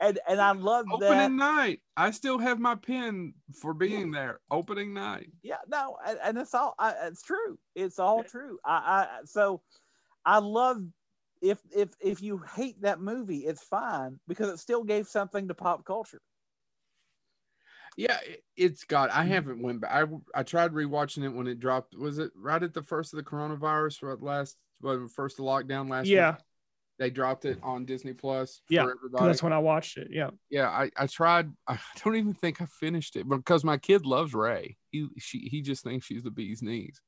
[0.00, 1.10] And and I love that.
[1.10, 1.80] opening night.
[1.96, 4.40] I still have my pin for being there.
[4.50, 5.30] Opening night.
[5.42, 9.62] yeah no and, and it's all I, it's true it's all true I, I so
[10.24, 10.82] i love
[11.42, 15.54] if if if you hate that movie it's fine because it still gave something to
[15.54, 16.20] pop culture
[17.96, 19.10] Yeah, it- it's got.
[19.10, 19.32] I mm-hmm.
[19.32, 19.90] haven't went back.
[19.92, 21.94] I I tried rewatching it when it dropped.
[21.96, 24.02] Was it right at the first of the coronavirus?
[24.02, 26.04] Right last, well, first of lockdown last.
[26.04, 26.12] week?
[26.14, 26.36] Yeah,
[26.98, 28.62] they dropped it on Disney Plus.
[28.70, 29.26] Yeah, for 'cause everybody.
[29.26, 30.08] that's when I watched it.
[30.10, 31.50] Yeah, yeah, I, I tried.
[31.68, 34.78] I don't even think I finished it because my kid loves Rey.
[34.90, 36.98] He she he just thinks she's the bee's knees.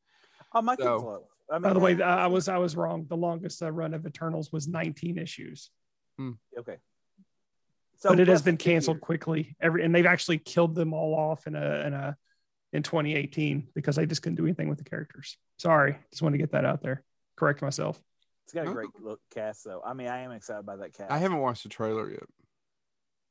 [0.55, 1.29] oh my kids So- love it.
[1.51, 3.07] I mean, by the way, I I was I was wrong.
[3.09, 5.71] The longest uh, run of Eternals was 19 issues,
[6.59, 6.79] okay
[7.99, 9.57] so but it has been canceled quickly.
[9.61, 12.17] Every and they've actually killed them all off in a in a
[12.73, 15.39] in 2018 because they just couldn't do anything with the characters.
[15.59, 17.03] Sorry, just want to get that out there.
[17.37, 17.99] Correct myself.
[18.45, 21.11] it's got a great look cast though i mean i am excited by that cast
[21.11, 22.23] I haven't watched the trailer yet.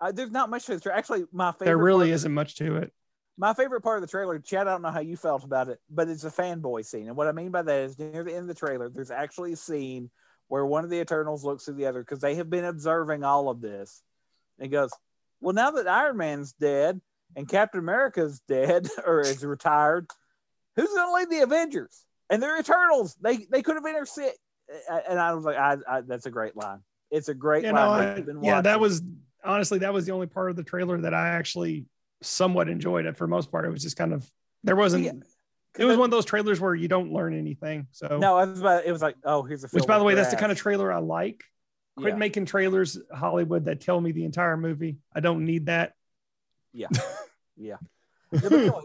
[0.01, 2.55] uh, there's not much to the trailer actually my favorite There really part- isn't much
[2.55, 2.91] to it.
[3.37, 5.79] My favorite part of the trailer, Chad, I don't know how you felt about it,
[5.89, 7.07] but it's a fanboy scene.
[7.07, 9.53] And what I mean by that is near the end of the trailer, there's actually
[9.53, 10.09] a scene
[10.49, 13.49] where one of the Eternals looks to the other because they have been observing all
[13.49, 14.03] of this.
[14.59, 14.91] And goes,
[15.41, 17.01] Well, now that Iron Man's dead
[17.35, 20.07] and Captain America's dead or is retired,
[20.75, 22.05] who's going to lead the Avengers?
[22.29, 23.15] And they're Eternals.
[23.19, 24.33] They they could have interceded.
[25.07, 26.79] And I was like, I, I, That's a great line.
[27.09, 28.25] It's a great You line.
[28.25, 29.01] know, I- yeah, that was
[29.43, 31.85] honestly that was the only part of the trailer that I actually
[32.25, 33.17] somewhat enjoyed it.
[33.17, 34.29] For most part, it was just kind of
[34.63, 35.03] there wasn't.
[35.05, 35.11] Yeah.
[35.77, 37.87] It was one of those trailers where you don't learn anything.
[37.91, 40.13] So No, it was, about, it was like, oh, here's a which by the way,
[40.13, 41.43] that's the kind of trailer I like.
[41.97, 42.17] Quit Yeah.
[42.17, 44.97] making trailers Hollywood that tell me the entire movie.
[45.15, 45.93] I don't need that.
[46.73, 46.87] Yeah,
[47.57, 47.77] yeah,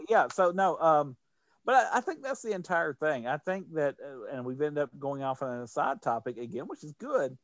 [0.07, 0.27] yeah.
[0.31, 1.15] So no, um,
[1.65, 3.25] but I, I think that's the entire thing.
[3.27, 6.65] I think that, uh, and we've ended up going off on a side topic again,
[6.65, 7.37] which is good.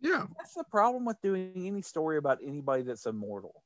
[0.00, 3.62] Yeah, That's the problem with doing any story about anybody that's immortal,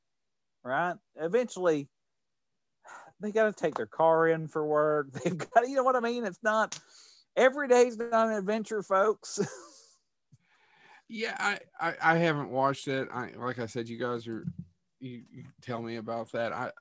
[0.67, 0.95] right?
[1.15, 1.87] Eventually,
[3.19, 5.11] they got to take their car in for work.
[5.23, 6.25] They've got, you know what I mean?
[6.25, 6.77] It's not
[7.35, 9.39] every day's not an adventure, folks.
[11.09, 11.35] yeah.
[11.39, 13.07] I I, I haven't watched it.
[13.11, 14.45] I like I said, you guys are.
[14.99, 16.51] You, you tell me about that.
[16.53, 16.71] I.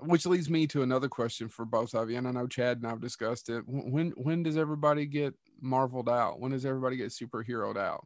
[0.00, 2.86] Which leads me to another question for both of you, and I know Chad and
[2.86, 3.64] I've discussed it.
[3.66, 6.38] When when does everybody get marveled out?
[6.38, 8.04] When does everybody get superheroed out?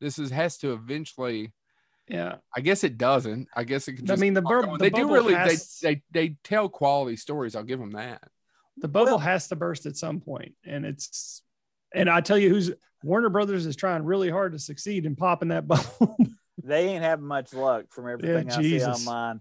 [0.00, 1.52] This is has to eventually.
[2.10, 2.36] Yeah.
[2.54, 3.46] I guess it doesn't.
[3.54, 4.10] I guess it can.
[4.10, 4.78] I mean, the keep bur- going.
[4.78, 5.32] the they do really.
[5.34, 7.54] has- They, they they tell quality stories.
[7.54, 8.22] I'll give them that.
[8.78, 11.42] The bubble well, has to burst at some point, and it's
[11.94, 12.72] and I tell you, who's
[13.04, 16.16] Warner Brothers is trying really hard to succeed in popping that bubble.
[16.64, 19.02] they ain't having much luck from everything yeah, I Jesus.
[19.02, 19.40] see online.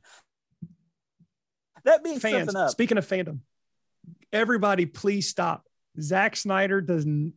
[1.86, 2.54] That being fans.
[2.54, 3.40] Up, speaking of fandom,
[4.32, 5.64] everybody, please stop.
[6.00, 7.34] Zack Snyder doesn't.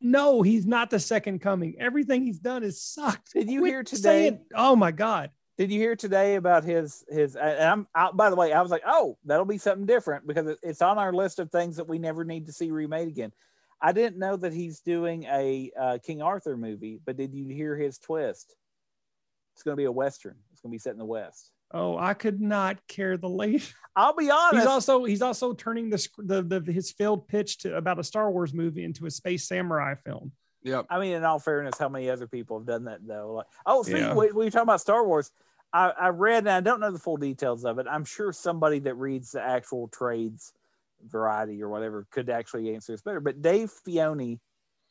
[0.00, 1.76] No, he's not the second coming.
[1.78, 3.32] Everything he's done is sucked.
[3.32, 4.00] Did you Quit hear today?
[4.02, 5.30] Saying, oh my god!
[5.56, 7.34] Did you hear today about his his?
[7.34, 8.16] And I'm out.
[8.16, 11.12] By the way, I was like, oh, that'll be something different because it's on our
[11.12, 13.32] list of things that we never need to see remade again.
[13.80, 17.76] I didn't know that he's doing a uh, King Arthur movie, but did you hear
[17.76, 18.54] his twist?
[19.54, 20.36] It's going to be a western.
[20.52, 21.52] It's going to be set in the West.
[21.70, 23.74] Oh, I could not care the least.
[23.96, 24.56] I'll be honest.
[24.56, 28.30] He's also he's also turning the, the the his failed pitch to about a Star
[28.30, 30.32] Wars movie into a space samurai film.
[30.62, 30.86] Yep.
[30.90, 33.34] I mean, in all fairness, how many other people have done that though?
[33.34, 34.14] Like, oh, see, yeah.
[34.14, 35.30] we, we were talking about Star Wars.
[35.72, 37.86] I, I read, and I don't know the full details of it.
[37.88, 40.52] I'm sure somebody that reads the actual trades
[41.06, 43.20] variety or whatever could actually answer this better.
[43.20, 44.38] But Dave Filoni,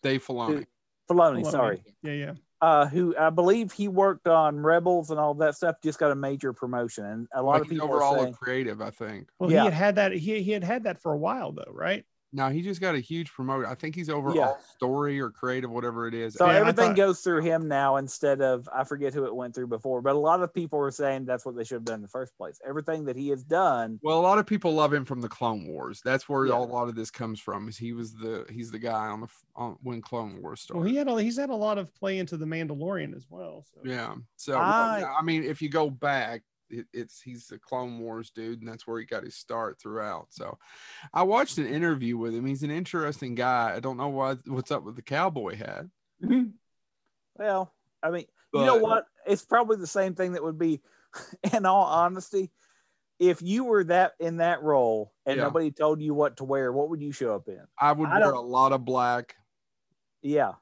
[0.03, 0.65] Dave Filoni,
[1.09, 1.51] Filoni, Filoni.
[1.51, 5.75] sorry, yeah, yeah, uh, who I believe he worked on Rebels and all that stuff,
[5.83, 8.81] just got a major promotion, and a lot like of people overall saying, creative.
[8.81, 9.29] I think.
[9.39, 9.59] Well, yeah.
[9.59, 10.11] he had had that.
[10.13, 12.03] He he had had that for a while though, right?
[12.37, 13.67] No, he just got a huge promotion.
[13.67, 14.53] I think he's over yeah.
[14.75, 16.35] story or creative, whatever it is.
[16.35, 16.95] So yeah, everything thought...
[16.95, 20.03] goes through him now instead of I forget who it went through before.
[20.03, 22.07] But a lot of people were saying that's what they should have done in the
[22.07, 22.61] first place.
[22.63, 23.99] Everything that he has done.
[24.03, 25.99] Well, a lot of people love him from the Clone Wars.
[26.05, 26.53] That's where yeah.
[26.53, 27.67] a lot of this comes from.
[27.67, 30.81] Is he was the he's the guy on the on when Clone Wars started.
[30.81, 33.65] Well, he had a, he's had a lot of play into the Mandalorian as well.
[33.73, 33.81] So.
[33.83, 34.13] Yeah.
[34.35, 38.59] So I, I mean, if you go back, it, it's he's the Clone Wars dude,
[38.59, 40.27] and that's where he got his start throughout.
[40.29, 40.57] So,
[41.13, 42.45] I watched an interview with him.
[42.45, 43.73] He's an interesting guy.
[43.75, 45.85] I don't know what what's up with the cowboy hat.
[46.23, 46.49] Mm-hmm.
[47.37, 49.05] Well, I mean, but, you know what?
[49.25, 50.81] It's probably the same thing that would be,
[51.53, 52.51] in all honesty,
[53.19, 55.43] if you were that in that role and yeah.
[55.43, 57.61] nobody told you what to wear, what would you show up in?
[57.79, 59.35] I would I wear a lot of black.
[60.21, 60.53] Yeah,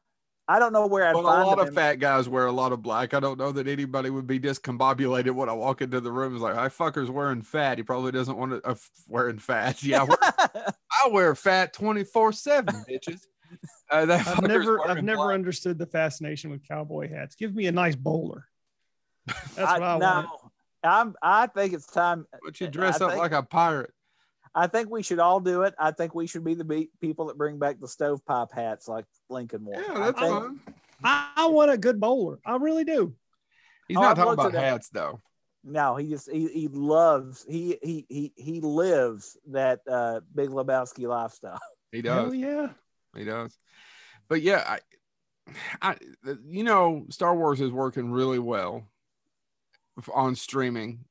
[0.48, 2.72] I don't know where I'd but find a lot of fat guys wear a lot
[2.72, 3.16] of black.
[3.16, 6.36] I don't know that anybody would be discombobulated when I walk into the room.
[6.36, 8.76] It's like, "I fucker's wearing fat." He probably doesn't want to uh,
[9.08, 9.82] wearing fat.
[9.84, 13.22] Yeah, I wear, I wear fat twenty four seven, bitches.
[13.90, 15.36] Uh, I've never, I've never black.
[15.36, 17.36] understood the fascination with cowboy hats.
[17.36, 18.48] Give me a nice bowler.
[19.28, 20.28] That's what I, I want.
[20.84, 21.16] I'm.
[21.22, 22.26] I think it's time.
[22.44, 23.92] But you dress I up think, like a pirate.
[24.56, 25.76] I think we should all do it.
[25.78, 29.06] I think we should be the be- people that bring back the stovepipe hats like
[29.30, 29.82] Lincoln wore.
[29.82, 30.60] Yeah, that's I think, fine.
[31.04, 32.40] I, I, want a good bowler.
[32.46, 33.14] I really do.
[33.90, 35.20] He's oh, not talking about hats though.
[35.66, 41.08] No, he just he, he loves he he he he lives that uh big Lebowski
[41.08, 41.60] lifestyle.
[41.92, 42.26] He does.
[42.26, 42.70] Hell yeah.
[43.16, 43.58] He does.
[44.28, 44.80] But yeah, I
[45.82, 45.96] I
[46.46, 48.84] you know, Star Wars is working really well
[50.14, 51.06] on streaming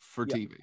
[0.00, 0.36] for yep.
[0.36, 0.56] TV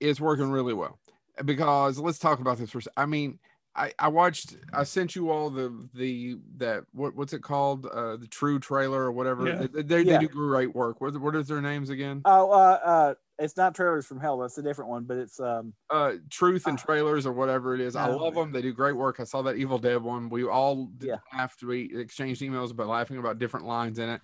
[0.00, 0.98] is working really well.
[1.44, 2.88] Because let's talk about this first.
[2.96, 3.38] I mean,
[3.78, 7.86] I, I watched I sent you all the the that what what's it called?
[7.86, 9.46] Uh the true trailer or whatever.
[9.46, 9.66] Yeah.
[9.72, 10.18] they, they, yeah.
[10.18, 11.00] they, do great work.
[11.00, 12.22] What, what is their names again?
[12.24, 14.38] Oh uh uh it's not trailers from hell.
[14.38, 17.80] That's a different one but it's um uh truth and uh, trailers or whatever it
[17.80, 17.94] is.
[17.94, 18.50] I love them.
[18.50, 19.20] They do great work.
[19.20, 20.28] I saw that Evil Dead one.
[20.28, 21.16] We all yeah.
[21.32, 24.20] after we exchanged emails about laughing about different lines in it.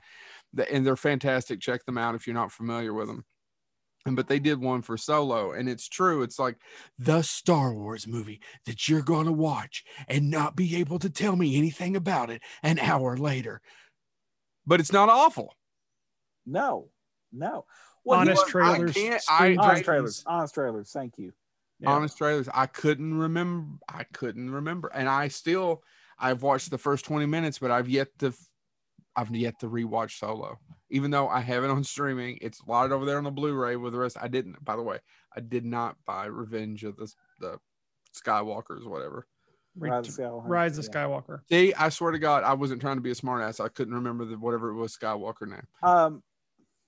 [0.70, 1.60] And they're fantastic.
[1.60, 3.24] Check them out if you're not familiar with them
[4.12, 6.56] but they did one for solo and it's true it's like
[6.98, 11.36] the star wars movie that you're going to watch and not be able to tell
[11.36, 13.62] me anything about it an hour later.
[14.66, 15.54] But it's not awful.
[16.44, 16.88] No
[17.32, 17.64] no.
[18.04, 21.32] Well, honest trailers I I, honest trailers honest trailers thank you.
[21.80, 21.90] Yeah.
[21.90, 25.82] honest trailers i couldn't remember i couldn't remember and i still
[26.18, 28.32] i've watched the first 20 minutes but i've yet to
[29.16, 30.58] I've yet to rewatch Solo,
[30.90, 32.38] even though I have it on streaming.
[32.40, 34.16] It's slotted over there on the Blu-ray with the rest.
[34.20, 34.98] I didn't, by the way,
[35.36, 37.58] I did not buy Revenge of the the
[38.14, 39.26] Skywalkers, whatever.
[39.76, 40.48] Rise, of Skywalker.
[40.48, 41.40] Rise of Skywalker.
[41.48, 43.64] See, I swear to God, I wasn't trying to be a smartass.
[43.64, 45.66] I couldn't remember the whatever it was Skywalker name.
[45.82, 46.22] Um,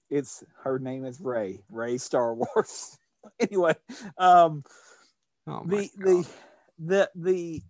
[0.08, 1.64] it's her name is Rey.
[1.68, 2.96] Rey Star Wars.
[3.40, 3.74] anyway,
[4.18, 4.62] um,
[5.48, 6.06] oh the God.
[6.06, 6.28] the
[6.78, 7.62] the the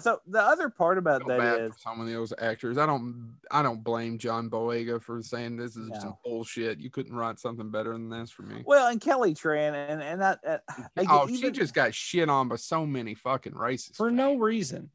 [0.00, 2.78] so the other part about that is some of those actors.
[2.78, 5.98] I don't I don't blame John Boyega for saying this is no.
[5.98, 6.78] some bullshit.
[6.78, 8.62] You couldn't write something better than this for me.
[8.66, 10.40] Well, and Kelly Tran and and that.
[10.46, 10.58] Uh,
[11.08, 14.90] oh, even, she just got shit on by so many fucking racists for no reason.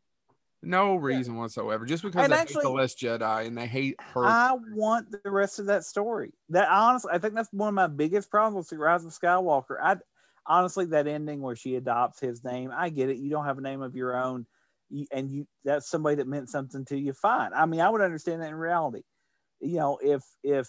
[0.65, 1.41] No reason yeah.
[1.41, 1.85] whatsoever.
[1.85, 4.25] Just because and they actually, hate the Last Jedi and they hate her.
[4.25, 6.33] I want the rest of that story.
[6.49, 9.77] That honestly, I think that's one of my biggest problems with Rise of Skywalker.
[9.81, 9.97] I
[10.47, 12.71] honestly that ending where she adopts his name.
[12.75, 13.17] I get it.
[13.17, 14.45] You don't have a name of your own
[15.11, 18.41] and you that's somebody that meant something to you fine i mean i would understand
[18.41, 19.01] that in reality
[19.59, 20.67] you know if if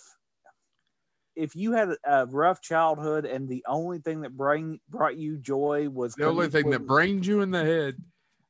[1.37, 5.89] if you had a rough childhood and the only thing that bring brought you joy
[5.89, 7.97] was the only thing that brained you in the head.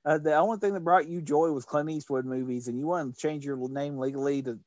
[0.04, 3.12] Uh, the only thing that brought you joy was Clint Eastwood movies, and you wanted
[3.12, 4.58] to change your name legally to.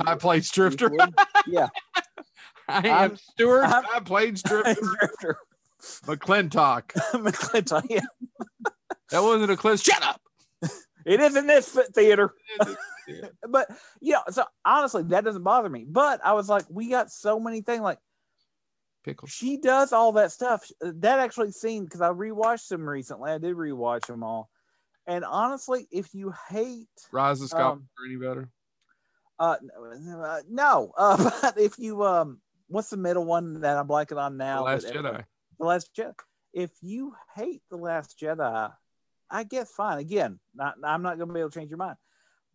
[0.00, 0.90] High Plains Drifter.
[1.46, 1.68] yeah,
[2.68, 3.64] I am I'm, Stewart.
[3.64, 5.36] I'm, High Plains Drifter.
[6.06, 6.84] McClintock.
[7.12, 7.84] McClintock.
[7.90, 8.00] Yeah.
[9.12, 9.78] That wasn't a clip.
[9.80, 10.20] Shut up.
[11.04, 12.32] It isn't this theater.
[13.48, 13.68] but
[14.00, 15.84] you know, so honestly, that doesn't bother me.
[15.88, 17.98] But I was like, we got so many things like
[19.04, 19.30] pickles.
[19.30, 20.70] She does all that stuff.
[20.80, 23.32] That actually seemed because I rewatched them recently.
[23.32, 24.48] I did rewatch them all,
[25.06, 28.48] and honestly, if you hate Rise of Skywalker um, any better?
[29.38, 29.56] Uh,
[30.48, 30.92] no.
[30.98, 34.58] Uh, but if you um, what's the middle one that I'm blanking on now?
[34.58, 35.24] The Last Jedi.
[35.58, 36.14] The Last Jedi.
[36.52, 38.72] If you hate the Last Jedi,
[39.32, 39.98] I guess fine.
[39.98, 41.96] Again, not, I'm not going to be able to change your mind.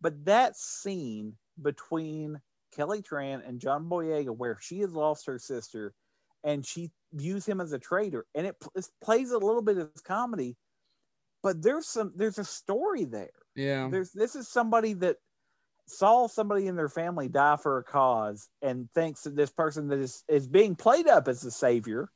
[0.00, 2.40] But that scene between
[2.74, 5.92] Kelly Tran and John Boyega, where she has lost her sister
[6.44, 10.00] and she views him as a traitor, and it, it plays a little bit as
[10.02, 10.56] comedy,
[11.42, 13.30] but there's some there's a story there.
[13.56, 15.16] Yeah, there's this is somebody that
[15.88, 19.98] saw somebody in their family die for a cause and thinks that this person that
[19.98, 22.08] is is being played up as the savior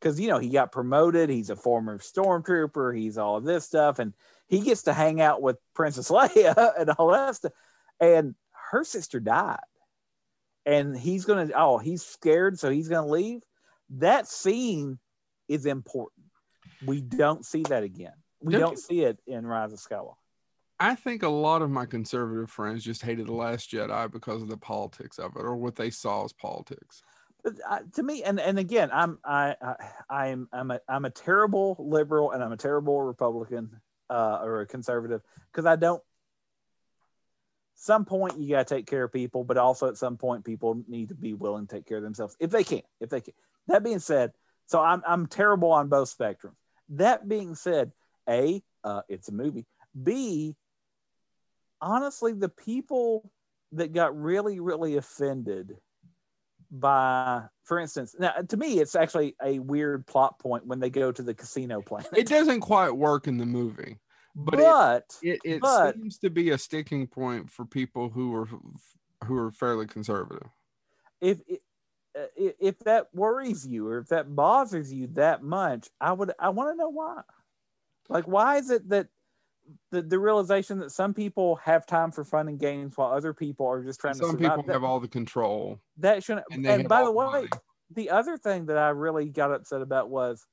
[0.00, 3.98] because you know he got promoted he's a former stormtrooper he's all of this stuff
[3.98, 4.12] and
[4.48, 7.52] he gets to hang out with princess leia and all that stuff
[8.00, 8.34] and
[8.70, 9.58] her sister died.
[10.66, 13.42] And he's gonna oh he's scared so he's gonna leave.
[13.90, 14.98] That scene
[15.48, 16.26] is important.
[16.86, 18.14] We don't see that again.
[18.40, 20.14] We don't, don't see it in rise of skywalker.
[20.80, 24.48] I think a lot of my conservative friends just hated the Last Jedi because of
[24.48, 27.02] the politics of it, or what they saw as politics
[27.94, 29.56] to me, and and again, I'm I,
[30.08, 33.80] I am I'm a I'm a terrible liberal and I'm a terrible Republican
[34.10, 35.22] uh, or a conservative
[35.52, 36.02] because I don't.
[37.76, 40.82] Some point you got to take care of people, but also at some point people
[40.88, 42.82] need to be willing to take care of themselves if they can.
[43.00, 43.34] If they can.
[43.66, 44.32] That being said,
[44.66, 46.56] so I'm I'm terrible on both spectrums.
[46.90, 47.92] That being said,
[48.28, 49.66] a uh, it's a movie.
[50.00, 50.56] B
[51.80, 53.30] honestly, the people
[53.72, 55.76] that got really really offended
[56.70, 61.12] by for instance now to me it's actually a weird plot point when they go
[61.12, 63.98] to the casino planet it doesn't quite work in the movie
[64.34, 68.34] but, but it, it, it but, seems to be a sticking point for people who
[68.34, 68.48] are
[69.24, 70.48] who are fairly conservative.
[71.20, 71.38] If
[72.36, 76.72] if that worries you or if that bothers you that much i would i want
[76.72, 77.22] to know why.
[78.08, 79.08] Like why is it that
[79.90, 83.66] the, the realization that some people have time for fun and games while other people
[83.66, 86.88] are just trying to some people that, have all the control that shouldn't and, and
[86.88, 87.48] by the way money.
[87.94, 90.46] the other thing that i really got upset about was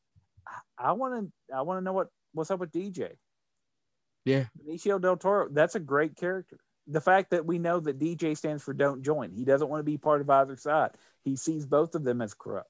[0.78, 3.09] i want to i want to know what what's up with dj
[4.26, 4.45] yeah.
[4.57, 6.57] Benicio del toro that's a great character.
[6.88, 9.32] The fact that we know that dj stands for don't join.
[9.32, 10.91] He doesn't want to be part of either side.
[11.24, 12.70] He sees both of them as corrupt.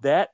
[0.00, 0.30] That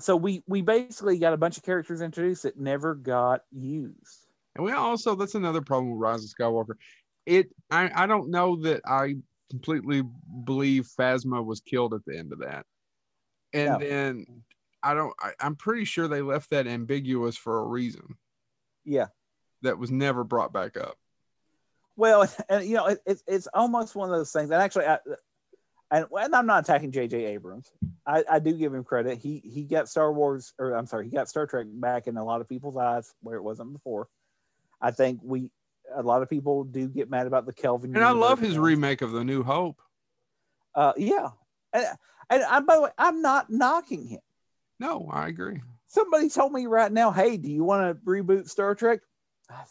[0.00, 4.26] so we we basically got a bunch of characters introduced that never got used.
[4.54, 6.74] And we also that's another problem with Rise of Skywalker.
[7.26, 9.16] It I, I don't know that I
[9.50, 10.02] completely
[10.44, 12.64] believe Phasma was killed at the end of that.
[13.52, 13.78] And no.
[13.78, 14.26] then
[14.82, 18.16] I don't I, I'm pretty sure they left that ambiguous for a reason.
[18.84, 19.06] Yeah.
[19.62, 20.96] That was never brought back up.
[21.96, 24.50] Well, and you know, it, it, it's almost one of those things.
[24.50, 24.98] And actually, I,
[25.90, 27.24] and, and I'm not attacking J.J.
[27.24, 27.70] Abrams.
[28.06, 29.18] I, I, do give him credit.
[29.18, 32.24] He he got Star Wars, or I'm sorry, he got Star Trek back in a
[32.24, 34.08] lot of people's eyes where it wasn't before.
[34.80, 35.50] I think we
[35.94, 37.94] a lot of people do get mad about the Kelvin.
[37.94, 39.80] And I love his remake of The New Hope.
[40.74, 41.30] Uh, yeah,
[41.72, 41.86] and,
[42.30, 44.20] and I, by the way, I'm not knocking him.
[44.78, 45.60] No, I agree.
[45.86, 49.00] Somebody told me right now, hey, do you want to reboot Star Trek?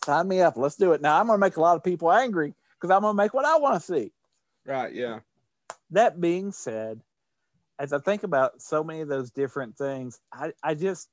[0.04, 0.58] Sign me up.
[0.58, 1.02] Let's do it.
[1.02, 3.34] Now I'm going to make a lot of people angry because I'm going to make
[3.34, 4.12] what I want to see.
[4.66, 4.94] Right.
[4.94, 5.20] Yeah.
[5.92, 7.02] That being said,
[7.80, 11.10] as I think about so many of those different things, I, I just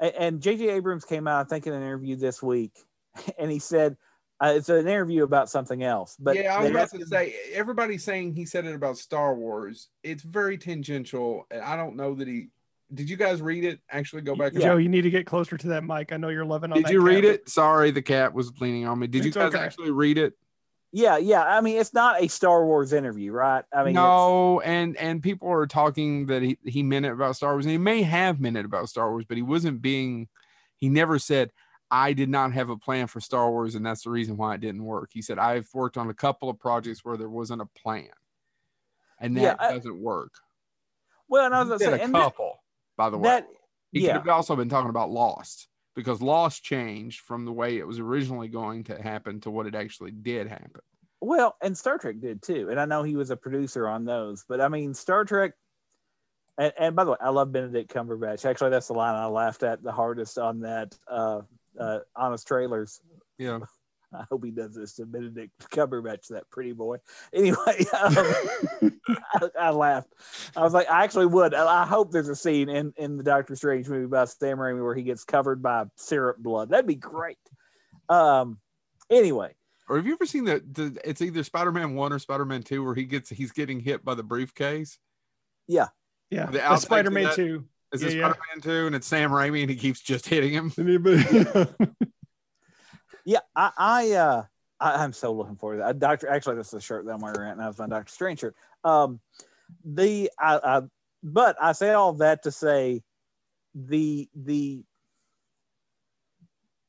[0.00, 0.70] and J.J.
[0.70, 2.72] Abrams came out, I think, in an interview this week,
[3.38, 3.96] and he said
[4.40, 6.16] uh, it's an interview about something else.
[6.18, 9.88] But yeah, I was about to say everybody's saying he said it about Star Wars.
[10.02, 11.46] It's very tangential.
[11.50, 12.48] And I don't know that he.
[12.92, 13.80] Did you guys read it?
[13.90, 14.54] Actually, go back.
[14.54, 16.12] Joe, you need to get closer to that mic.
[16.12, 16.82] I know you're loving on.
[16.82, 17.48] Did you read it?
[17.48, 19.06] Sorry, the cat was leaning on me.
[19.06, 19.64] Did it's you guys okay.
[19.64, 20.34] actually read it?
[20.94, 21.42] Yeah, yeah.
[21.42, 23.64] I mean, it's not a Star Wars interview, right?
[23.72, 27.52] I mean, no, and and people are talking that he, he meant it about Star
[27.54, 30.28] Wars, and he may have meant it about Star Wars, but he wasn't being.
[30.76, 31.50] He never said,
[31.90, 34.60] "I did not have a plan for Star Wars, and that's the reason why it
[34.60, 37.66] didn't work." He said, "I've worked on a couple of projects where there wasn't a
[37.82, 38.06] plan,
[39.18, 40.34] and that yeah, I, doesn't work."
[41.26, 42.60] Well, and I was going to say, a couple,
[42.96, 43.30] that, by the way.
[43.30, 43.48] That,
[43.90, 44.12] he yeah.
[44.12, 47.98] could have also been talking about Lost because Lost changed from the way it was
[47.98, 50.80] originally going to happen to what it actually did happen.
[51.20, 54.44] Well, and Star Trek did too, and I know he was a producer on those.
[54.48, 55.52] But I mean, Star Trek.
[56.56, 58.44] And, and by the way, I love Benedict Cumberbatch.
[58.44, 61.40] Actually, that's the line I laughed at the hardest on that uh,
[61.78, 63.00] uh, Honest Trailers.
[63.38, 63.60] Yeah.
[64.14, 66.98] I hope he does this to Benedict Cumberbatch, that pretty boy.
[67.32, 67.56] Anyway,
[68.00, 68.16] um,
[69.08, 70.12] I, I, laughed.
[70.56, 71.54] I was like, I actually would.
[71.54, 74.94] I hope there's a scene in, in the Doctor Strange movie by Sam Raimi where
[74.94, 76.70] he gets covered by syrup blood.
[76.70, 77.38] That'd be great.
[78.08, 78.58] Um,
[79.10, 79.54] anyway.
[79.88, 80.74] Or have you ever seen that?
[80.74, 84.14] The, it's either Spider-Man one or Spider-Man two, where he gets he's getting hit by
[84.14, 84.98] the briefcase.
[85.68, 85.88] Yeah,
[86.30, 86.46] yeah.
[86.46, 87.66] The Spider-Man two.
[87.92, 90.72] Is yeah, it Spider-Man two, and it's Sam Raimi, and he keeps just hitting him.
[93.24, 94.42] yeah, I, I, uh,
[94.80, 95.98] I, am so looking forward to that.
[95.98, 97.68] Doctor, actually, this is a shirt that I'm wearing right now.
[97.68, 98.56] It's my Doctor Strange shirt.
[98.84, 99.20] Um,
[99.84, 100.82] the, I, I,
[101.22, 103.02] but I say all that to say,
[103.74, 104.84] the the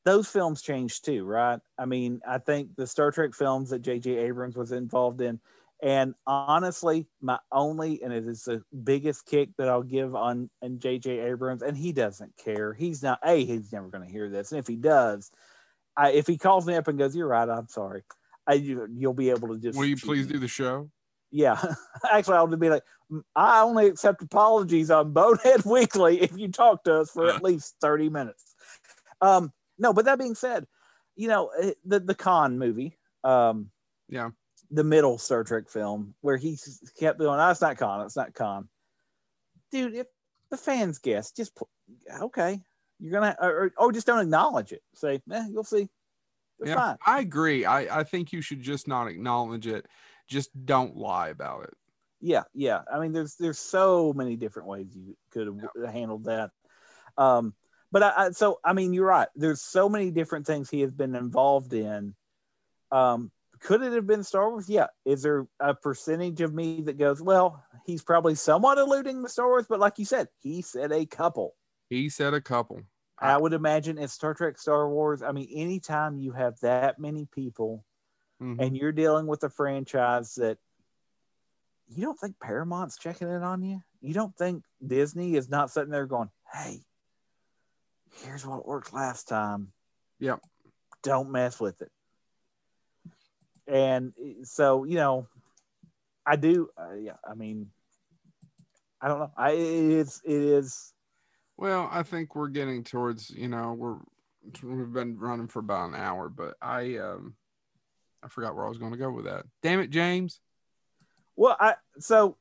[0.04, 1.58] those films changed too, right?
[1.76, 4.18] I mean, I think the Star Trek films that J.J.
[4.18, 5.40] Abrams was involved in,
[5.82, 10.80] and honestly, my only and it is the biggest kick that I'll give on and
[10.80, 11.18] J.J.
[11.18, 12.72] Abrams, and he doesn't care.
[12.72, 15.32] He's not a he's never going to hear this, and if he does,
[15.96, 18.02] I, if he calls me up and goes, "You're right, I'm sorry,"
[18.46, 19.78] I you, will be able to just.
[19.78, 20.34] Will you please me.
[20.34, 20.90] do the show?
[21.30, 21.60] Yeah,
[22.10, 22.84] actually, I'll be like,
[23.34, 27.76] I only accept apologies on Bonehead Weekly if you talk to us for at least
[27.80, 28.54] thirty minutes.
[29.20, 30.66] Um, no, but that being said,
[31.16, 32.98] you know eh, the the Khan movie.
[33.24, 33.70] Um,
[34.08, 34.30] yeah,
[34.70, 36.58] the middle Star Trek film where he
[36.98, 38.68] kept going, "Oh, it's not Khan, it's not Khan."
[39.72, 40.06] Dude, if
[40.50, 41.56] the fans guess, just
[42.20, 42.60] okay,
[42.98, 44.82] you're gonna or, or just don't acknowledge it.
[44.94, 45.88] Say, eh, you'll see.
[46.64, 46.96] Yeah, fine.
[47.06, 47.64] I agree.
[47.64, 49.86] I I think you should just not acknowledge it.
[50.28, 51.74] Just don't lie about it.
[52.20, 52.80] Yeah, yeah.
[52.92, 55.90] I mean, there's there's so many different ways you could have yeah.
[55.90, 56.50] handled that.
[57.18, 57.54] Um,
[57.92, 59.28] but I, I, so I mean, you're right.
[59.36, 62.14] There's so many different things he has been involved in.
[62.90, 63.30] Um,
[63.60, 64.68] could it have been Star Wars?
[64.68, 64.88] Yeah.
[65.04, 69.46] Is there a percentage of me that goes, well, he's probably somewhat alluding to Star
[69.46, 71.54] Wars, but like you said, he said a couple.
[71.88, 72.82] He said a couple.
[73.18, 75.22] I would imagine it's Star Trek, Star Wars.
[75.22, 77.84] I mean, anytime you have that many people
[78.42, 78.60] mm-hmm.
[78.60, 80.58] and you're dealing with a franchise that
[81.88, 85.90] you don't think Paramount's checking in on you, you don't think Disney is not sitting
[85.90, 86.80] there going, hey,
[88.22, 89.68] here's what worked last time.
[90.20, 90.40] Yep.
[91.02, 91.90] Don't mess with it.
[93.66, 94.12] And
[94.42, 95.26] so, you know,
[96.26, 96.68] I do.
[96.76, 97.16] Uh, yeah.
[97.28, 97.70] I mean,
[99.00, 99.30] I don't know.
[99.36, 100.92] I it is it is
[101.56, 103.96] well, I think we're getting towards, you know, we're
[104.62, 107.34] we've been running for about an hour, but I um
[108.22, 109.44] I forgot where I was going to go with that.
[109.62, 110.40] Damn it, James.
[111.36, 112.36] Well, I so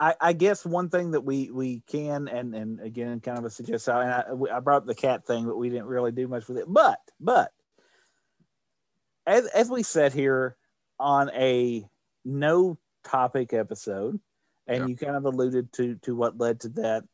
[0.00, 3.50] I, I guess one thing that we we can and and again kind of a
[3.50, 3.94] suggestion.
[3.94, 6.66] I, I brought up the cat thing, but we didn't really do much with it.
[6.68, 7.52] But but
[9.26, 10.56] as as we said here
[11.00, 11.84] on a
[12.24, 14.20] no topic episode,
[14.66, 14.86] and yeah.
[14.86, 17.04] you kind of alluded to to what led to that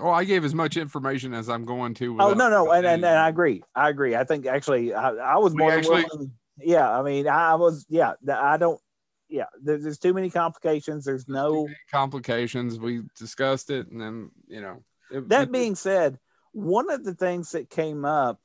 [0.00, 2.16] Oh, I gave as much information as I'm going to.
[2.20, 3.64] Oh no, no, and, and, and I agree.
[3.74, 4.14] I agree.
[4.14, 7.84] I think actually, I, I was more actually, willing, Yeah, I mean, I was.
[7.88, 8.80] Yeah, I don't.
[9.28, 11.04] Yeah, there's, there's too many complications.
[11.04, 12.78] There's, there's no complications.
[12.78, 14.84] We discussed it, and then you know.
[15.10, 16.18] It, that it, being said,
[16.52, 18.40] one of the things that came up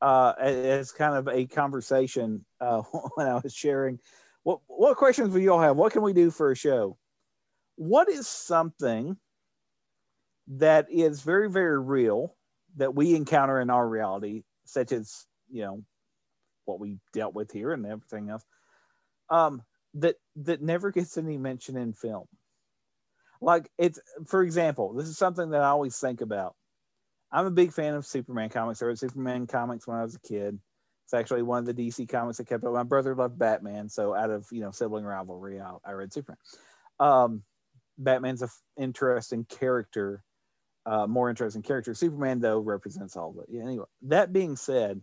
[0.00, 2.82] uh, as kind of a conversation uh,
[3.14, 4.00] when I was sharing,
[4.42, 5.76] what what questions do you all have?
[5.76, 6.98] What can we do for a show?
[7.76, 9.16] What is something
[10.48, 12.34] that is very, very real
[12.76, 15.82] that we encounter in our reality, such as, you know,
[16.64, 18.44] what we dealt with here and everything else,
[19.30, 19.62] um,
[19.94, 22.26] that that never gets any mention in film.
[23.40, 26.56] Like it's for example, this is something that I always think about.
[27.30, 28.82] I'm a big fan of Superman comics.
[28.82, 30.58] I read Superman comics when I was a kid.
[31.04, 32.72] It's actually one of the DC comics I kept up.
[32.72, 36.38] My brother loved Batman, so out of you know sibling rivalry, I, I read Superman.
[36.98, 37.42] Um,
[37.98, 38.48] Batman's an
[38.78, 40.22] interesting character
[40.86, 41.94] uh, more interesting character.
[41.94, 43.46] Superman, though, represents all of it.
[43.50, 45.00] Yeah, anyway, that being said,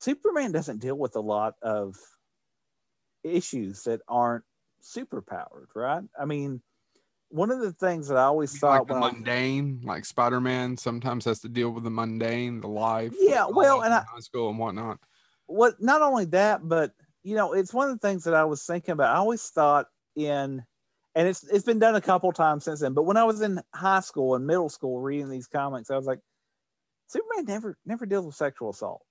[0.00, 1.96] Superman doesn't deal with a lot of
[3.24, 4.44] issues that aren't
[4.82, 6.02] superpowered, right?
[6.18, 6.62] I mean,
[7.30, 11.40] one of the things that I always thought like mundane, like Spider Man, sometimes has
[11.40, 13.14] to deal with the mundane, the life.
[13.18, 14.98] Yeah, well, and I, high school and whatnot.
[15.46, 15.80] What?
[15.80, 18.92] Not only that, but you know, it's one of the things that I was thinking
[18.92, 19.14] about.
[19.14, 19.86] I always thought
[20.16, 20.64] in
[21.14, 22.94] and it's it's been done a couple times since then.
[22.94, 26.06] But when I was in high school and middle school reading these comics, I was
[26.06, 26.20] like,
[27.08, 29.02] Superman never never deals with sexual assault.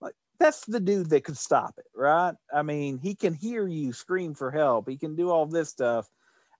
[0.00, 2.34] Like that's the dude that could stop it, right?
[2.52, 4.88] I mean, he can hear you scream for help.
[4.88, 6.08] He can do all this stuff,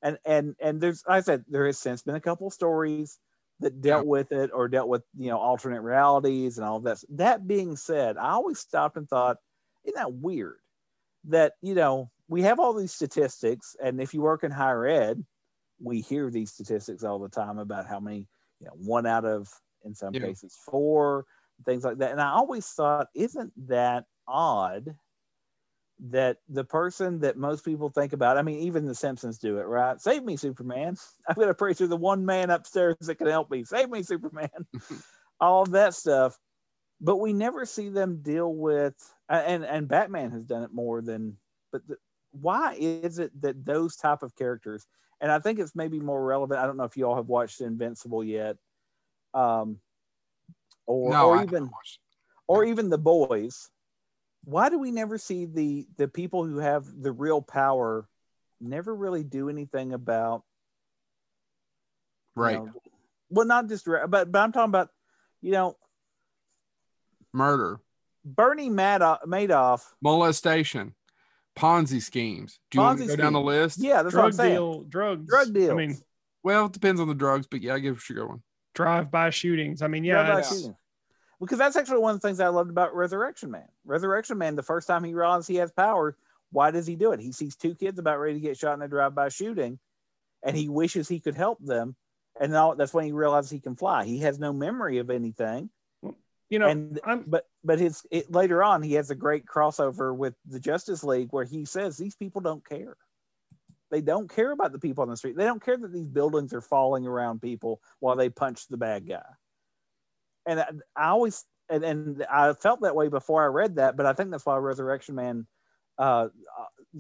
[0.02, 3.18] and and and there's like I said there has since been a couple stories
[3.60, 6.98] that dealt with it or dealt with you know alternate realities and all that.
[7.10, 9.36] That being said, I always stopped and thought,
[9.84, 10.56] isn't that weird?
[11.24, 15.24] That you know we have all these statistics, and if you work in higher ed,
[15.82, 18.28] we hear these statistics all the time about how many
[18.60, 19.48] you know one out of
[19.84, 20.20] in some yeah.
[20.20, 21.24] cases four
[21.66, 22.12] things like that.
[22.12, 24.94] And I always thought, isn't that odd?
[26.08, 29.64] that the person that most people think about, I mean, even the Simpsons do it,
[29.64, 30.00] right?
[30.00, 30.96] Save me, Superman.
[31.28, 33.64] I'm going to pray to the one man upstairs that can help me.
[33.64, 34.48] Save me, Superman.
[35.40, 36.38] All that stuff.
[37.00, 38.94] But we never see them deal with,
[39.28, 41.38] and, and Batman has done it more than,
[41.72, 41.96] but the,
[42.32, 44.86] why is it that those type of characters,
[45.20, 46.60] and I think it's maybe more relevant.
[46.60, 48.56] I don't know if you all have watched Invincible yet.
[49.32, 49.78] Um,
[50.86, 51.70] or, no, or even,
[52.48, 53.70] or even the boys
[54.44, 58.08] why do we never see the the people who have the real power
[58.60, 60.42] never really do anything about
[62.34, 62.72] right you know,
[63.30, 64.88] well not just but but i'm talking about
[65.40, 65.76] you know
[67.32, 67.80] murder.
[68.24, 69.82] Bernie madoff, madoff.
[70.02, 70.94] Molestation.
[71.56, 72.58] Ponzi schemes.
[72.70, 73.78] Do you ponzi want to go down the list?
[73.78, 74.54] Yeah that's drug what i'm saying.
[74.54, 75.26] deal, drugs.
[75.28, 75.70] Drug deals.
[75.70, 75.98] i mean
[76.42, 78.42] well it depends on the drugs but yeah i give you a good one
[78.74, 79.82] drive-by shootings.
[79.82, 80.42] I mean yeah
[81.40, 83.66] because that's actually one of the things I loved about Resurrection Man.
[83.86, 86.14] Resurrection Man, the first time he realizes he has powers,
[86.52, 87.20] why does he do it?
[87.20, 89.78] He sees two kids about ready to get shot in a drive-by shooting,
[90.42, 91.96] and he wishes he could help them.
[92.38, 94.04] And now that's when he realizes he can fly.
[94.04, 95.70] He has no memory of anything.
[96.50, 100.34] You know, and, but but his it, later on he has a great crossover with
[100.46, 102.96] the Justice League where he says these people don't care.
[103.90, 105.36] They don't care about the people on the street.
[105.36, 109.08] They don't care that these buildings are falling around people while they punch the bad
[109.08, 109.22] guy
[110.46, 110.66] and I,
[110.96, 114.30] I always and, and, I felt that way before I read that, but I think
[114.30, 115.46] that's why Resurrection Man
[115.98, 116.28] uh,
[116.58, 116.98] uh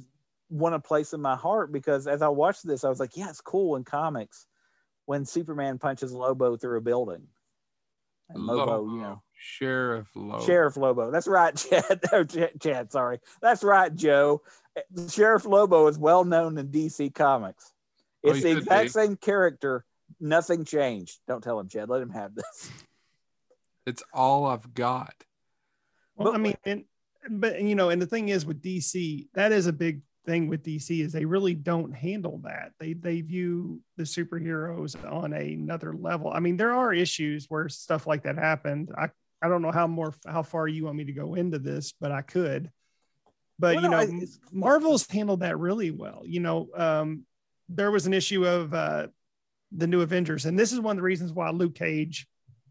[0.48, 3.30] won a place in my heart because as I watched this, I was like, yeah,
[3.30, 4.46] it's cool in comics
[5.06, 7.26] when Superman punches Lobo through a building.
[8.34, 10.44] And Lobo, Lobo you know, Sheriff Lobo.
[10.44, 11.10] Sheriff Lobo.
[11.10, 12.00] That's right, Chad.
[12.12, 13.20] oh, Chad, Chad, sorry.
[13.40, 14.42] That's right, Joe.
[15.08, 17.72] Sheriff Lobo is well known in DC Comics.
[18.24, 18.88] Oh, it's oh, the exact be.
[18.88, 19.84] same character.
[20.20, 21.18] Nothing changed.
[21.26, 21.88] Don't tell him, Chad.
[21.88, 22.70] Let him have this.
[23.86, 25.14] It's all I've got.
[26.14, 26.84] Well, I mean, and,
[27.30, 30.62] but you know, and the thing is with DC, that is a big thing with
[30.62, 32.72] DC is they really don't handle that.
[32.78, 36.30] They they view the superheroes on another level.
[36.32, 38.90] I mean, there are issues where stuff like that happened.
[38.96, 39.10] I
[39.42, 42.12] I don't know how more how far you want me to go into this, but
[42.12, 42.70] I could.
[43.58, 46.22] But well, you know, no, Marvel's handled that really well.
[46.24, 47.24] You know, um,
[47.68, 49.08] there was an issue of uh,
[49.72, 52.26] the new Avengers, and this is one of the reasons why Luke Cage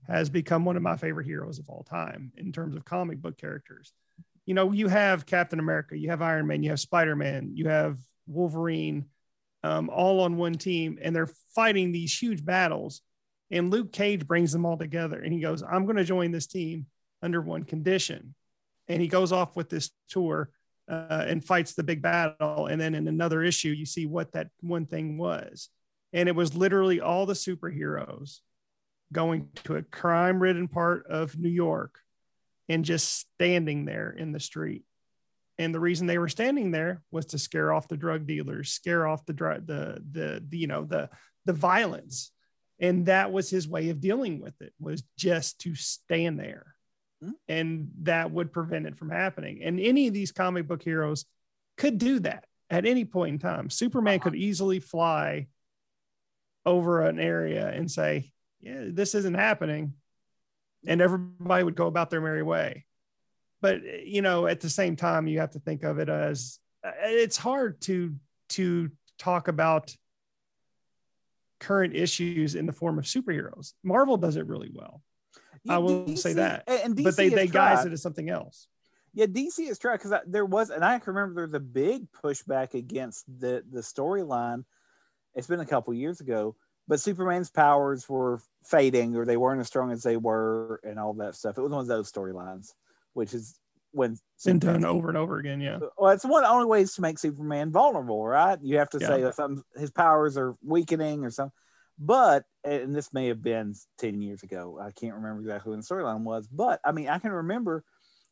[0.08, 3.38] has become one of my favorite heroes of all time in terms of comic book
[3.38, 3.94] characters.
[4.50, 7.70] You know, you have Captain America, you have Iron Man, you have Spider Man, you
[7.70, 9.06] have Wolverine,
[9.62, 13.04] um, all on one team, and they're fighting these huge battles.
[13.52, 16.48] And Luke Cage brings them all together and he goes, I'm going to join this
[16.48, 16.88] team
[17.22, 18.34] under one condition.
[18.88, 20.50] And he goes off with this tour
[20.90, 22.66] uh, and fights the big battle.
[22.66, 25.70] And then in another issue, you see what that one thing was.
[26.12, 28.40] And it was literally all the superheroes
[29.14, 32.00] going to a crime ridden part of New York
[32.70, 34.84] and just standing there in the street.
[35.58, 39.06] And the reason they were standing there was to scare off the drug dealers, scare
[39.06, 41.10] off the the, the the you know the
[41.46, 42.32] the violence,
[42.80, 46.76] and that was his way of dealing with it was just to stand there,
[47.22, 47.34] mm-hmm.
[47.50, 49.62] and that would prevent it from happening.
[49.62, 51.26] And any of these comic book heroes
[51.78, 53.70] could do that at any point in time.
[53.70, 54.24] Superman uh-huh.
[54.24, 55.48] could easily fly
[56.66, 58.32] over an area and say,
[58.62, 59.94] yeah, this isn't happening.
[60.88, 62.86] And everybody would go about their merry way.
[63.62, 66.92] But, you know, at the same time, you have to think of it as uh,
[67.04, 68.16] it's hard to,
[68.50, 69.94] to talk about
[71.60, 73.74] current issues in the form of superheroes.
[73.84, 75.02] Marvel does it really well.
[75.64, 76.64] Yeah, I will DC, say that.
[76.68, 78.68] And DC but they, they guise it as something else.
[79.14, 82.12] Yeah, DC is tried because there was, and I can remember there was a big
[82.12, 84.64] pushback against the the storyline.
[85.36, 86.56] It's been a couple years ago
[86.90, 91.14] but Superman's powers were fading or they weren't as strong as they were and all
[91.14, 91.58] that stuff.
[91.58, 92.74] It was one of those storylines,
[93.14, 93.60] which is
[93.92, 95.62] when been done over and over again.
[95.62, 95.80] Yeah.
[95.98, 98.58] Well, it's one of the only ways to make Superman vulnerable, right?
[98.62, 99.08] You have to yeah.
[99.08, 101.54] say that some his powers are weakening or something.
[102.00, 104.80] But and this may have been 10 years ago.
[104.82, 107.84] I can't remember exactly when the storyline was, but I mean I can remember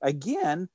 [0.01, 0.67] again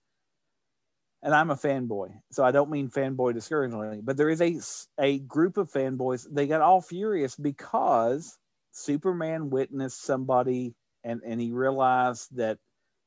[1.23, 4.59] and I'm a fanboy, so I don't mean fanboy discouragingly, but there is a
[4.99, 6.27] a group of fanboys.
[6.31, 8.37] They got all furious because
[8.73, 10.75] Superman witnessed somebody,
[11.05, 12.59] and and he realized that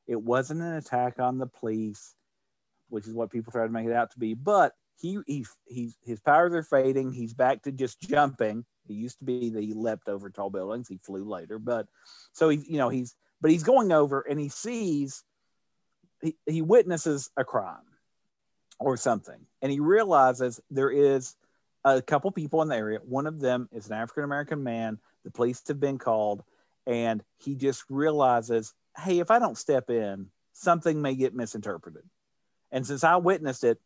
[0.06, 2.14] it wasn't an attack on the police,
[2.88, 5.92] which is what people try to make it out to be, but he he he
[6.02, 7.12] his powers are fading.
[7.12, 8.64] He's back to just jumping.
[8.88, 10.88] He used to be that he leapt over tall buildings.
[10.88, 11.86] He flew later, but
[12.32, 15.22] so he you know he's but he's going over and he sees
[16.22, 17.84] he, he witnesses a crime
[18.78, 19.38] or something.
[19.62, 21.36] And he realizes there is
[21.84, 22.98] a couple people in the area.
[23.04, 24.98] One of them is an african american man.
[25.24, 26.42] The police have been called
[26.86, 32.02] and he just realizes hey if i don't step in something may get misinterpreted.
[32.72, 33.80] And since i witnessed it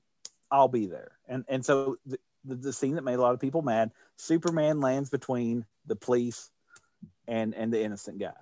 [0.51, 1.13] i'll be there.
[1.29, 4.81] And and so the, the, the scene that made a lot of people mad superman
[4.81, 6.51] lands between the police
[7.29, 8.33] and and the innocent guy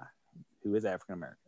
[0.63, 1.48] who is african american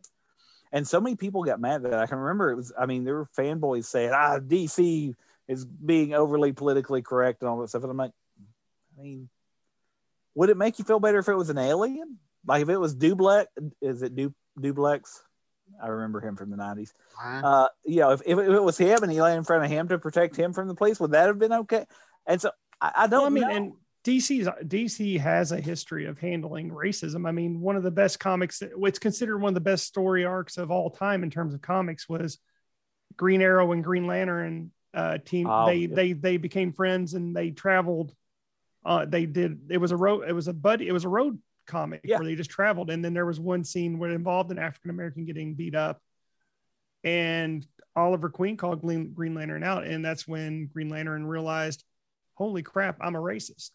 [0.71, 3.15] and so many people got mad that I can remember it was, I mean, there
[3.15, 5.13] were fanboys saying, ah, DC
[5.47, 7.83] is being overly politically correct and all that stuff.
[7.83, 8.13] And I'm like,
[8.97, 9.29] I mean,
[10.35, 12.17] would it make you feel better if it was an alien?
[12.45, 13.47] Like if it was Duplex,
[13.81, 15.23] is it du- Duplex?
[15.81, 16.93] I remember him from the 90s.
[17.17, 17.47] Uh-huh.
[17.47, 19.87] Uh, you know, if, if it was him and he lay in front of him
[19.89, 21.85] to protect him from the police, would that have been okay?
[22.25, 23.55] And so I, I don't well, I mean, know.
[23.55, 23.73] and
[24.03, 27.27] DC's DC has a history of handling racism.
[27.27, 30.57] I mean, one of the best comics, it's considered one of the best story arcs
[30.57, 32.39] of all time in terms of comics, was
[33.15, 35.47] Green Arrow and Green Lantern uh, team.
[35.47, 35.95] Oh, they yeah.
[35.95, 38.13] they they became friends and they traveled.
[38.83, 39.67] Uh, they did.
[39.69, 40.27] It was a road.
[40.27, 40.87] It was a buddy.
[40.87, 42.17] It was a road comic yeah.
[42.17, 42.89] where they just traveled.
[42.89, 46.01] And then there was one scene where it involved an African American getting beat up,
[47.03, 47.65] and
[47.95, 51.83] Oliver Queen called Green, Green Lantern out, and that's when Green Lantern realized,
[52.33, 53.69] "Holy crap, I'm a racist."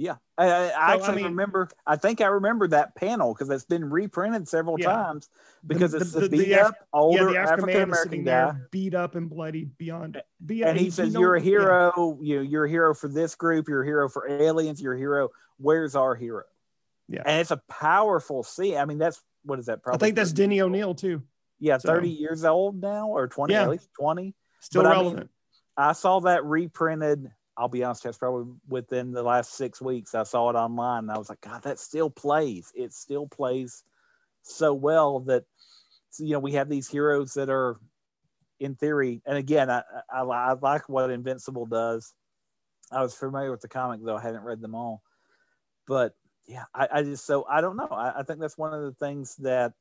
[0.00, 1.68] Yeah, I, I so, actually I mean, remember.
[1.86, 4.86] I think I remember that panel because it's been reprinted several yeah.
[4.86, 5.28] times
[5.66, 9.28] because the, it's the, the, beat up older yeah, African American guy, beat up and
[9.28, 10.22] bloody beyond.
[10.46, 12.18] Be, and he, he says, "You're a hero.
[12.22, 12.36] Yeah.
[12.36, 13.68] You you're a hero for this group.
[13.68, 14.80] You're a hero for aliens.
[14.80, 15.28] You're a hero.
[15.58, 16.44] Where's our hero?"
[17.06, 18.78] Yeah, and it's a powerful scene.
[18.78, 19.82] I mean, that's what is that?
[19.82, 21.24] Probably I think that's Denny O'Neil too.
[21.58, 21.90] Yeah, so.
[21.90, 24.34] thirty years old now or twenty, at least twenty.
[24.60, 25.16] Still but relevant.
[25.76, 27.30] I, mean, I saw that reprinted
[27.60, 30.14] I'll be honest, that's probably within the last six weeks.
[30.14, 32.72] I saw it online and I was like, God, that still plays.
[32.74, 33.84] It still plays
[34.42, 35.44] so well that,
[36.18, 37.78] you know, we have these heroes that are
[38.60, 39.20] in theory.
[39.26, 42.14] And again, I, I, I like what Invincible does.
[42.90, 45.02] I was familiar with the comic, though I hadn't read them all.
[45.86, 46.14] But
[46.46, 47.88] yeah, I, I just, so I don't know.
[47.90, 49.74] I, I think that's one of the things that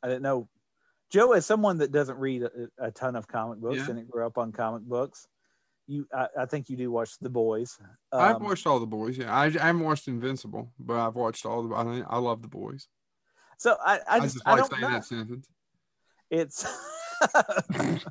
[0.00, 0.48] I didn't know
[1.10, 3.90] Joe, as someone that doesn't read a, a ton of comic books yeah.
[3.90, 5.26] and it grew up on comic books,
[5.88, 7.76] you I, I, think you do watch the boys.
[8.12, 9.34] Um, i've watched all the boys yeah.
[9.34, 12.86] I, I, haven't watched invincible but i've watched all the i, I love the boys.
[13.58, 14.96] So i i just, I just like saying know.
[14.96, 15.48] that sentence.
[16.30, 16.64] It's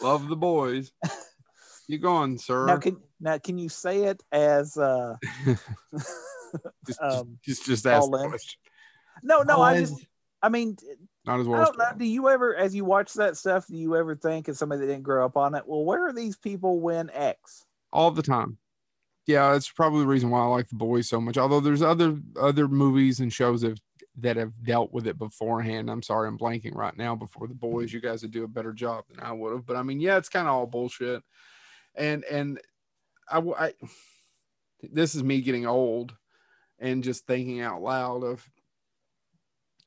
[0.00, 0.92] love the boys.
[1.88, 2.66] You going sir.
[2.66, 5.16] Now can now can you say it as uh
[6.86, 8.60] just, um, just just ask the question.
[9.22, 10.06] No no i just
[10.42, 10.76] i mean
[11.26, 11.62] not as well.
[11.62, 11.92] I don't know.
[11.96, 14.86] Do you ever, as you watch that stuff, do you ever think, as somebody that
[14.86, 17.64] didn't grow up on it, well, where are these people when X?
[17.92, 18.58] All the time.
[19.26, 21.38] Yeah, that's probably the reason why I like the boys so much.
[21.38, 23.80] Although there's other other movies and shows that
[24.18, 25.90] that have dealt with it beforehand.
[25.90, 27.16] I'm sorry, I'm blanking right now.
[27.16, 29.66] Before the boys, you guys would do a better job than I would have.
[29.66, 31.22] But I mean, yeah, it's kind of all bullshit.
[31.94, 32.60] And and
[33.30, 33.72] I, I
[34.82, 36.14] this is me getting old
[36.78, 38.46] and just thinking out loud of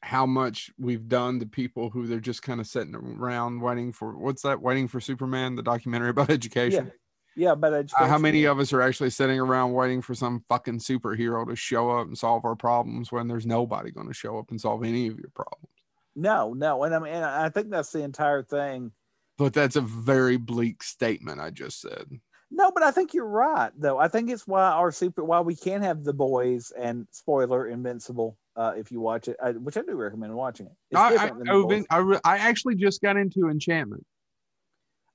[0.01, 4.17] how much we've done to people who they're just kind of sitting around waiting for
[4.17, 6.91] what's that waiting for superman the documentary about education?
[7.35, 8.05] Yeah, yeah but education.
[8.05, 11.55] Uh, how many of us are actually sitting around waiting for some fucking superhero to
[11.55, 14.83] show up and solve our problems when there's nobody going to show up and solve
[14.83, 15.67] any of your problems?
[16.15, 18.91] No no and i mean i think that's the entire thing.
[19.37, 22.07] But that's a very bleak statement i just said.
[22.49, 23.97] No, but I think you're right, though.
[23.97, 28.37] I think it's why our super why we can't have the boys and spoiler Invincible
[28.57, 30.71] uh, if you watch it, I, which I do recommend watching it.
[30.89, 34.03] It's I, I, been, I, re- I, actually just got into Enchantment.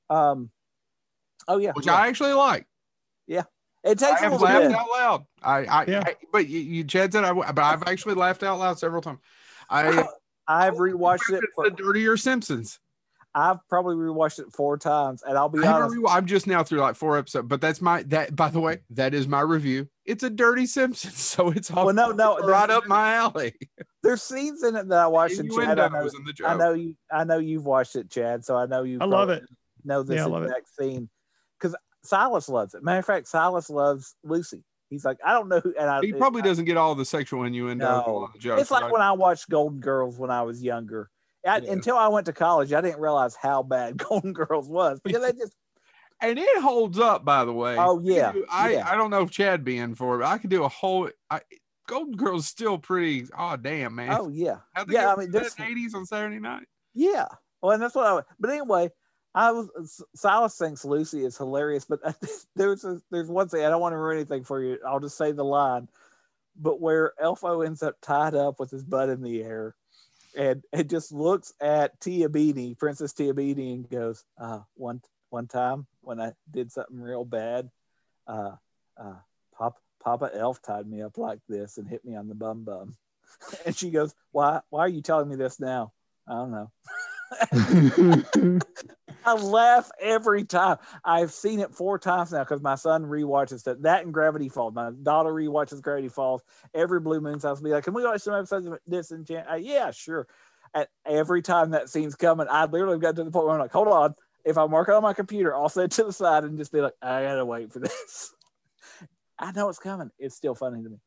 [0.09, 0.51] Um,
[1.49, 1.95] oh yeah, which yeah.
[1.95, 2.67] I actually like.
[3.27, 3.43] Yeah,
[3.83, 4.21] it takes.
[4.21, 4.77] I have laughed bit.
[4.77, 5.25] out loud.
[5.43, 6.03] I, I, yeah.
[6.07, 9.19] I but you, you Chad said I, but I've actually laughed out loud several times.
[9.69, 10.05] I,
[10.47, 11.43] I've rewatched it.
[11.57, 12.79] For, the Dirtier Simpsons.
[13.35, 15.97] I've probably rewatched it four times, and I'll be honest.
[15.97, 18.37] Re- I'm just now through like four episodes, but that's my that.
[18.37, 19.89] By the way, that is my review.
[20.05, 23.55] It's a Dirty Simpsons, so it's all well, no, no, right up my alley.
[24.03, 25.39] There's scenes in it that I watched.
[25.39, 26.11] And Chad, I know,
[26.45, 26.97] I know you.
[27.11, 28.45] I know you've watched it, Chad.
[28.45, 28.99] So I know you.
[29.01, 29.45] I love it.
[29.85, 31.09] Know this yeah, exact scene
[31.59, 32.83] because Silas loves it.
[32.83, 34.63] Matter of fact, Silas loves Luci.
[34.91, 37.07] He's like, I don't know, who, and I, he probably it, doesn't get all the
[37.07, 37.87] sexual innuendo.
[37.87, 38.29] No.
[38.39, 38.93] Jokes, it's like right?
[38.93, 41.09] when I watched Golden Girls when I was younger
[41.47, 41.73] I, yeah.
[41.73, 45.33] Until I went to college, I didn't realize how bad Golden Girls was because they
[45.33, 45.55] just.
[46.21, 47.77] and it holds up, by the way.
[47.79, 48.89] Oh yeah, I yeah.
[48.89, 51.11] I don't know if Chad being for it, but I could do a whole.
[51.31, 51.41] I,
[51.89, 53.27] Golden Girls still pretty.
[53.37, 54.17] Oh damn, man.
[54.19, 54.59] Oh yeah,
[54.89, 55.13] yeah.
[55.13, 56.67] I mean, this eighties on Saturday night.
[56.95, 57.27] Yeah.
[57.61, 58.23] Well, and that's what I.
[58.39, 58.91] But anyway,
[59.35, 62.13] I was Silas thinks Luci is hilarious, but uh,
[62.57, 64.79] there's a, there's one thing I don't want to ruin anything for you.
[64.87, 65.89] I'll just say the line,
[66.57, 69.75] but where Elfo ends up tied up with his butt in the air,
[70.37, 75.01] and it just looks at Tiabeanie, Princess Tiabeanie, and goes, uh, "One
[75.31, 77.71] one time when I did something real bad,
[78.27, 78.57] uh,
[78.97, 79.17] uh,
[79.57, 82.97] Papa Papa Elf tied me up like this and hit me on the bum bum,"
[83.67, 85.93] and she goes, "Why why are you telling me this now?"
[86.27, 86.71] I don't know.
[89.25, 90.79] I laugh every time.
[91.05, 93.83] I've seen it four times now because my son rewatches that.
[93.83, 94.75] That and Gravity Falls.
[94.75, 96.43] My daughter rewatches Gravity Falls.
[96.75, 99.91] Every Blue Moon's house will be like, "Can we watch some episodes of Disenchant?" Yeah,
[99.91, 100.27] sure.
[100.75, 103.73] And every time that scene's coming, I literally got to the point where I'm like,
[103.73, 104.15] "Hold on."
[104.45, 106.81] If I'm working on my computer, I'll set it to the side and just be
[106.81, 108.35] like, "I gotta wait for this."
[109.39, 110.11] I know it's coming.
[110.19, 110.99] It's still funny to me.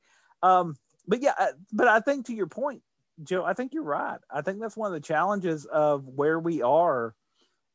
[0.42, 0.76] Um,
[1.08, 2.82] but yeah, uh, but I think to your point,
[3.24, 4.20] Joe, I think you're right.
[4.30, 7.16] I think that's one of the challenges of where we are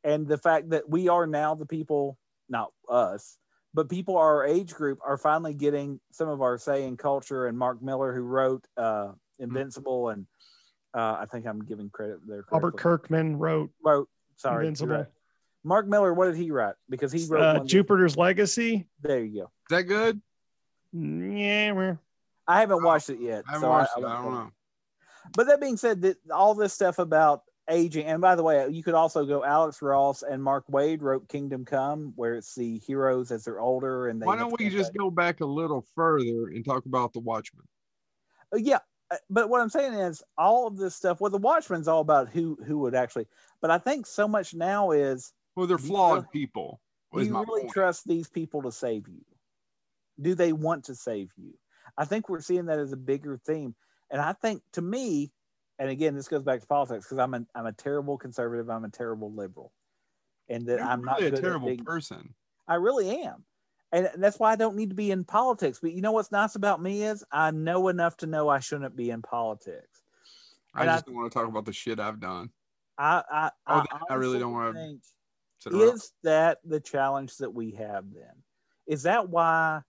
[0.05, 2.19] and the fact that we are now the people,
[2.49, 3.39] not us,
[3.73, 7.47] but people our age group are finally getting some of our say in culture.
[7.47, 10.27] And Mark Millar, who wrote uh, Invincible, and
[10.95, 12.45] uh, I think I'm giving credit there.
[12.51, 14.97] Robert Kirkman wrote wrote sorry Invincible.
[14.97, 15.07] Right.
[15.63, 16.75] Mark Millar, what did he write?
[16.89, 18.87] Because he wrote uh, Jupiter's Legacy.
[19.03, 19.45] There you go.
[19.45, 20.21] Is that good?
[20.93, 21.95] Yeah,
[22.49, 23.45] I haven't watched it yet.
[23.47, 24.05] I haven't so watched I, it.
[24.07, 24.51] I don't know.
[25.35, 28.83] But that being said, that all this stuff about aging, and by the way, you
[28.83, 29.45] could also go.
[29.45, 34.09] Alex Ross and Mark Waid wrote Kingdom Come, where it's the heroes as they're older.
[34.09, 37.65] And why don't we just go back a little further and talk about the Watchmen?
[38.53, 38.79] Uh, yeah,
[39.11, 41.21] uh, but what I'm saying is all of this stuff.
[41.21, 43.27] Well, the Watchmen's all about who who would actually.
[43.61, 46.81] But I think so much now is well, they're flawed really, people.
[47.15, 47.73] Do you really point.
[47.73, 49.25] trust these people to save you?
[50.21, 51.55] Do they want to save you?
[51.97, 53.75] I think we're seeing that as a bigger theme.
[54.11, 55.31] And I think to me,
[55.79, 58.69] and again, this goes back to politics because I'm a I'm a terrible conservative.
[58.69, 59.73] I'm a terrible liberal,
[60.49, 62.35] and that You're I'm really not a terrible being, person.
[62.69, 63.45] I really am,
[63.93, 65.79] and that's why I don't need to be in politics.
[65.81, 68.97] But you know what's nice about me is I know enough to know I shouldn't
[68.97, 70.03] be in politics.
[70.75, 72.51] I just I, don't want to talk about the shit I've done.
[72.99, 75.93] I I, oh, I, I really don't want to.
[75.93, 78.43] Is that the challenge that we have then?
[78.87, 79.83] Is that why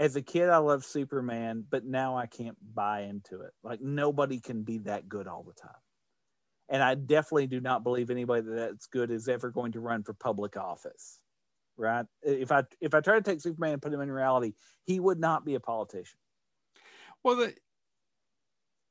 [0.00, 3.52] as a kid, I loved Superman, but now I can't buy into it.
[3.62, 5.76] Like nobody can be that good all the time.
[6.70, 10.14] And I definitely do not believe anybody that's good is ever going to run for
[10.14, 11.20] public office.
[11.76, 12.06] Right?
[12.22, 14.54] If I if I try to take Superman and put him in reality,
[14.86, 16.18] he would not be a politician.
[17.22, 17.54] Well, the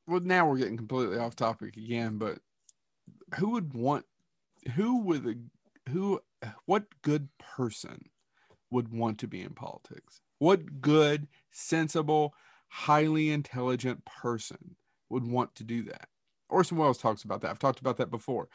[0.07, 2.37] well now we're getting completely off topic again, but
[3.35, 4.05] who would want
[4.75, 5.49] who would
[5.89, 6.19] who
[6.65, 8.09] what good person
[8.69, 10.21] would want to be in politics?
[10.39, 12.33] What good, sensible,
[12.69, 14.75] highly intelligent person
[15.09, 16.07] would want to do that?
[16.49, 17.51] Orson Welles talks about that.
[17.51, 18.49] I've talked about that before.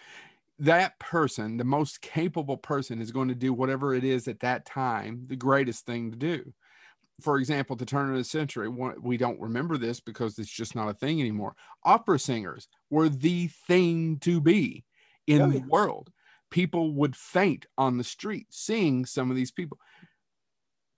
[0.58, 4.66] That person, the most capable person, is going to do whatever it is at that
[4.66, 6.52] time, the greatest thing to do.
[7.20, 10.88] For example, the turn of the century, we don't remember this because it's just not
[10.88, 11.54] a thing anymore.
[11.84, 14.84] Opera singers were the thing to be
[15.26, 15.60] in oh, yeah.
[15.60, 16.10] the world.
[16.50, 19.78] People would faint on the street seeing some of these people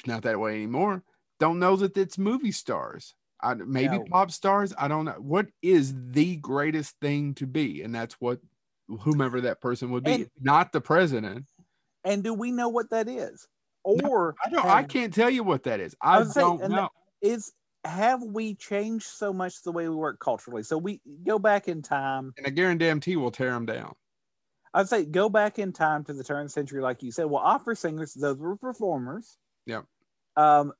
[0.07, 1.03] not that way anymore.
[1.39, 3.15] Don't know that it's movie stars.
[3.41, 4.05] I, maybe no.
[4.11, 4.73] pop stars.
[4.79, 5.17] I don't know.
[5.19, 7.83] What is the greatest thing to be?
[7.83, 8.41] And that's what
[9.01, 11.47] whomever that person would be, and, not the president.
[12.05, 13.47] And do we know what that is?
[13.85, 14.67] Or no, I don't.
[14.67, 15.95] I can't tell you what that is.
[16.01, 16.89] I, I don't say, know.
[17.21, 17.53] Is
[17.85, 20.63] have we changed so much the way we work culturally?
[20.63, 23.95] So we go back in time, and I guarantee we'll tear them down.
[24.75, 27.27] I'd say go back in time to the turn of the century, like you said.
[27.27, 29.39] Well, opera singers, those were performers.
[29.67, 29.83] Yeah.
[30.37, 30.73] Um,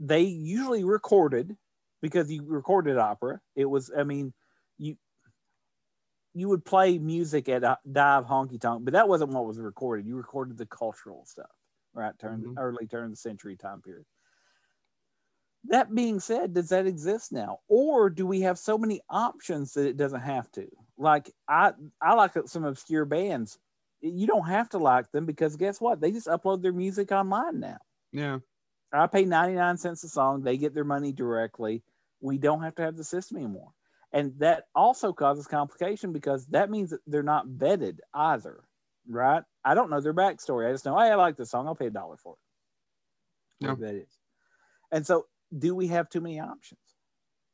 [0.00, 1.56] they usually recorded
[2.00, 3.40] because you recorded opera.
[3.56, 4.32] It was, I mean,
[4.78, 4.96] you
[6.34, 10.06] you would play music at a dive honky tonk, but that wasn't what was recorded.
[10.06, 11.50] You recorded the cultural stuff,
[11.94, 12.16] right?
[12.20, 12.58] Turn mm-hmm.
[12.58, 14.04] early turn of the century time period.
[15.64, 19.86] That being said, does that exist now, or do we have so many options that
[19.86, 20.68] it doesn't have to?
[20.96, 23.58] Like I, I like some obscure bands.
[24.00, 26.00] You don't have to like them because guess what?
[26.00, 27.78] They just upload their music online now.
[28.12, 28.38] Yeah.
[28.92, 30.42] I pay 99 cents a song.
[30.42, 31.82] They get their money directly.
[32.20, 33.72] We don't have to have the system anymore.
[34.12, 38.64] And that also causes complication because that means that they're not vetted either,
[39.08, 39.42] right?
[39.64, 40.68] I don't know their backstory.
[40.68, 41.66] I just know, hey, I like this song.
[41.66, 43.66] I'll pay a dollar for it.
[43.66, 43.74] Yeah.
[43.78, 44.18] That is.
[44.90, 45.26] And so,
[45.56, 46.80] do we have too many options?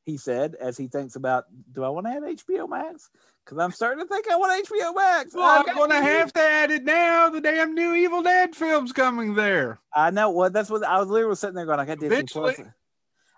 [0.04, 3.10] He said, as he thinks about, do I want to have HBO Max?
[3.44, 5.34] Because I'm starting to think I want HBO Max.
[5.34, 7.30] Well, I'm going to have to add it now.
[7.30, 9.78] The damn new Evil Dead film's coming there.
[9.94, 10.30] I know.
[10.30, 12.54] Well, that's what I was literally sitting there going, I got Disney Eventually.
[12.54, 12.68] Plus.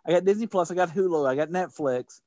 [0.06, 0.70] I got Disney Plus.
[0.70, 1.28] I got Hulu.
[1.28, 2.20] I got Netflix.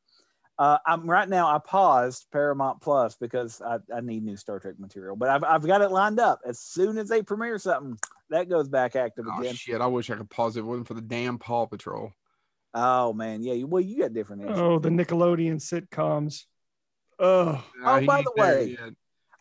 [0.58, 1.48] Uh, I'm right now.
[1.48, 5.66] I paused Paramount Plus because I, I need new Star Trek material, but I've, I've
[5.66, 6.42] got it lined up.
[6.46, 7.98] As soon as they premiere something,
[8.30, 9.56] that goes back active Oh again.
[9.56, 9.80] shit!
[9.80, 10.62] I wish I could pause it.
[10.62, 12.12] It wasn't for the damn Paw Patrol.
[12.74, 13.64] Oh man, yeah.
[13.64, 14.58] Well, you got different issues.
[14.60, 16.44] Oh, the Nickelodeon sitcoms.
[17.18, 18.94] Oh, Oh, he by the way, yet.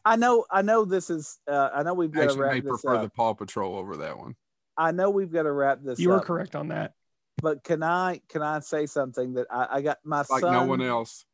[0.04, 0.44] I know.
[0.50, 1.38] I know this is.
[1.46, 3.02] Uh, I know we've got to Actually, may wrap this prefer up.
[3.02, 4.34] the Paw Patrol over that one.
[4.76, 5.98] I know we've got to wrap this.
[5.98, 6.94] you were up, correct on that.
[7.42, 10.52] But can I can I say something that I, I got my Like son?
[10.52, 11.24] no one else.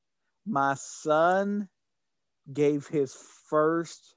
[0.47, 1.69] My son
[2.53, 3.17] gave his
[3.49, 4.17] first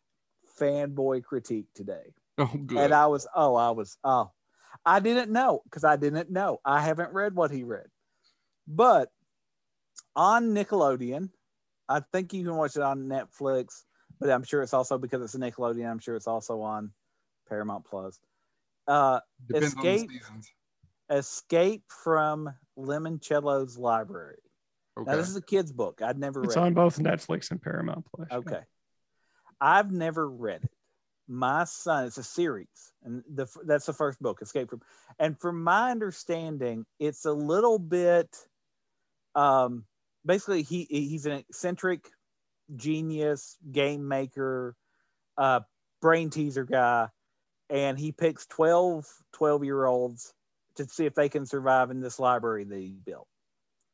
[0.60, 2.14] fanboy critique today.
[2.38, 2.78] Oh, good.
[2.78, 4.32] And I was, oh, I was, oh,
[4.88, 6.60] I didn't know because I didn't know.
[6.64, 7.88] I haven't read what he read.
[8.66, 9.10] But
[10.16, 11.30] on Nickelodeon,
[11.90, 13.84] I think you can watch it on Netflix,
[14.18, 16.92] but I'm sure it's also because it's a Nickelodeon, I'm sure it's also on
[17.50, 18.18] Paramount Plus.
[18.88, 20.22] Uh, Depends on the Escape-
[21.10, 24.40] Escape from Lemoncello's Library.
[24.98, 25.12] Okay.
[25.12, 26.02] Now, this is a kid's book.
[26.02, 26.68] I'd never It's read it.
[26.68, 28.30] It's on both Netflix and Paramount Plus.
[28.32, 28.62] Okay.
[29.60, 30.77] I've never read it.
[31.28, 34.82] My son, it's a series, and the that's the first book, Escape from.
[35.20, 38.34] And from my understanding, it's a little bit.
[39.36, 39.86] Um,
[40.26, 42.10] basically, he he's an eccentric
[42.76, 44.76] genius game maker,
[45.38, 45.62] uh,
[46.02, 47.10] brain teaser guy,
[47.70, 50.34] and he picks 12 12 year olds
[50.76, 53.28] to see if they can survive in this library that he built.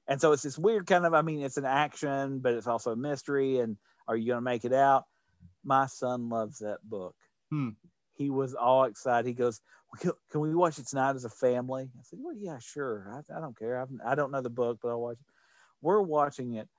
[0.08, 2.92] And so it's this weird kind of, I mean, it's an action, but it's also
[2.92, 3.60] a mystery.
[3.60, 3.78] And
[4.08, 5.06] are you going to make it out?
[5.64, 7.16] My son loves that book.
[7.50, 7.70] Hmm.
[8.16, 9.28] He was all excited.
[9.28, 9.62] He goes,
[10.00, 11.90] "Can- we watch it tonight as a family?
[11.98, 13.10] I said, Well, yeah, sure.
[13.12, 13.82] I, I don't care.
[13.82, 15.34] I've, I don't know the book, but I'll watch it.
[15.82, 16.70] We're watching it.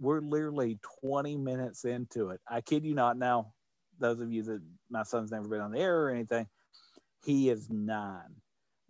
[0.00, 2.40] We're literally 20 minutes into it.
[2.48, 3.16] I kid you not.
[3.16, 3.52] Now,
[3.98, 6.48] those of you that my son's never been on the air or anything,
[7.24, 8.36] he is nine.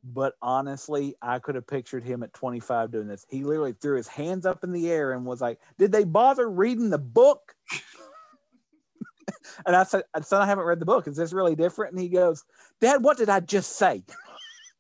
[0.05, 3.25] But honestly, I could have pictured him at 25 doing this.
[3.29, 6.49] He literally threw his hands up in the air and was like, Did they bother
[6.51, 7.55] reading the book?
[9.67, 11.07] and I said, Son, I haven't read the book.
[11.07, 11.93] Is this really different?
[11.93, 12.45] And he goes,
[12.81, 14.03] Dad, what did I just say?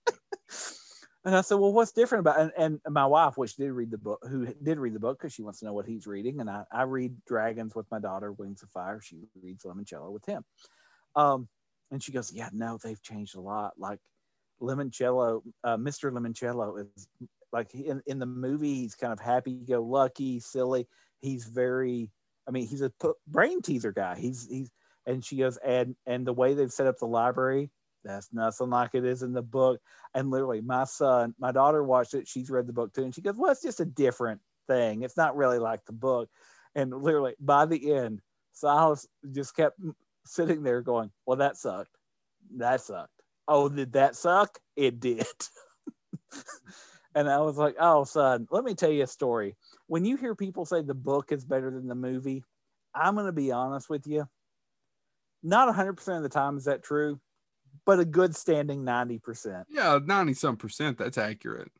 [1.24, 2.52] and I said, Well, what's different about?
[2.56, 5.32] And, and my wife, which did read the book, who did read the book because
[5.32, 6.40] she wants to know what he's reading.
[6.40, 9.00] And I, I read Dragons with my daughter, Wings of Fire.
[9.00, 10.44] She reads Lemoncello with him.
[11.14, 11.48] Um,
[11.90, 13.72] and she goes, Yeah, no, they've changed a lot.
[13.78, 14.00] Like
[14.60, 16.10] Lemoncello, uh, Mr.
[16.10, 17.08] Lemoncello is
[17.52, 20.88] like in, in the movie, he's kind of happy go lucky, silly.
[21.20, 22.10] He's very,
[22.46, 22.92] I mean, he's a
[23.26, 24.16] brain teaser guy.
[24.18, 24.70] He's, he's,
[25.06, 27.70] and she goes, and, and the way they've set up the library,
[28.04, 29.80] that's nothing like it is in the book.
[30.14, 32.26] And literally, my son, my daughter watched it.
[32.26, 33.04] She's read the book too.
[33.04, 35.02] And she goes, Well, it's just a different thing.
[35.02, 36.28] It's not really like the book.
[36.74, 38.20] And literally, by the end,
[38.52, 39.78] Silas just kept
[40.26, 41.96] sitting there going, Well, that sucked.
[42.56, 43.10] That sucked.
[43.46, 44.58] Oh, did that suck?
[44.76, 45.26] It did.
[47.14, 49.56] and I was like, Oh, son, let me tell you a story.
[49.92, 52.42] When you hear people say the book is better than the movie,
[52.94, 54.26] I'm going to be honest with you.
[55.42, 57.20] Not 100% of the time is that true,
[57.84, 59.64] but a good standing 90%.
[59.68, 60.96] Yeah, ninety some percent.
[60.96, 61.70] That's accurate.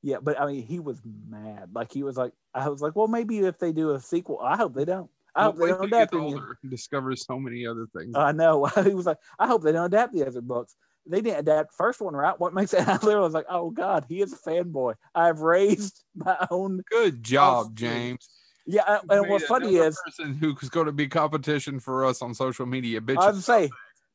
[0.00, 1.68] Yeah, but I mean, he was mad.
[1.74, 4.56] Like he was like, I was like, well, maybe if they do a sequel, I
[4.56, 5.10] hope they don't.
[5.34, 8.14] I hope Well, they don't adapt older and discovers so many other things.
[8.14, 8.64] I know.
[8.82, 10.74] he was like, I hope they don't adapt the other books.
[11.08, 12.38] They didn't adapt first one, right?
[12.38, 12.80] What makes it?
[12.88, 14.94] I literally was like, oh God, he is a fanboy.
[15.14, 16.82] I've raised my own.
[16.90, 18.28] Good job, James.
[18.66, 22.34] Yeah, I- and what's funny is, person who's going to be competition for us on
[22.34, 23.00] social media.
[23.00, 23.70] Bitch, I would say,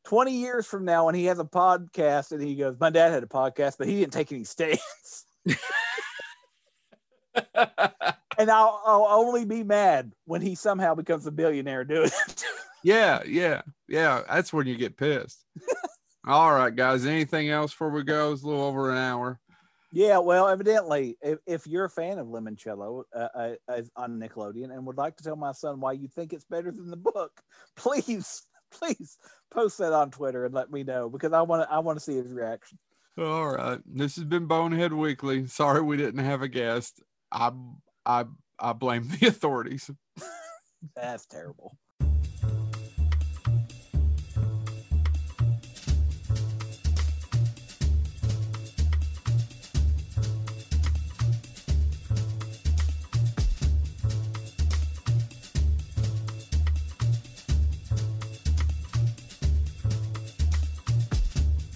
[0.06, 3.24] twenty years from now, when he has a podcast and he goes, my dad had
[3.24, 5.26] a podcast, but he didn't take any stands.
[8.38, 12.44] and I'll, I'll only be mad when he somehow becomes a billionaire doing it.
[12.84, 14.22] yeah, yeah, yeah.
[14.30, 15.44] That's when you get pissed.
[16.26, 17.06] All right, guys.
[17.06, 18.32] Anything else before we go?
[18.32, 19.40] It's a little over an hour.
[19.92, 23.28] Yeah, well, evidently, if, if you're a fan of Lemoncello uh,
[23.68, 26.72] uh, on Nickelodeon and would like to tell my son why you think it's better
[26.72, 27.42] than the book,
[27.76, 28.42] please,
[28.72, 29.18] please
[29.52, 32.04] post that on Twitter and let me know because I want to I want to
[32.04, 32.80] see his reaction.
[33.20, 33.80] All right.
[33.86, 35.46] This has been Bonehead Weekly.
[35.46, 37.04] Sorry we didn't have a guest.
[37.32, 37.52] I
[38.06, 38.26] I
[38.58, 39.92] I blame the authorities.
[40.96, 41.78] That's terrible.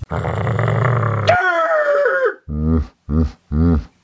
[0.09, 0.56] Ah.